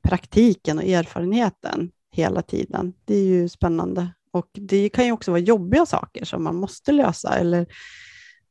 praktiken 0.04 0.78
och 0.78 0.84
erfarenheten 0.84 1.91
hela 2.12 2.41
tiden. 2.41 2.93
Det 3.06 3.15
är 3.15 3.24
ju 3.24 3.50
spännande. 3.50 4.10
Och 4.32 4.50
det 4.54 4.89
kan 4.89 5.06
ju 5.06 5.12
också 5.12 5.32
vara 5.32 5.42
jobbiga 5.42 5.86
saker 5.86 6.26
som 6.26 6.44
man 6.44 6.56
måste 6.56 6.92
lösa. 6.92 7.38
Eller 7.38 7.68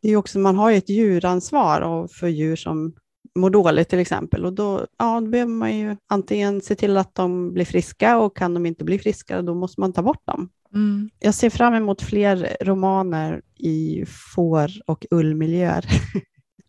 det 0.03 0.09
är 0.11 0.17
också, 0.17 0.39
man 0.39 0.57
har 0.57 0.71
ju 0.71 0.77
ett 0.77 0.89
djuransvar 0.89 2.09
för 2.09 2.29
djur 2.29 2.57
som 2.57 2.95
mår 3.35 3.51
dåligt 3.51 3.89
till 3.89 3.99
exempel. 3.99 4.45
Och 4.45 4.53
då, 4.53 4.87
ja, 4.99 5.21
då 5.21 5.27
behöver 5.27 5.53
man 5.53 5.79
ju 5.79 5.97
antingen 6.09 6.61
se 6.61 6.75
till 6.75 6.97
att 6.97 7.15
de 7.15 7.53
blir 7.53 7.65
friska 7.65 8.19
och 8.19 8.37
kan 8.37 8.55
de 8.55 8.67
inte 8.67 8.85
bli 8.85 8.99
friska, 8.99 9.43
då 9.43 9.55
måste 9.55 9.81
man 9.81 9.93
ta 9.93 10.03
bort 10.03 10.27
dem. 10.27 10.51
Mm. 10.75 11.11
Jag 11.19 11.35
ser 11.35 11.51
fram 11.51 11.75
emot 11.75 12.03
fler 12.03 12.57
romaner 12.61 13.43
i 13.57 14.05
får 14.35 14.71
och 14.87 15.07
ullmiljöer. 15.11 15.85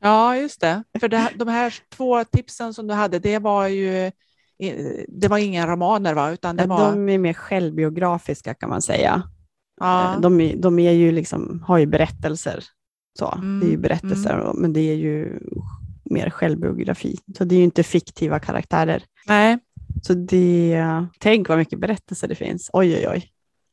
Ja, 0.02 0.38
just 0.38 0.62
det. 0.62 0.84
För 1.00 1.08
det, 1.08 1.30
de 1.36 1.48
här 1.48 1.74
två 1.90 2.24
tipsen 2.24 2.74
som 2.74 2.88
du 2.88 2.94
hade, 2.94 3.20
det 3.20 3.40
var 3.40 3.68
ju 3.68 4.12
det 5.08 5.28
var 5.28 5.38
inga 5.38 5.68
romaner 5.68 6.14
va? 6.14 6.32
Utan 6.32 6.56
det 6.56 6.66
var... 6.66 6.92
De 6.92 7.10
är 7.10 7.18
mer 7.18 7.34
självbiografiska 7.34 8.54
kan 8.54 8.70
man 8.70 8.82
säga. 8.82 9.24
Ja. 9.80 10.14
Eh, 10.14 10.20
De, 10.22 10.42
är, 10.42 10.56
de 10.56 10.80
är 10.80 10.92
ju 10.92 11.12
liksom, 11.12 11.64
har 11.68 11.78
ju 11.78 11.86
berättelser. 11.86 12.64
Så. 13.20 13.32
Mm, 13.32 13.60
Det 13.60 13.66
är 13.68 13.72
ju 13.72 13.78
berättelser, 13.78 14.52
men 14.56 14.74
det 14.74 14.80
är 14.82 14.96
ju 14.96 15.40
mer 16.04 16.30
självbiografi. 16.30 17.16
Så 17.38 17.44
det 17.44 17.56
är 17.56 17.58
ju 17.58 17.64
inte 17.64 17.84
fiktiva 17.84 18.40
karaktärer. 18.40 19.04
Nej. 19.28 19.60
Så 20.02 20.14
det, 20.14 20.86
tänk 21.20 21.50
vad 21.50 21.58
mycket 21.58 21.80
berättelser 21.80 22.28
det 22.28 22.36
finns. 22.36 22.70
Oj, 22.74 22.96
oj, 22.96 23.08
oj. 23.10 23.30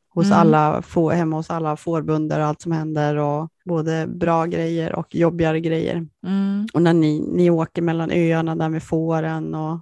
Hos 0.09 0.25
Mm. 0.25 0.37
alla, 0.39 0.81
få, 0.81 1.09
hemma 1.09 1.35
hos 1.35 1.49
alla 1.49 1.77
fårbönder 1.77 2.39
och 2.39 2.45
allt 2.45 2.61
som 2.61 2.71
händer 2.71 3.15
och 3.15 3.49
både 3.65 4.07
bra 4.07 4.45
grejer 4.45 4.95
och 4.95 5.15
jobbigare 5.15 5.59
grejer. 5.59 6.07
Mm. 6.27 6.67
Och 6.73 6.81
när 6.81 6.93
ni, 6.93 7.19
ni 7.33 7.49
åker 7.49 7.81
mellan 7.81 8.11
öarna 8.11 8.55
där 8.55 8.69
med 8.69 8.83
fåren 8.83 9.55
och 9.55 9.79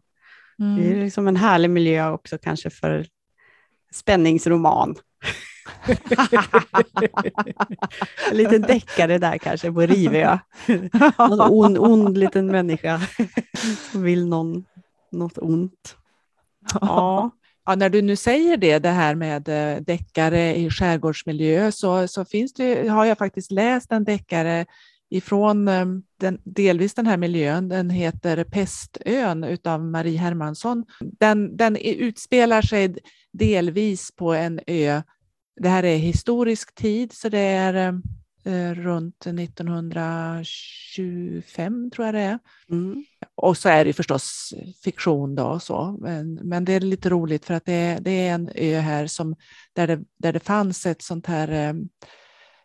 det 0.57 0.63
är 0.63 0.87
Mm. 0.91 0.99
liksom 0.99 1.27
en 1.27 1.35
härlig 1.35 1.69
miljö 1.69 2.09
också 2.11 2.37
kanske 2.37 2.69
för 2.69 3.05
spänningsroman. 3.91 4.95
en 8.31 8.37
liten 8.37 8.61
deckare 8.61 9.17
där 9.17 9.37
kanske 9.37 9.71
på 9.71 9.81
Rivö. 9.81 10.37
Någon 11.17 11.41
ond, 11.41 11.77
ond 11.77 12.17
liten 12.17 12.47
människa 12.47 13.01
som 13.91 14.01
vill 14.03 14.27
någon, 14.27 14.65
något 15.11 15.37
ont. 15.37 15.95
Ja. 16.81 17.31
Ja, 17.65 17.75
när 17.75 17.89
du 17.89 18.01
nu 18.01 18.15
säger 18.15 18.57
det, 18.57 18.79
det 18.79 18.89
här 18.89 19.15
med 19.15 19.49
eh, 19.49 19.81
deckare 19.81 20.55
i 20.55 20.69
skärgårdsmiljö, 20.69 21.71
så, 21.71 22.07
så 22.07 22.25
finns 22.25 22.53
det, 22.53 22.87
har 22.87 23.05
jag 23.05 23.17
faktiskt 23.17 23.51
läst 23.51 23.91
en 23.91 24.03
deckare 24.03 24.65
ifrån 25.09 25.67
eh, 25.67 25.85
den, 26.19 26.41
delvis 26.43 26.93
den 26.93 27.07
här 27.07 27.17
miljön. 27.17 27.69
Den 27.69 27.89
heter 27.89 28.43
Pestön 28.43 29.43
utav 29.43 29.83
Marie 29.83 30.17
Hermansson. 30.17 30.85
Den, 30.99 31.57
den 31.57 31.77
utspelar 31.77 32.61
sig 32.61 32.95
delvis 33.33 34.11
på 34.15 34.33
en 34.33 34.59
ö. 34.67 35.01
Det 35.61 35.69
här 35.69 35.85
är 35.85 35.97
historisk 35.97 36.75
tid, 36.75 37.13
så 37.13 37.29
det 37.29 37.39
är 37.39 38.01
eh, 38.43 38.73
runt 38.73 39.27
1925 39.27 41.91
tror 41.91 42.05
jag 42.05 42.15
det 42.15 42.21
är. 42.21 42.39
Mm. 42.69 43.05
Och 43.35 43.57
så 43.57 43.69
är 43.69 43.85
det 43.85 43.93
förstås 43.93 44.53
fiktion 44.83 45.35
då 45.35 45.59
så. 45.59 45.97
Men, 46.01 46.33
men 46.33 46.65
det 46.65 46.73
är 46.73 46.79
lite 46.79 47.09
roligt 47.09 47.45
för 47.45 47.53
att 47.53 47.65
det 47.65 47.73
är, 47.73 47.99
det 47.99 48.11
är 48.11 48.33
en 48.33 48.49
ö 48.55 48.79
här 48.79 49.07
som, 49.07 49.35
där, 49.73 49.87
det, 49.87 49.99
där 50.17 50.33
det 50.33 50.39
fanns 50.39 50.85
ett 50.85 51.01
sånt 51.01 51.27
här 51.27 51.69
eh, 51.69 51.73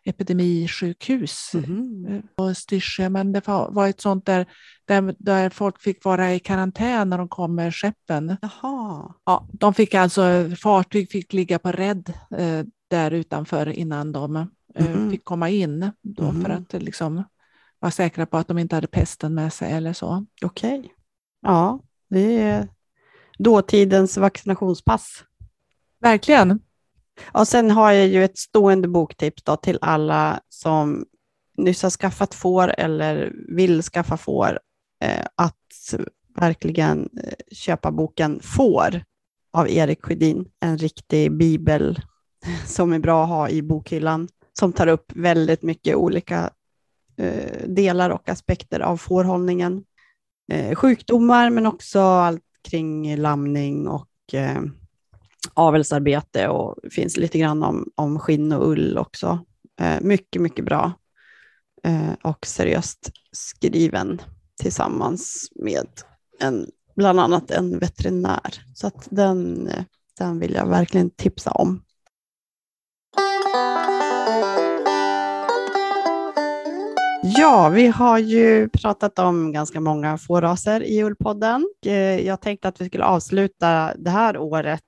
epidemisjukhus 0.05 1.51
Mhm. 1.53 2.21
på 2.35 2.53
Styrsö. 2.53 3.09
Men 3.09 3.31
det 3.31 3.47
var 3.47 3.87
ett 3.87 4.01
sånt 4.01 4.25
där, 4.25 4.45
där, 4.85 5.15
där 5.19 5.49
folk 5.49 5.81
fick 5.81 6.05
vara 6.05 6.33
i 6.33 6.39
karantän 6.39 7.09
när 7.09 7.17
de 7.17 7.27
kom 7.29 7.55
med 7.55 7.75
skeppen. 7.75 8.37
Jaha. 8.41 9.13
Ja, 9.25 9.47
de 9.53 9.73
fick 9.73 9.93
alltså, 9.93 10.49
fartyg 10.57 11.11
fick 11.11 11.33
ligga 11.33 11.59
på 11.59 11.71
rädd 11.71 12.13
eh, 12.37 12.65
där 12.87 13.11
utanför 13.11 13.69
innan 13.69 14.11
de 14.11 14.35
eh, 14.75 14.89
Mhm. 14.89 15.11
fick 15.11 15.25
komma 15.25 15.49
in. 15.49 15.91
Då 16.01 16.23
för 16.31 16.49
Mhm. 16.49 16.51
att 16.51 16.73
liksom 16.83 17.23
vara 17.79 17.91
säkra 17.91 18.25
på 18.25 18.37
att 18.37 18.47
de 18.47 18.57
inte 18.57 18.75
hade 18.75 18.87
pesten 18.87 19.33
med 19.33 19.53
sig 19.53 19.71
eller 19.71 19.93
så. 19.93 20.25
Okej. 20.45 20.93
Ja, 21.41 21.79
det 22.09 22.37
är 22.41 22.67
dåtidens 23.37 24.17
vaccinationspass. 24.17 25.23
Verkligen. 25.99 26.59
Och 27.23 27.47
sen 27.47 27.71
har 27.71 27.91
jag 27.91 28.07
ju 28.07 28.23
ett 28.23 28.37
stående 28.37 28.87
boktips 28.87 29.43
då 29.43 29.55
till 29.55 29.77
alla 29.81 30.39
som 30.49 31.05
nyss 31.57 31.83
har 31.83 31.89
skaffat 31.89 32.33
får 32.33 32.73
eller 32.77 33.33
vill 33.47 33.81
skaffa 33.81 34.17
får, 34.17 34.59
eh, 35.03 35.25
att 35.35 35.95
verkligen 36.35 37.09
eh, 37.23 37.33
köpa 37.51 37.91
boken 37.91 38.39
Får 38.43 39.03
av 39.53 39.69
Erik 39.69 40.05
Sjödin. 40.05 40.45
En 40.59 40.77
riktig 40.77 41.37
bibel 41.37 41.99
som 42.65 42.93
är 42.93 42.99
bra 42.99 43.23
att 43.23 43.29
ha 43.29 43.49
i 43.49 43.61
bokhyllan, 43.61 44.27
som 44.59 44.73
tar 44.73 44.87
upp 44.87 45.11
väldigt 45.15 45.61
mycket 45.61 45.95
olika 45.95 46.49
eh, 47.17 47.67
delar 47.67 48.09
och 48.09 48.29
aspekter 48.29 48.79
av 48.79 48.97
fårhållningen. 48.97 49.83
Eh, 50.51 50.75
sjukdomar, 50.75 51.49
men 51.49 51.65
också 51.65 51.99
allt 51.99 52.43
kring 52.69 53.17
lamning 53.17 53.87
och 53.87 54.33
eh, 54.33 54.61
avelsarbete 55.53 56.47
och 56.47 56.75
finns 56.91 57.17
lite 57.17 57.39
grann 57.39 57.63
om, 57.63 57.91
om 57.95 58.19
skinn 58.19 58.51
och 58.51 58.67
ull 58.67 58.97
också. 58.97 59.45
Eh, 59.81 60.01
mycket, 60.01 60.41
mycket 60.41 60.65
bra 60.65 60.93
eh, 61.83 62.13
och 62.23 62.45
seriöst 62.45 63.11
skriven 63.31 64.21
tillsammans 64.61 65.51
med 65.55 65.87
en, 66.39 66.67
bland 66.95 67.19
annat 67.19 67.51
en 67.51 67.79
veterinär. 67.79 68.65
Så 68.75 68.87
att 68.87 69.07
den, 69.09 69.67
eh, 69.67 69.83
den 70.17 70.39
vill 70.39 70.53
jag 70.53 70.67
verkligen 70.67 71.09
tipsa 71.09 71.51
om. 71.51 71.83
Ja, 77.37 77.69
vi 77.69 77.87
har 77.87 78.17
ju 78.17 78.69
pratat 78.69 79.19
om 79.19 79.51
ganska 79.51 79.79
många 79.79 80.17
fåraser 80.17 80.83
i 80.83 81.03
Ullpodden. 81.03 81.67
Eh, 81.85 81.93
jag 82.27 82.41
tänkte 82.41 82.67
att 82.67 82.81
vi 82.81 82.85
skulle 82.85 83.03
avsluta 83.03 83.93
det 83.97 84.09
här 84.09 84.37
året 84.37 84.81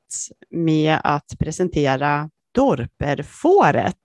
med 0.49 0.97
att 1.03 1.35
presentera 1.39 2.29
Dorperfåret. 2.55 3.95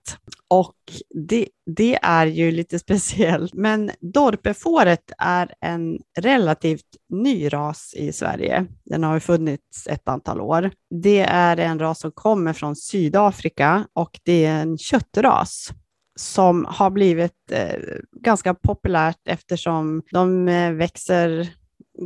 Och 0.47 0.75
det, 1.15 1.47
det 1.65 1.99
är 2.01 2.25
ju 2.25 2.51
lite 2.51 2.79
speciellt, 2.79 3.53
men 3.53 3.91
Dorperfåret 3.99 5.11
är 5.17 5.53
en 5.61 5.99
relativt 6.19 6.87
ny 7.09 7.53
ras 7.53 7.93
i 7.97 8.13
Sverige. 8.13 8.65
Den 8.85 9.03
har 9.03 9.13
ju 9.13 9.19
funnits 9.19 9.87
ett 9.87 10.07
antal 10.07 10.41
år. 10.41 10.71
Det 10.89 11.19
är 11.19 11.57
en 11.57 11.79
ras 11.79 11.99
som 11.99 12.11
kommer 12.11 12.53
från 12.53 12.75
Sydafrika 12.75 13.87
och 13.93 14.19
det 14.23 14.45
är 14.45 14.61
en 14.61 14.77
köttras 14.77 15.71
som 16.19 16.65
har 16.69 16.89
blivit 16.89 17.51
eh, 17.51 17.75
ganska 18.11 18.53
populärt 18.53 19.21
eftersom 19.25 20.01
de 20.11 20.47
eh, 20.47 20.71
växer 20.71 21.49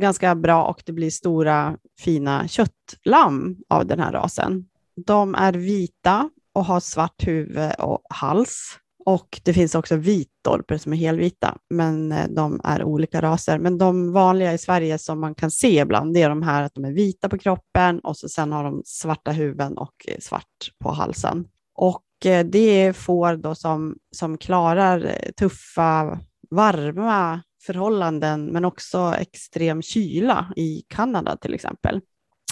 ganska 0.00 0.34
bra 0.34 0.64
och 0.64 0.82
det 0.86 0.92
blir 0.92 1.10
stora 1.10 1.76
fina 2.00 2.48
köttlamm 2.48 3.56
av 3.68 3.86
den 3.86 4.00
här 4.00 4.12
rasen. 4.12 4.64
De 5.06 5.34
är 5.34 5.52
vita 5.52 6.30
och 6.54 6.64
har 6.64 6.80
svart 6.80 7.26
huvud 7.26 7.72
och 7.78 8.02
hals. 8.08 8.78
Och 9.06 9.40
det 9.44 9.54
finns 9.54 9.74
också 9.74 9.96
vitdorper 9.96 10.78
som 10.78 10.92
är 10.92 10.96
helvita, 10.96 11.56
men 11.70 12.12
eh, 12.12 12.28
de 12.28 12.60
är 12.64 12.84
olika 12.84 13.22
raser. 13.22 13.58
Men 13.58 13.78
de 13.78 14.12
vanliga 14.12 14.52
i 14.52 14.58
Sverige 14.58 14.98
som 14.98 15.20
man 15.20 15.34
kan 15.34 15.50
se 15.50 15.80
ibland, 15.80 16.14
det 16.14 16.22
är 16.22 16.28
de 16.28 16.42
här 16.42 16.62
att 16.62 16.74
de 16.74 16.84
är 16.84 16.92
vita 16.92 17.28
på 17.28 17.38
kroppen 17.38 18.00
och 18.00 18.16
så 18.16 18.28
sen 18.28 18.52
har 18.52 18.64
de 18.64 18.82
svarta 18.84 19.30
huvuden 19.30 19.78
och 19.78 19.94
eh, 20.08 20.18
svart 20.20 20.70
på 20.82 20.92
halsen. 20.92 21.46
Och 21.74 22.03
det 22.22 22.58
är 22.58 22.92
får 22.92 23.36
då 23.36 23.54
som, 23.54 23.96
som 24.10 24.38
klarar 24.38 25.04
eh, 25.04 25.32
tuffa, 25.36 26.20
varma 26.50 27.42
förhållanden, 27.66 28.46
men 28.46 28.64
också 28.64 29.14
extrem 29.18 29.82
kyla 29.82 30.52
i 30.56 30.82
Kanada 30.88 31.36
till 31.36 31.54
exempel. 31.54 32.00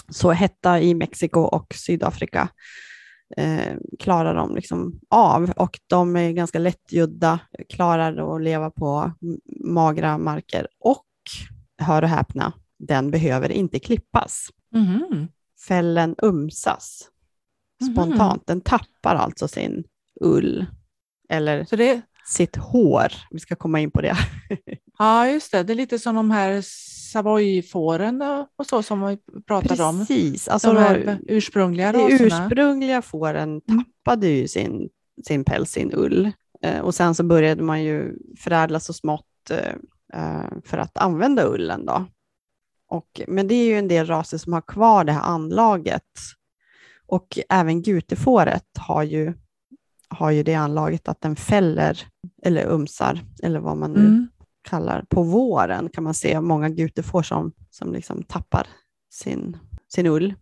Så 0.09 0.31
hetta 0.31 0.81
i 0.81 0.93
Mexiko 0.93 1.39
och 1.39 1.73
Sydafrika 1.75 2.49
eh, 3.37 3.73
klarar 3.99 4.35
de 4.35 4.55
liksom 4.55 4.99
av 5.09 5.51
och 5.55 5.79
de 5.87 6.15
är 6.15 6.31
ganska 6.31 6.59
lättgödda, 6.59 7.39
klarar 7.69 8.35
att 8.35 8.41
leva 8.41 8.69
på 8.69 9.11
magra 9.65 10.17
marker 10.17 10.67
och, 10.79 11.05
hör 11.77 12.01
och 12.01 12.09
häpna, 12.09 12.53
den 12.79 13.11
behöver 13.11 13.51
inte 13.51 13.79
klippas. 13.79 14.47
Mhm. 14.71 15.27
Fällen 15.67 16.15
umsas. 16.17 17.09
Spontant. 17.93 18.47
Den 18.47 18.61
tappar 18.61 19.15
alltså 19.15 19.47
sin 19.47 19.83
ull 20.21 20.65
eller 21.29 21.65
Så 21.65 21.75
det, 21.75 22.01
sitt 22.25 22.55
hår. 22.55 23.07
Vi 23.31 23.39
ska 23.39 23.55
komma 23.55 23.79
in 23.79 23.91
på 23.91 24.01
det. 24.01 24.15
ja, 24.99 25.27
just 25.27 25.51
det. 25.51 25.63
Det 25.63 25.73
är 25.73 25.75
lite 25.75 25.99
som 25.99 26.15
de 26.15 26.31
här 26.31 26.61
Savoyfåren 27.11 28.21
och- 28.55 28.65
så 28.65 28.83
som 28.83 29.07
vi 29.07 29.17
pratade 29.47 29.83
om. 29.83 29.99
Precis. 29.99 30.47
Alltså, 30.47 30.73
De 30.73 30.79
här 30.79 31.19
ursprungliga 31.27 31.91
de 31.91 31.97
raserna. 32.03 32.25
ursprungliga 32.45 33.01
fåren 33.01 33.61
tappade 33.61 34.27
ju 34.27 34.47
sin, 34.47 34.89
sin 35.27 35.43
päls, 35.43 35.69
sin 35.71 35.91
ull. 35.93 36.31
Eh, 36.61 36.79
och 36.79 36.95
sen 36.95 37.15
så 37.15 37.23
började 37.23 37.63
man 37.63 37.83
ju 37.83 38.15
förädla 38.39 38.79
så 38.79 38.93
smått 38.93 39.25
eh, 39.51 39.73
eh, 40.21 40.49
för 40.65 40.77
att 40.77 40.97
använda 40.97 41.47
ullen. 41.47 41.85
Då. 41.85 42.05
Och, 42.89 43.21
men 43.27 43.47
det 43.47 43.55
är 43.55 43.65
ju 43.65 43.77
en 43.77 43.87
del 43.87 44.05
raser 44.05 44.37
som 44.37 44.53
har 44.53 44.61
kvar 44.61 45.03
det 45.03 45.11
här 45.11 45.21
anlaget. 45.21 46.03
Och 47.13 47.39
även 47.49 47.81
gutefåret 47.81 48.65
har 48.77 49.03
ju, 49.03 49.33
har 50.07 50.31
ju 50.31 50.43
det 50.43 50.53
anlaget 50.53 51.07
att 51.07 51.21
den 51.21 51.35
fäller 51.35 52.07
eller 52.43 52.65
umsar, 52.65 53.19
eller 53.43 53.59
vad 53.59 53.77
man 53.77 53.93
nu 53.93 53.99
Mm. 53.99 54.27
kallar 54.61 55.05
på 55.09 55.23
våren 55.23 55.89
kan 55.89 56.03
man 56.03 56.13
se 56.13 56.41
många 56.41 56.69
gutefår 56.69 57.23
som, 57.23 57.51
som 57.69 57.93
liksom 57.93 58.23
tappar 58.23 58.67
sin, 59.13 59.57
sin 59.87 60.07
ull. 60.07 60.33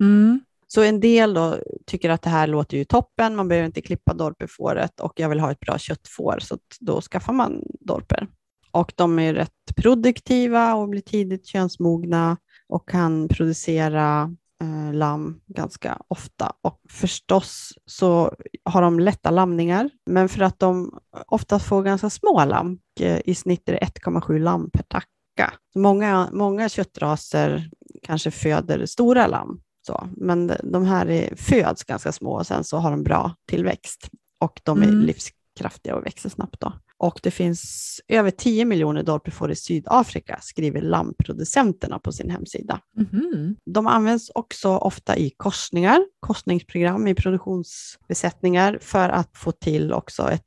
Mm. 0.00 0.40
Så 0.66 0.82
en 0.82 1.00
del 1.00 1.34
då 1.34 1.58
tycker 1.86 2.10
att 2.10 2.22
det 2.22 2.30
här 2.30 2.46
låter 2.46 2.76
ju 2.76 2.84
toppen, 2.84 3.36
man 3.36 3.48
behöver 3.48 3.66
inte 3.66 3.80
klippa 3.80 4.14
dorperfåret 4.14 5.00
och 5.00 5.12
jag 5.16 5.28
vill 5.28 5.40
ha 5.40 5.50
ett 5.50 5.60
bra 5.60 5.78
köttfår, 5.78 6.38
så 6.40 6.58
då 6.80 7.00
skaffar 7.00 7.32
man 7.32 7.62
dorper. 7.80 8.26
Och 8.70 8.92
de 8.96 9.18
är 9.18 9.34
rätt 9.34 9.76
produktiva 9.76 10.74
och 10.74 10.88
blir 10.88 11.00
tidigt 11.00 11.46
könsmogna 11.46 12.36
och 12.68 12.88
kan 12.88 13.28
producera 13.28 14.36
eh, 14.62 14.92
lamm 14.92 15.40
ganska 15.46 15.98
ofta. 16.08 16.52
Och 16.62 16.80
förstås 16.90 17.72
så 17.86 18.34
har 18.64 18.82
de 18.82 19.00
lätta 19.00 19.30
lamningar, 19.30 19.90
men 20.06 20.28
för 20.28 20.42
att 20.42 20.58
de 20.58 20.98
ofta 21.26 21.58
får 21.58 21.82
ganska 21.82 22.10
små 22.10 22.44
lamm, 22.44 22.78
eh, 23.00 23.20
i 23.24 23.34
snitt 23.34 23.68
är 23.68 23.72
det 23.72 23.78
1,7 23.78 24.38
lamm 24.38 24.70
per 24.70 24.82
tacka. 24.82 25.52
Så 25.72 25.78
många, 25.78 26.28
många 26.32 26.68
köttraser 26.68 27.70
kanske 28.02 28.30
föder 28.30 28.86
stora 28.86 29.26
lamm, 29.26 29.60
så. 29.86 30.08
men 30.16 30.52
de 30.62 30.84
här 30.84 31.10
är, 31.10 31.36
föds 31.36 31.84
ganska 31.84 32.12
små 32.12 32.32
och 32.32 32.46
sen 32.46 32.64
så 32.64 32.76
har 32.78 32.90
de 32.90 33.02
bra 33.02 33.34
tillväxt 33.48 34.08
och 34.40 34.60
de 34.64 34.82
är 34.82 34.86
Mm. 34.88 35.00
livskraftiga 35.00 35.96
och 35.96 36.06
växer 36.06 36.28
snabbt. 36.28 36.60
Då. 36.60 36.72
Och 37.02 37.20
det 37.22 37.30
finns 37.30 38.00
över 38.08 38.30
10 38.30 38.64
miljoner 38.64 39.02
dorpefår 39.02 39.50
i 39.50 39.56
Sydafrika, 39.56 40.38
skriver 40.42 40.80
lammproducenterna 40.80 41.98
på 41.98 42.12
sin 42.12 42.30
hemsida. 42.30 42.80
Mhm. 42.96 43.56
De 43.64 43.86
används 43.86 44.30
också 44.34 44.68
ofta 44.68 45.16
i 45.16 45.30
korsningar, 45.30 46.06
korsningsprogram 46.20 47.08
i 47.08 47.14
produktionsbesättningar 47.14 48.78
för 48.80 49.08
att 49.08 49.36
få 49.36 49.52
till 49.52 49.92
också 49.92 50.30
ett, 50.30 50.42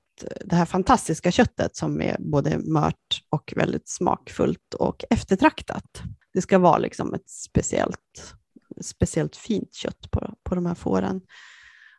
det 0.45 0.55
här 0.55 0.65
fantastiska 0.65 1.31
köttet 1.31 1.75
som 1.75 2.01
är 2.01 2.17
både 2.19 2.57
mört 2.57 3.21
och 3.29 3.53
väldigt 3.55 3.89
smakfullt 3.89 4.73
och 4.73 5.03
eftertraktat. 5.09 6.01
Det 6.33 6.41
ska 6.41 6.59
vara 6.59 6.77
liksom 6.77 7.13
ett 7.13 7.29
speciellt, 7.29 8.35
speciellt 8.81 9.35
fint 9.35 9.73
kött 9.73 10.11
på, 10.11 10.33
på 10.43 10.55
de 10.55 10.65
här 10.65 10.75
fåren. 10.75 11.21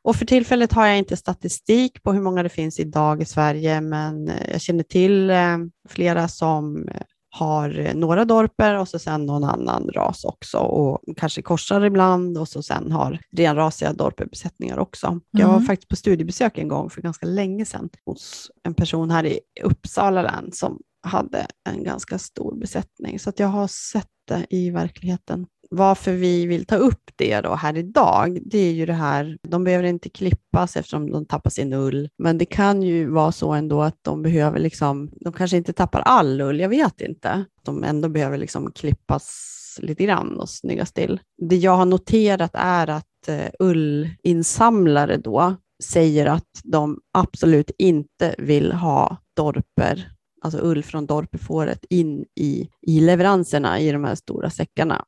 Och 0.06 0.16
för 0.16 0.24
tillfället 0.26 0.72
har 0.72 0.86
jag 0.86 0.98
inte 0.98 1.16
statistik 1.16 2.02
på 2.02 2.12
hur 2.12 2.20
många 2.22 2.42
det 2.42 2.48
finns 2.48 2.80
idag 2.80 3.22
i 3.22 3.24
Sverige, 3.24 3.80
men 3.80 4.28
eh, 4.28 4.50
jag 4.52 4.60
känner 4.60 4.82
till 4.82 5.30
eh, 5.30 5.56
flera 5.88 6.28
som 6.28 6.88
eh, 6.88 7.00
har 7.30 7.94
några 7.94 8.24
dorper 8.24 8.74
och 8.78 8.88
så 8.88 8.98
sen 8.98 9.26
någon 9.26 9.44
annan 9.44 9.90
ras 9.94 10.24
också 10.24 10.58
och 10.58 11.00
kanske 11.16 11.42
korsar 11.42 11.84
ibland 11.84 12.38
och 12.38 12.48
så 12.48 12.62
sen 12.62 12.92
har 12.92 13.20
renrasiga 13.36 13.92
dorperbesättningar 13.92 14.78
också. 14.78 15.20
Jag 15.30 15.46
var 15.46 15.54
Mm. 15.54 15.66
faktiskt 15.66 15.88
på 15.88 15.96
studiebesök 15.96 16.58
en 16.58 16.68
gång 16.68 16.90
för 16.90 17.02
ganska 17.02 17.26
länge 17.26 17.64
sedan 17.64 17.88
hos 18.06 18.50
en 18.62 18.74
person 18.74 19.10
här 19.10 19.26
i 19.26 19.40
Uppsala 19.62 20.22
län 20.22 20.50
som 20.52 20.78
hade 21.02 21.46
en 21.68 21.84
ganska 21.84 22.18
stor 22.18 22.56
besättning, 22.60 23.18
så 23.18 23.30
att 23.30 23.38
jag 23.38 23.48
har 23.48 23.66
sett 23.68 24.08
det 24.28 24.46
i 24.50 24.70
verkligheten. 24.70 25.46
Varför 25.70 26.12
vi 26.12 26.46
vill 26.46 26.66
ta 26.66 26.76
upp 26.76 27.10
det 27.16 27.40
då 27.40 27.54
här 27.54 27.76
idag, 27.76 28.38
det 28.44 28.58
är 28.58 28.72
ju 28.72 28.86
det 28.86 28.92
här, 28.92 29.38
de 29.42 29.64
behöver 29.64 29.84
inte 29.84 30.08
klippas 30.08 30.76
eftersom 30.76 31.10
de 31.10 31.26
tappar 31.26 31.50
sin 31.50 31.72
ull, 31.72 32.08
men 32.18 32.38
det 32.38 32.44
kan 32.44 32.82
ju 32.82 33.10
vara 33.10 33.32
så 33.32 33.52
ändå 33.52 33.82
att 33.82 33.98
de 34.02 34.22
behöver 34.22 34.58
liksom, 34.58 35.10
de 35.20 35.32
kanske 35.32 35.56
inte 35.56 35.72
tappar 35.72 36.00
all 36.00 36.40
ull, 36.40 36.60
jag 36.60 36.68
vet 36.68 37.00
inte. 37.00 37.44
De 37.62 37.84
ändå 37.84 38.08
behöver 38.08 38.38
liksom 38.38 38.72
klippas 38.72 39.52
lite 39.82 40.04
grann 40.04 40.40
och 40.40 40.48
snyggas 40.48 40.92
till. 40.92 41.20
Det 41.42 41.56
jag 41.56 41.76
har 41.76 41.84
noterat 41.84 42.50
är 42.54 42.86
att 42.86 43.28
eh, 43.28 43.48
ullinsamlare 43.58 45.16
då 45.16 45.56
säger 45.84 46.26
att 46.26 46.60
de 46.64 47.00
absolut 47.12 47.70
inte 47.78 48.34
vill 48.38 48.72
ha 48.72 49.16
dorper, 49.36 50.12
alltså 50.42 50.58
ull 50.62 50.82
från 50.82 51.06
dorpefåret 51.06 51.84
in 51.90 52.24
i, 52.40 52.68
i 52.82 53.00
leveranserna 53.00 53.80
i 53.80 53.92
de 53.92 54.04
här 54.04 54.14
stora 54.14 54.50
säckarna. 54.50 55.04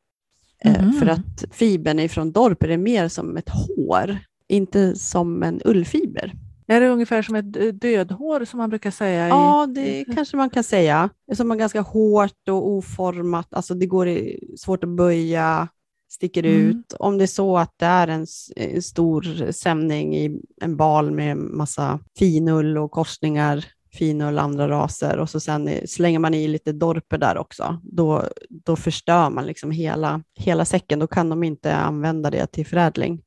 Eh, 0.65 0.83
Mhm. 0.83 0.93
För 0.93 1.07
att 1.07 1.45
fibern 1.51 1.99
ifrån 1.99 2.33
dorper 2.33 2.69
är 2.69 2.77
mer 2.77 3.09
som 3.09 3.37
ett 3.37 3.49
hår, 3.49 4.19
inte 4.49 4.97
som 4.99 5.43
en 5.43 5.61
ullfiber. 5.65 6.33
Är 6.67 6.81
det 6.81 6.89
ungefär 6.89 7.23
som 7.23 7.35
ett 7.35 7.57
eh, 7.57 7.67
dödhår 7.67 8.45
som 8.45 8.59
man 8.59 8.71
brukar 8.71 8.91
säga? 8.91 9.29
Ja, 9.29 9.67
det 9.75 10.05
kanske 10.15 10.37
man 10.37 10.51
kan 10.51 10.65
säga. 10.65 11.11
Som 11.35 11.51
är 11.51 11.57
ganska 11.57 11.81
hårt 11.81 12.49
och 12.51 12.69
oformat, 12.71 13.55
alltså 13.55 13.75
det 13.75 13.87
går 13.87 14.09
i, 14.09 14.41
svårt 14.59 14.85
att 14.85 14.91
böja, 14.91 15.69
sticker 16.11 16.45
Mm. 16.47 16.61
ut. 16.71 16.93
Om 16.99 17.19
det 17.19 17.25
är 17.25 17.27
så 17.27 17.59
att 17.59 17.75
det 17.79 17.87
är 17.87 18.09
en, 18.09 18.27
en 18.57 18.83
stor 18.83 19.53
sämning 19.53 20.17
i 20.17 20.41
en 20.61 20.77
bal 20.77 21.11
med 21.11 21.37
massa 21.37 22.01
finull 22.19 22.79
och 22.79 22.91
korsningar, 22.91 23.65
finull, 23.93 24.39
andra 24.39 24.69
raser 24.69 25.19
och 25.19 25.31
så 25.31 25.41
sen 25.41 25.71
slänger 25.87 26.19
man 26.19 26.35
i 26.35 26.49
lite 26.49 26.73
dorper 26.73 27.19
där 27.19 27.39
också, 27.39 27.81
då, 27.83 28.25
då 28.49 28.77
förstör 28.77 29.31
man 29.31 29.47
liksom 29.47 29.71
hela, 29.71 30.23
hela 30.35 30.65
säcken. 30.65 30.99
Då 30.99 31.07
kan 31.07 31.29
de 31.29 31.45
inte 31.45 31.77
använda 31.77 32.31
det 32.31 32.47
till 32.47 32.67
förädling. 32.67 33.23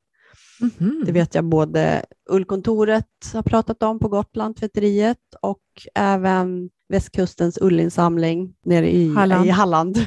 Mhm. 0.60 1.02
Det 1.06 1.12
vet 1.12 1.34
jag 1.34 1.44
både 1.44 2.04
Ullkontoret 2.30 3.06
har 3.34 3.42
pratat 3.42 3.82
om 3.82 3.98
på 3.98 4.08
Gotland, 4.08 4.56
tvätteriet, 4.56 5.18
och 5.42 5.62
även 5.94 6.70
västkustens 6.88 7.58
ullinsamling 7.60 8.54
nere 8.64 8.90
i 8.90 9.14
Halland. 9.14 9.46
i 9.46 9.48
Halland. 9.48 10.06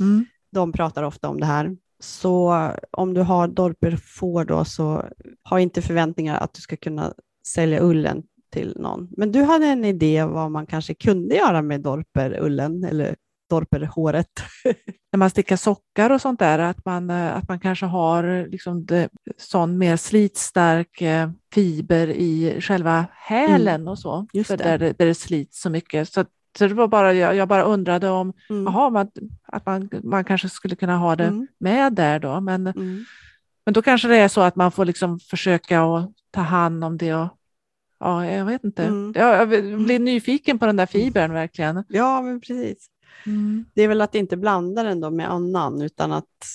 Mm. 0.00 0.26
De 0.52 0.72
pratar 0.72 1.02
ofta 1.02 1.28
om 1.28 1.40
det 1.40 1.46
här. 1.46 1.76
Så 2.00 2.70
om 2.90 3.14
du 3.14 3.20
har 3.20 3.48
dorperfår 3.48 4.44
då 4.44 4.64
så 4.64 5.04
ha 5.48 5.60
inte 5.60 5.82
förväntningar 5.82 6.36
att 6.36 6.54
du 6.54 6.60
ska 6.60 6.76
kunna 6.76 7.14
sälja 7.46 7.82
ullen 7.82 8.22
till 8.54 8.74
någon. 8.78 9.08
Men 9.16 9.32
du 9.32 9.42
hade 9.42 9.66
en 9.66 9.84
idé 9.84 10.24
vad 10.24 10.50
man 10.50 10.66
kanske 10.66 10.94
kunde 10.94 11.34
göra 11.34 11.62
med 11.62 11.80
dorperullen 11.80 12.84
eller 12.84 13.16
dorperhåret. 13.50 14.28
När 15.12 15.18
man 15.18 15.30
stickar 15.30 15.56
sockar 15.56 16.10
och 16.10 16.20
sånt 16.20 16.38
där, 16.38 16.58
att 16.58 16.84
man, 16.84 17.10
eh, 17.10 17.36
att 17.36 17.48
man 17.48 17.60
kanske 17.60 17.86
har 17.86 18.46
liksom 18.50 18.86
det, 18.86 19.08
sån 19.36 19.78
mer 19.78 19.96
slitstark 19.96 21.00
eh, 21.02 21.30
fiber 21.54 22.06
i 22.08 22.60
själva 22.60 23.06
hälen 23.12 23.88
och 23.88 23.98
så, 23.98 24.14
Mm. 24.14 24.26
just 24.32 24.50
för 24.50 24.56
det. 24.56 24.64
Där, 24.64 24.78
där 24.78 25.06
det 25.06 25.14
slits 25.14 25.60
så 25.62 25.70
mycket. 25.70 26.08
Så, 26.08 26.24
så 26.58 26.66
det 26.68 26.74
var 26.74 26.88
bara, 26.88 27.12
jag, 27.14 27.36
jag 27.36 27.48
bara 27.48 27.62
undrade 27.62 28.08
om 28.10 28.32
Mm. 28.50 28.64
Jaha, 28.64 28.90
man, 28.90 29.10
att 29.46 29.66
man, 29.66 29.88
man 30.02 30.24
kanske 30.24 30.48
skulle 30.48 30.76
kunna 30.76 30.96
ha 30.96 31.16
det 31.16 31.24
Mm. 31.26 31.46
med 31.60 31.92
där 31.92 32.18
då. 32.18 32.40
Men, 32.40 32.66
Mm. 32.66 33.04
men 33.64 33.74
då 33.74 33.82
kanske 33.82 34.08
det 34.08 34.16
är 34.16 34.28
så 34.28 34.40
att 34.40 34.56
man 34.56 34.72
får 34.72 34.84
liksom 34.84 35.20
försöka 35.20 35.82
att 35.82 36.10
ta 36.30 36.40
hand 36.40 36.84
om 36.84 36.96
det. 36.98 37.14
Och, 37.14 37.28
ja, 38.04 38.26
jag 38.26 38.44
vet 38.44 38.64
inte. 38.64 38.84
Mm. 38.84 39.12
Jag, 39.16 39.48
blir 39.84 39.98
nyfiken 39.98 40.58
på 40.58 40.66
den 40.66 40.76
där 40.76 40.86
fibern 40.86 41.32
verkligen. 41.32 41.84
Ja, 41.88 42.22
men 42.22 42.40
precis. 42.40 42.90
Mm. 43.26 43.64
Det 43.74 43.82
är 43.82 43.88
väl 43.88 44.00
att 44.00 44.14
inte 44.14 44.36
blanda 44.36 44.82
den 44.82 45.00
då 45.00 45.10
med 45.10 45.30
annan, 45.30 45.82
utan 45.82 46.12
att 46.12 46.46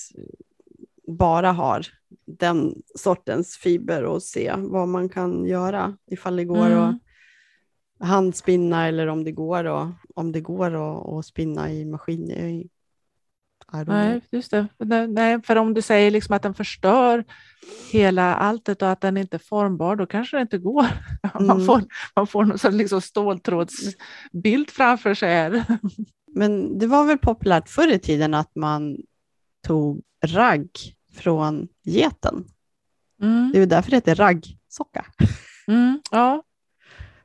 bara 1.06 1.52
ha 1.52 1.80
den 2.26 2.82
sortens 2.94 3.56
fiber 3.56 4.04
och 4.04 4.22
se 4.22 4.54
vad 4.56 4.88
man 4.88 5.08
kan 5.08 5.46
göra, 5.46 5.96
ifall 6.10 6.36
det 6.36 6.44
går 6.44 6.66
Mm. 6.66 6.78
att 6.78 6.96
handspinna 8.08 8.88
eller 8.88 9.06
om 9.06 9.24
det 9.24 9.32
går, 9.32 9.64
och, 9.64 9.86
om 10.14 10.32
det 10.32 10.40
går 10.40 10.66
att, 10.66 11.08
att 11.08 11.26
spinna 11.26 11.72
i 11.72 11.84
maskin. 11.84 12.30
I, 12.30 12.60
I 12.60 12.68
don't 12.68 12.68
know. 12.68 12.68
Nej, 13.72 14.20
just 14.30 14.50
det. 14.50 14.66
Nej, 15.08 15.42
för 15.42 15.56
om 15.56 15.74
du 15.74 15.82
säger 15.82 16.10
liksom 16.10 16.36
att 16.36 16.42
den 16.42 16.54
förstör 16.54 17.24
hela 17.92 18.34
alltet 18.34 18.82
och 18.82 18.90
att 18.90 19.00
den 19.00 19.16
inte 19.16 19.36
är 19.36 19.38
formbar, 19.38 19.96
då 19.96 20.06
kanske 20.06 20.36
det 20.36 20.40
inte 20.42 20.58
går. 20.58 20.86
Man 21.34 21.50
Mm. 21.50 21.66
får, 21.66 21.82
man 22.16 22.26
får 22.26 22.44
någon 22.44 22.58
sån 22.58 22.76
liksom 22.76 23.00
ståltrådsbild 23.00 24.70
framför 24.70 25.14
sig. 25.14 25.28
Här. 25.34 25.64
Men 26.34 26.78
det 26.78 26.86
var 26.86 27.04
väl 27.04 27.18
populärt 27.18 27.68
förr 27.68 27.88
i 27.92 27.98
tiden 27.98 28.34
att 28.34 28.54
man 28.56 28.96
tog 29.66 30.02
ragg 30.26 30.68
från 31.14 31.68
geten. 31.84 32.44
Mm. 33.22 33.50
Det 33.52 33.58
är 33.58 33.60
ju 33.60 33.66
därför 33.66 33.90
det 33.90 33.96
heter 33.96 34.14
raggsocka. 34.14 35.04
Mm. 35.66 36.00
Ja, 36.10 36.42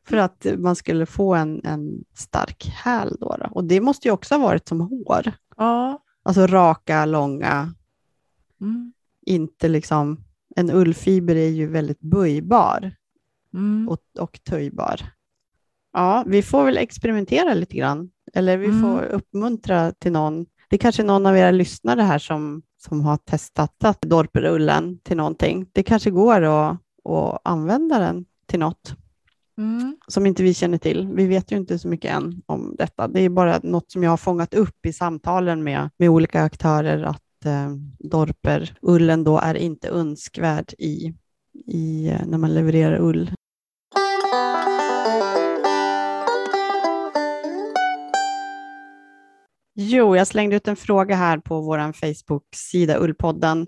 För 0.07 0.17
att 0.17 0.45
man 0.57 0.75
skulle 0.75 1.05
få 1.05 1.35
en, 1.35 1.61
en 1.65 2.03
stark 2.15 2.65
häl 2.65 3.17
då, 3.19 3.35
då. 3.39 3.47
Och 3.51 3.63
det 3.63 3.81
måste 3.81 4.07
ju 4.07 4.11
också 4.11 4.35
ha 4.35 4.39
varit 4.41 4.67
som 4.67 4.79
hår. 4.81 5.31
ja. 5.57 6.01
Alltså 6.25 6.47
raka, 6.47 7.05
långa, 7.05 7.73
Mm. 8.61 8.93
inte 9.25 9.67
liksom... 9.67 10.17
En 10.55 10.71
ullfiber 10.71 11.35
är 11.35 11.49
ju 11.49 11.67
väldigt 11.67 11.99
böjbar 12.01 12.91
Mm. 13.53 13.89
och, 13.89 13.97
och 14.19 14.39
töjbar. 14.43 15.01
Ja, 15.93 16.23
vi 16.27 16.41
får 16.41 16.63
väl 16.65 16.77
experimentera 16.77 17.53
lite 17.53 17.77
grann. 17.77 18.09
Eller 18.33 18.57
vi 18.57 18.65
Mm. 18.67 18.81
får 18.81 19.01
uppmuntra 19.03 19.91
till 19.91 20.11
någon. 20.11 20.45
Det 20.69 20.75
är 20.75 20.77
kanske 20.77 21.03
någon 21.03 21.25
av 21.25 21.37
era 21.37 21.51
lyssnare 21.51 22.01
här 22.01 22.19
som, 22.19 22.61
som 22.77 23.01
har 23.01 23.17
testat 23.17 23.83
att 23.83 24.01
dorperullen 24.01 24.99
till 24.99 25.17
någonting. 25.17 25.69
Det 25.71 25.83
kanske 25.83 26.11
går 26.11 26.41
att, 26.41 26.77
att 27.09 27.41
använda 27.43 27.99
den 27.99 28.25
till 28.45 28.59
något 28.59 28.95
Mm. 29.57 29.97
som 30.07 30.25
inte 30.25 30.43
vi 30.43 30.53
känner 30.53 30.77
till. 30.77 31.07
Vi 31.13 31.27
vet 31.27 31.51
ju 31.51 31.57
inte 31.57 31.79
så 31.79 31.87
mycket 31.87 32.11
än 32.11 32.41
om 32.45 32.75
detta. 32.77 33.07
Det 33.07 33.21
är 33.21 33.29
bara 33.29 33.59
något 33.63 33.91
som 33.91 34.03
jag 34.03 34.09
har 34.09 34.17
fångat 34.17 34.53
upp 34.53 34.85
i 34.85 34.93
samtalen 34.93 35.63
med, 35.63 35.89
med 35.97 36.09
olika 36.09 36.41
aktörer 36.41 37.03
att 37.03 37.45
eh, 37.45 37.69
dorperullen 37.99 39.23
då 39.23 39.39
är 39.39 39.55
inte 39.55 39.89
önskvärd 39.89 40.73
i, 40.77 41.13
i, 41.65 42.07
eh, 42.07 42.25
när 42.25 42.37
man 42.37 42.53
levererar 42.53 42.99
ull. 42.99 43.31
Jo, 49.77 50.15
jag 50.15 50.27
slängde 50.27 50.55
ut 50.55 50.67
en 50.67 50.75
fråga 50.75 51.15
här 51.15 51.37
på 51.37 51.61
vår 51.61 51.93
Facebook-sida 51.93 52.97
Ullpodden 52.97 53.67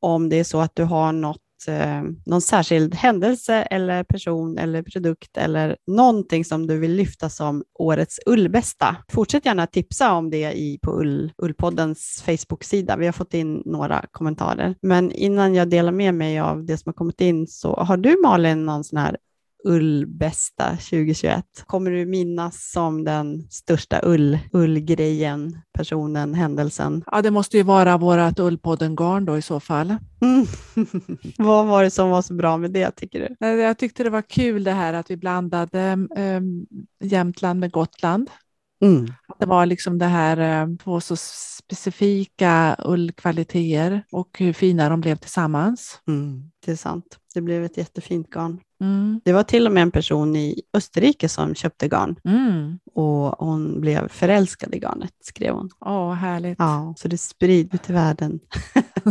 om 0.00 0.28
det 0.28 0.36
är 0.36 0.44
så 0.44 0.60
att 0.60 0.76
du 0.76 0.84
har 0.84 1.12
något 1.12 1.43
eh, 1.68 2.02
någon 2.26 2.40
särskild 2.40 2.94
händelse 2.94 3.54
eller 3.54 4.04
person 4.04 4.58
eller 4.58 4.82
produkt 4.82 5.36
eller 5.36 5.76
någonting 5.86 6.44
som 6.44 6.66
du 6.66 6.78
vill 6.78 6.94
lyfta 6.94 7.30
som 7.30 7.64
årets 7.78 8.20
ullbästa. 8.26 8.96
Fortsätt 9.12 9.46
gärna 9.46 9.66
tipsa 9.66 10.12
om 10.12 10.30
det 10.30 10.52
i, 10.52 10.78
på 10.82 11.00
Ull, 11.00 11.32
Ullpoddens 11.42 12.22
Facebook-sida. 12.26 12.96
Vi 12.96 13.06
har 13.06 13.12
fått 13.12 13.34
in 13.34 13.62
några 13.64 14.04
kommentarer. 14.10 14.74
Men 14.82 15.12
innan 15.12 15.54
jag 15.54 15.70
delar 15.70 15.92
med 15.92 16.14
mig 16.14 16.38
av 16.38 16.64
det 16.64 16.76
som 16.76 16.88
har 16.88 16.94
kommit 16.94 17.20
in 17.20 17.46
så 17.46 17.76
har 17.76 17.96
du 17.96 18.16
Malin 18.22 18.66
någon 18.66 18.84
sån 18.84 18.98
här 18.98 19.16
ullbästa 19.64 20.70
2021? 20.70 21.44
Kommer 21.66 21.90
du 21.90 22.06
minnas 22.06 22.70
som 22.70 23.04
den 23.04 23.48
största 23.50 24.00
ull, 24.02 24.38
ullgrejen, 24.52 25.58
personen, 25.72 26.34
händelsen? 26.34 27.04
Ja, 27.06 27.22
det 27.22 27.30
måste 27.30 27.56
ju 27.56 27.62
vara 27.62 27.96
vårt 27.96 28.38
Ullpodden-garn 28.38 29.24
då 29.24 29.38
i 29.38 29.42
så 29.42 29.60
fall. 29.60 29.96
Mm. 30.22 30.46
Vad 31.38 31.66
var 31.66 31.84
det 31.84 31.90
som 31.90 32.10
var 32.10 32.22
så 32.22 32.34
bra 32.34 32.56
med 32.56 32.70
det 32.70 32.90
tycker 32.90 33.36
du? 33.38 33.46
Jag 33.46 33.78
tyckte 33.78 34.04
det 34.04 34.10
var 34.10 34.22
kul 34.22 34.64
det 34.64 34.72
här 34.72 34.92
att 34.92 35.10
vi 35.10 35.16
blandade 35.16 35.92
um, 36.16 36.66
Jämtland 37.00 37.60
med 37.60 37.72
Gotland. 37.72 38.30
Mm. 38.84 39.06
Det 39.38 39.46
var 39.46 39.66
liksom 39.66 39.98
det 39.98 40.06
här 40.06 40.76
på 40.76 41.00
så 41.00 41.16
specifika 41.16 42.76
ullkvaliteter 42.84 44.04
och 44.12 44.36
hur 44.38 44.52
fina 44.52 44.88
de 44.88 45.00
blev 45.00 45.16
tillsammans. 45.16 46.00
Mm, 46.06 46.50
det 46.64 46.72
är 46.72 46.76
sant. 46.76 47.18
Det 47.34 47.40
blev 47.40 47.64
ett 47.64 47.76
jättefint 47.76 48.30
garn. 48.30 48.60
Mm. 48.84 49.20
Det 49.24 49.32
var 49.32 49.42
till 49.42 49.66
och 49.66 49.72
med 49.72 49.82
en 49.82 49.90
person 49.90 50.36
i 50.36 50.62
Österrike 50.74 51.28
som 51.28 51.54
köpte 51.54 51.88
garn 51.88 52.16
mm. 52.24 52.78
och 52.94 53.46
hon 53.46 53.80
blev 53.80 54.08
förälskad 54.08 54.74
i 54.74 54.78
garnet, 54.78 55.12
skrev 55.20 55.54
hon. 55.54 55.70
Åh, 55.80 56.12
härligt. 56.12 56.58
Ja, 56.58 56.94
så 56.96 57.08
det 57.08 57.18
sprids 57.18 57.74
ut 57.74 57.90
i 57.90 57.92
världen. 57.92 58.40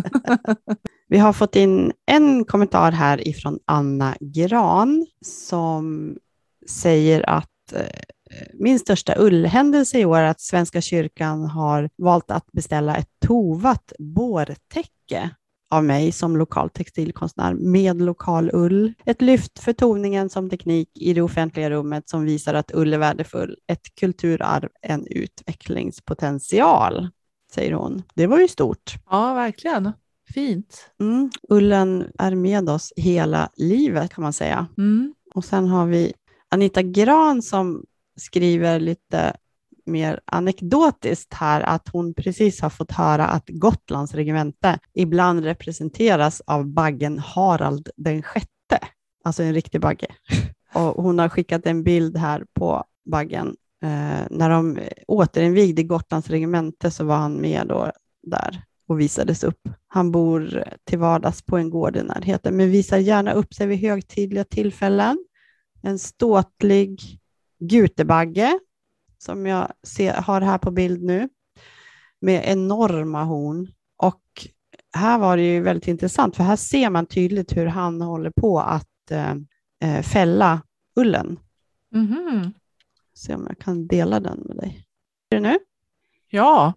Vi 1.07 1.17
har 1.17 1.34
fått 1.34 1.55
in 1.55 1.91
en 2.05 2.45
kommentar 2.45 2.91
här 2.91 3.28
ifrån 3.28 3.59
Anna 3.65 4.15
Gran 4.19 5.05
som 5.26 6.17
säger 6.69 7.30
att 7.30 7.74
eh, 7.74 8.01
min 8.53 8.80
största 8.80 9.15
ullhändelse 9.17 9.99
i 9.99 10.05
år 10.05 10.17
är 10.17 10.28
att 10.28 10.41
Svenska 10.41 10.82
kyrkan 10.82 11.45
har 11.45 11.89
valt 11.97 12.32
att 12.32 12.51
beställa 12.51 12.95
ett 12.95 13.09
tovat 13.26 13.93
bårtäcke 13.99 15.30
av 15.74 15.84
mig 15.84 16.11
som 16.11 16.38
lokal 16.38 16.69
textilkonstnär 16.69 17.53
med 17.53 18.01
lokal 18.01 18.49
ull. 18.53 18.93
Ett 19.05 19.21
lyft 19.21 19.59
för 19.59 19.74
toningen 19.74 20.30
som 20.30 20.49
teknik 20.49 20.89
i 20.93 21.13
det 21.13 21.21
offentliga 21.21 21.69
rummet 21.69 22.09
som 22.09 22.26
visar 22.26 22.53
att 22.53 22.71
ull 22.74 22.93
är 22.93 22.97
värdefull. 22.97 23.57
Ett 23.67 23.95
kulturarv, 23.95 24.69
en 24.82 25.07
utvecklingspotential, 25.07 27.09
säger 27.53 27.74
hon. 27.74 28.03
Det 28.13 28.28
var 28.28 28.39
ju 28.39 28.47
stort. 28.47 28.93
Ja, 29.09 29.34
verkligen. 29.34 29.91
Fint. 30.34 30.89
Mm. 30.99 31.32
Ullen 31.49 32.07
är 32.19 32.36
med 32.36 32.69
oss 32.69 32.93
hela 32.95 33.49
livet 33.55 34.13
kan 34.13 34.21
man 34.21 34.34
säga. 34.34 34.67
Mm. 34.78 35.13
Och 35.36 35.45
sen 35.45 35.67
har 35.67 35.86
vi 35.86 36.13
Anita 36.49 36.82
Gran 36.82 37.41
som 37.41 37.86
skriver 38.17 38.80
lite 38.80 39.36
mer 39.86 40.19
anekdotiskt 40.25 41.34
här 41.34 41.61
att 41.61 41.89
hon 41.89 42.13
precis 42.13 42.61
har 42.61 42.69
fått 42.69 42.91
höra 42.91 43.27
att 43.27 43.49
Gotlands 43.49 44.13
regemente 44.13 44.79
ibland 44.93 45.43
representeras 45.43 46.41
av 46.45 46.65
baggen 46.65 47.19
Harald 47.19 47.89
den 47.95 48.23
sjätte, 48.23 48.79
alltså 49.23 49.43
en 49.43 49.53
riktig 49.53 49.81
bagge. 49.81 50.07
Och 50.73 51.03
hon 51.03 51.19
har 51.19 51.29
skickat 51.29 51.65
en 51.65 51.84
bild 51.84 52.17
här 52.17 52.45
på 52.53 52.84
baggen. 53.11 53.55
Eh, 53.84 54.27
när 54.29 54.49
de 54.49 54.79
återinvigde 55.07 55.84
Gotlands 55.84 56.29
regemente 56.29 56.91
så 56.91 57.03
var 57.03 57.15
han 57.15 57.41
med 57.41 57.67
då 57.67 57.91
där 58.23 58.63
och 58.88 58.99
visades 58.99 59.43
upp. 59.43 59.69
Han 59.88 60.11
bor 60.11 60.63
till 60.84 60.99
vardags 60.99 61.41
på 61.41 61.57
en 61.57 61.69
gård 61.69 61.97
i 61.97 62.03
närheten, 62.03 62.57
men 62.57 62.71
visar 62.71 62.97
gärna 62.97 63.34
upp 63.34 63.53
sig 63.53 63.67
vid 63.67 63.79
högtidliga 63.79 64.43
tillfällen. 64.43 65.25
En 65.81 65.99
ståtlig 65.99 67.01
gutebagge 67.59 68.59
som 69.24 69.45
jag 69.45 69.74
ser, 69.84 70.13
har 70.13 70.41
här 70.41 70.57
på 70.57 70.71
bild 70.71 71.03
nu 71.03 71.30
med 72.21 72.43
enorma 72.45 73.24
horn. 73.24 73.67
Och 73.97 74.21
här 74.95 75.17
var 75.17 75.38
det 75.38 75.43
ju 75.43 75.61
väldigt 75.61 75.88
intressant, 75.88 76.36
för 76.36 76.43
här 76.43 76.55
ser 76.55 76.89
man 76.89 77.05
tydligt 77.05 77.57
hur 77.57 77.65
han 77.65 78.01
håller 78.01 78.32
på 78.32 78.59
att 78.59 79.11
eh, 79.11 79.36
eh 79.84 80.01
fälla 80.01 80.61
ullen. 80.95 81.39
Mm 81.95 82.07
-hmm. 82.07 82.51
Se 83.13 83.36
om 83.36 83.45
jag 83.47 83.59
kan 83.59 83.88
dela 83.88 84.19
den 84.19 84.39
med 84.39 84.57
dig. 84.57 84.86
Ser 85.30 85.38
du 85.38 85.39
nu? 85.39 85.59
Ja. 86.30 86.74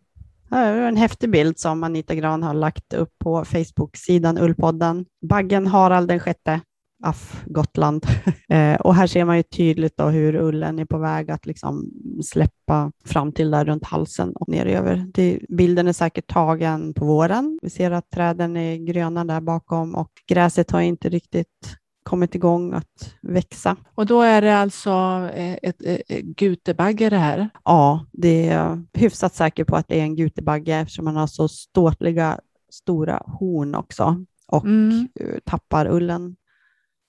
Här 0.50 0.72
är 0.72 0.88
en 0.88 0.96
häftig 0.96 1.30
bild 1.30 1.58
som 1.58 1.84
Anita 1.84 2.14
Gran 2.14 2.42
har 2.42 2.54
lagt 2.54 2.94
upp 2.94 3.18
på 3.18 3.44
Facebook-sidan 3.44 4.38
Ullpodden. 4.38 5.06
Baggen 5.28 5.66
Harald 5.66 6.08
den 6.08 6.20
sjätte 6.20 6.60
Aff, 7.06 7.44
Gotland. 7.46 8.06
eh, 8.48 8.74
och 8.74 8.94
här 8.94 9.06
ser 9.06 9.24
man 9.24 9.36
ju 9.36 9.42
tydligt 9.42 9.96
då 9.96 10.04
hur 10.04 10.34
ullen 10.34 10.78
är 10.78 10.84
på 10.84 10.98
väg 10.98 11.30
att 11.30 11.46
liksom 11.46 11.90
släppa 12.24 12.92
fram 13.04 13.32
till 13.32 13.50
där 13.50 13.64
runt 13.64 13.84
halsen 13.84 14.32
och 14.36 14.48
ner 14.48 14.66
över. 14.66 15.06
Det, 15.14 15.40
bilden 15.48 15.88
är 15.88 15.92
säkert 15.92 16.26
tagen 16.26 16.94
på 16.94 17.04
våren. 17.04 17.58
Vi 17.62 17.70
ser 17.70 17.90
att 17.90 18.10
träden 18.10 18.56
är 18.56 18.76
gröna 18.76 19.24
där 19.24 19.40
bakom 19.40 19.94
och 19.94 20.10
gräset 20.28 20.70
har 20.70 20.80
inte 20.80 21.08
riktigt 21.08 21.76
kommit 22.02 22.34
igång 22.34 22.72
att 22.72 23.14
växa. 23.22 23.76
Och 23.94 24.06
då 24.06 24.22
är 24.22 24.42
det 24.42 24.56
alltså 24.56 24.90
eh, 25.34 25.58
ett, 25.62 25.82
ett, 25.82 26.02
ett 26.08 26.24
gutebagge 26.24 27.10
det 27.10 27.16
här? 27.16 27.48
Ja, 27.64 28.06
det 28.12 28.48
är 28.48 28.82
hyfsat 28.92 29.34
säker 29.34 29.64
på 29.64 29.76
att 29.76 29.88
det 29.88 29.98
är 29.98 30.02
en 30.02 30.16
gutebagge 30.16 30.74
eftersom 30.74 31.04
man 31.04 31.16
har 31.16 31.26
så 31.26 31.48
ståtliga 31.48 32.40
stora 32.70 33.22
horn 33.26 33.74
också 33.74 34.24
och 34.46 34.64
mm. 34.64 35.08
tappar 35.44 35.86
ullen 35.86 36.36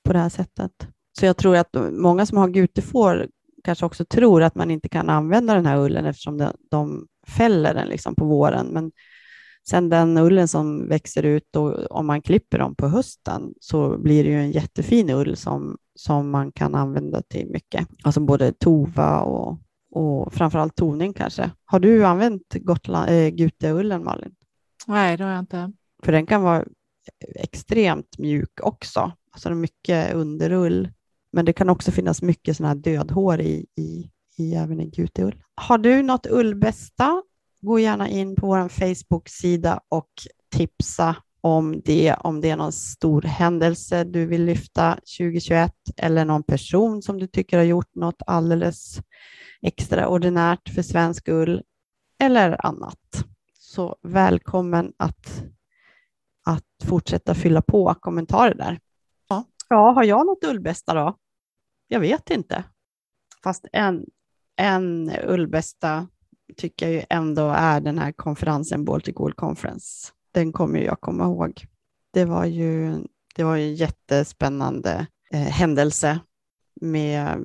på 0.08 0.14
det 0.14 0.20
här 0.20 0.30
sättet. 0.30 0.72
Så 1.20 1.26
jag 1.26 1.38
tror 1.38 1.56
att 1.56 1.76
många 1.92 2.26
som 2.26 2.38
har 2.38 2.48
gutefår 2.48 3.28
kanske 3.64 3.86
också 3.86 4.06
tror 4.06 4.44
att 4.44 4.56
man 4.56 4.72
inte 4.72 4.90
kan 4.90 5.10
använda 5.10 5.54
den 5.54 5.66
här 5.66 5.78
ullen 5.78 6.06
eftersom 6.06 6.38
de, 6.38 6.52
de 6.72 7.08
fäller 7.28 7.74
den 7.74 7.88
liksom 7.88 8.16
på 8.16 8.26
våren. 8.26 8.68
Men 8.68 8.92
sen 9.70 9.90
den 9.90 10.18
ullen 10.18 10.48
som 10.48 10.90
växer 10.90 11.24
ut 11.24 11.56
och 11.56 11.92
om 11.92 12.08
man 12.08 12.22
klipper 12.22 12.60
dem 12.60 12.76
på 12.76 12.88
hösten 12.88 13.54
så 13.60 13.98
blir 13.98 14.24
det 14.24 14.30
ju 14.30 14.40
en 14.40 14.52
jättefin 14.52 15.10
ull 15.10 15.36
som, 15.36 15.78
som 15.96 16.30
man 16.30 16.52
kan 16.52 16.76
använda 16.76 17.22
till 17.22 17.48
mycket. 17.50 17.88
Alltså 18.04 18.20
både 18.20 18.52
tova 18.52 19.20
och, 19.20 19.60
och 19.92 20.34
framförallt 20.34 20.76
toning 20.76 21.14
kanske. 21.14 21.52
Har 21.66 21.80
du 21.80 22.06
använt 22.06 22.54
Gotland, 22.54 23.10
äh, 23.10 23.30
guteullen 23.30 24.04
Malin? 24.04 24.36
Nej, 24.88 25.18
det 25.18 25.24
har 25.24 25.32
jag 25.32 25.40
inte. 25.40 25.72
För 26.04 26.12
den 26.12 26.26
kan 26.26 26.44
vara 26.44 26.66
extremt 27.36 28.18
mjuk 28.18 28.60
också 28.62 29.12
alltså 29.38 29.50
mycket 29.50 30.14
underull. 30.14 30.90
Men 31.32 31.46
det 31.46 31.54
kan 31.54 31.70
också 31.70 31.92
finnas 31.92 32.22
mycket 32.22 32.58
sådana 32.58 32.74
här 32.74 32.82
dödhår 32.82 33.42
i, 33.42 33.66
i, 33.76 34.12
i 34.38 34.56
även 34.56 34.80
i 34.82 34.90
guteull. 34.90 35.36
Har 35.56 35.78
du 35.78 36.02
något 36.02 36.26
ullbästa? 36.26 37.24
Gå 37.62 37.80
gärna 37.80 38.10
in 38.10 38.36
på 38.36 38.48
vår 38.48 38.70
Facebook-sida 38.70 39.80
och 39.90 40.10
tipsa 40.56 41.16
om 41.42 41.82
det, 41.86 42.14
om 42.14 42.42
det 42.42 42.50
är 42.50 42.56
någon 42.56 42.72
stor 42.72 43.22
händelse 43.22 44.04
du 44.04 44.26
vill 44.26 44.46
lyfta 44.46 44.94
2021 45.18 45.74
eller 45.98 46.26
någon 46.26 46.44
person 46.44 47.02
som 47.02 47.20
du 47.20 47.28
tycker 47.28 47.58
har 47.58 47.66
gjort 47.66 47.96
något 47.96 48.22
alldeles 48.28 49.02
extraordinärt 49.62 50.70
för 50.70 50.82
svensk 50.82 51.28
ull 51.28 51.64
eller 52.20 52.66
annat. 52.66 53.26
Så 53.54 53.96
välkommen 54.04 54.94
att, 54.98 55.44
att 56.46 56.88
fortsätta 56.88 57.36
fylla 57.36 57.62
på 57.62 57.96
kommentarer 58.00 58.56
där. 58.56 58.80
Ja, 59.68 59.92
har 59.92 60.04
jag 60.04 60.26
något 60.26 60.44
ullbästa 60.44 60.94
då? 60.94 61.18
Jag 61.88 62.00
vet 62.00 62.30
inte. 62.30 62.64
Fast 63.44 63.66
en, 63.72 64.06
en 64.56 65.12
ullbästa 65.24 66.08
tycker 66.58 66.86
jag 66.86 66.96
ju 66.96 67.04
ändå 67.10 67.50
är 67.50 67.82
den 67.82 68.00
här 68.00 68.12
konferensen, 68.12 68.86
Baltic 68.86 69.16
Wool 69.18 69.34
Conference. 69.34 70.12
Den 70.32 70.52
kommer 70.52 70.80
jag 70.80 71.02
komma 71.02 71.24
ihåg. 71.24 71.66
Det 72.14 72.26
var 72.26 72.46
ju, 72.46 73.04
det 73.36 73.44
var 73.44 73.56
ju 73.56 73.64
en 73.64 73.76
jättespännande 73.76 75.08
eh, 75.32 75.40
händelse 75.40 76.20
med 76.82 77.44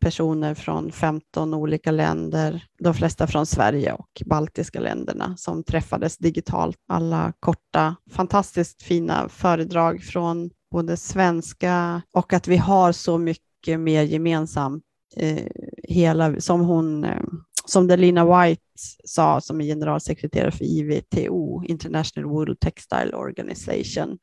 personer 0.00 0.54
från 0.54 0.92
15 0.92 1.54
olika 1.54 1.90
länder, 1.90 2.64
de 2.78 2.94
flesta 2.94 3.26
från 3.26 3.46
Sverige 3.46 3.92
och 3.92 4.22
baltiska 4.26 4.80
länderna 4.80 5.36
som 5.36 5.64
träffades 5.64 6.16
digitalt. 6.18 6.78
Alla 6.88 7.32
korta, 7.40 7.96
fantastiskt 8.10 8.82
fina 8.82 9.28
föredrag 9.28 10.02
från 10.02 10.50
både 10.70 10.96
svenska 10.96 12.02
och 12.12 12.32
att 12.32 12.48
vi 12.48 12.56
har 12.56 12.92
så 12.92 13.18
mycket 13.18 13.80
mer 13.80 14.02
gemensamt. 14.02 14.82
Eh, 15.16 15.46
hela, 15.82 16.40
som 16.40 16.60
hon, 16.60 17.04
eh, 17.04 17.22
som 17.66 17.86
Delina 17.86 18.44
White 18.44 18.62
sa, 19.04 19.40
som 19.40 19.60
är 19.60 19.64
generalsekreterare 19.64 20.50
för 20.50 20.64
IWTO, 20.64 21.64
International 21.64 22.30
Wool 22.30 22.56
Textile 22.56 23.12
Organization, 23.12 24.18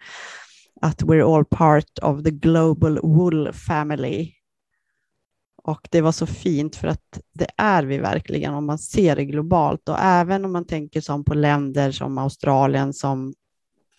att 0.82 1.02
we're 1.02 1.36
all 1.36 1.46
part 1.46 2.00
of 2.02 2.24
the 2.24 2.32
global 2.32 3.00
wool 3.04 3.54
family. 3.54 4.34
Och 5.64 5.88
det 5.92 6.02
var 6.02 6.12
så 6.12 6.26
fint 6.26 6.76
för 6.76 6.88
att 6.88 7.20
det 7.34 7.48
är 7.58 7.84
vi 7.84 7.98
verkligen 7.98 8.54
om 8.54 8.66
man 8.66 8.80
ser 8.80 9.16
det 9.16 9.26
globalt 9.26 9.90
och 9.90 10.00
även 10.00 10.46
om 10.46 10.52
man 10.52 10.66
tänker 10.66 11.02
som 11.02 11.24
på 11.24 11.34
länder 11.34 11.92
som 11.92 12.18
Australien 12.18 12.94
som, 12.94 13.34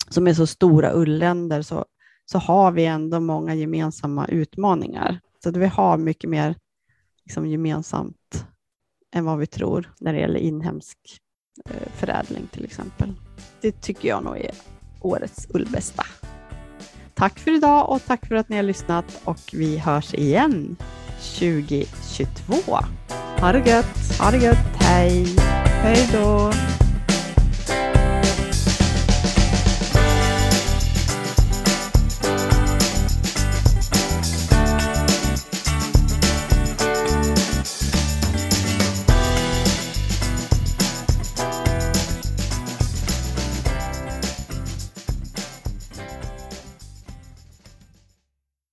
som 0.08 0.26
är 0.26 0.34
så 0.34 0.46
stora 0.46 0.92
ulländer 0.94 1.62
så 1.62 1.84
så 2.26 2.38
har 2.38 2.72
vi 2.72 2.84
ändå 2.84 3.20
många 3.20 3.54
gemensamma 3.54 4.26
utmaningar. 4.26 5.20
Så 5.42 5.50
vi 5.50 5.66
har 5.66 5.98
mycket 5.98 6.30
mer 6.30 6.54
liksom, 7.24 7.46
gemensamt 7.46 8.46
än 9.14 9.24
vad 9.24 9.38
vi 9.38 9.46
tror 9.46 9.92
när 10.00 10.12
det 10.12 10.20
gäller 10.20 10.40
inhemsk 10.40 10.98
eh, 11.70 11.92
förädling 11.92 12.46
till 12.52 12.64
exempel. 12.64 13.14
Det 13.60 13.80
tycker 13.80 14.08
jag 14.08 14.24
nog 14.24 14.36
är 14.36 14.54
årets 15.00 15.46
ullbästa. 15.54 16.04
Tack 17.14 17.38
för 17.38 17.56
idag 17.56 17.90
och 17.90 18.04
tack 18.06 18.26
för 18.26 18.34
att 18.34 18.48
ni 18.48 18.56
har 18.56 18.62
lyssnat 18.62 19.20
och 19.24 19.40
vi 19.52 19.78
hörs 19.78 20.14
igen 20.14 20.76
2022. 21.38 22.54
Ha 23.40 23.52
det 23.52 23.70
gött! 23.70 24.18
Ha 24.20 24.30
det 24.30 24.38
gött, 24.38 24.76
hej! 24.80 25.26
Hej 25.64 26.08
då! 26.12 26.52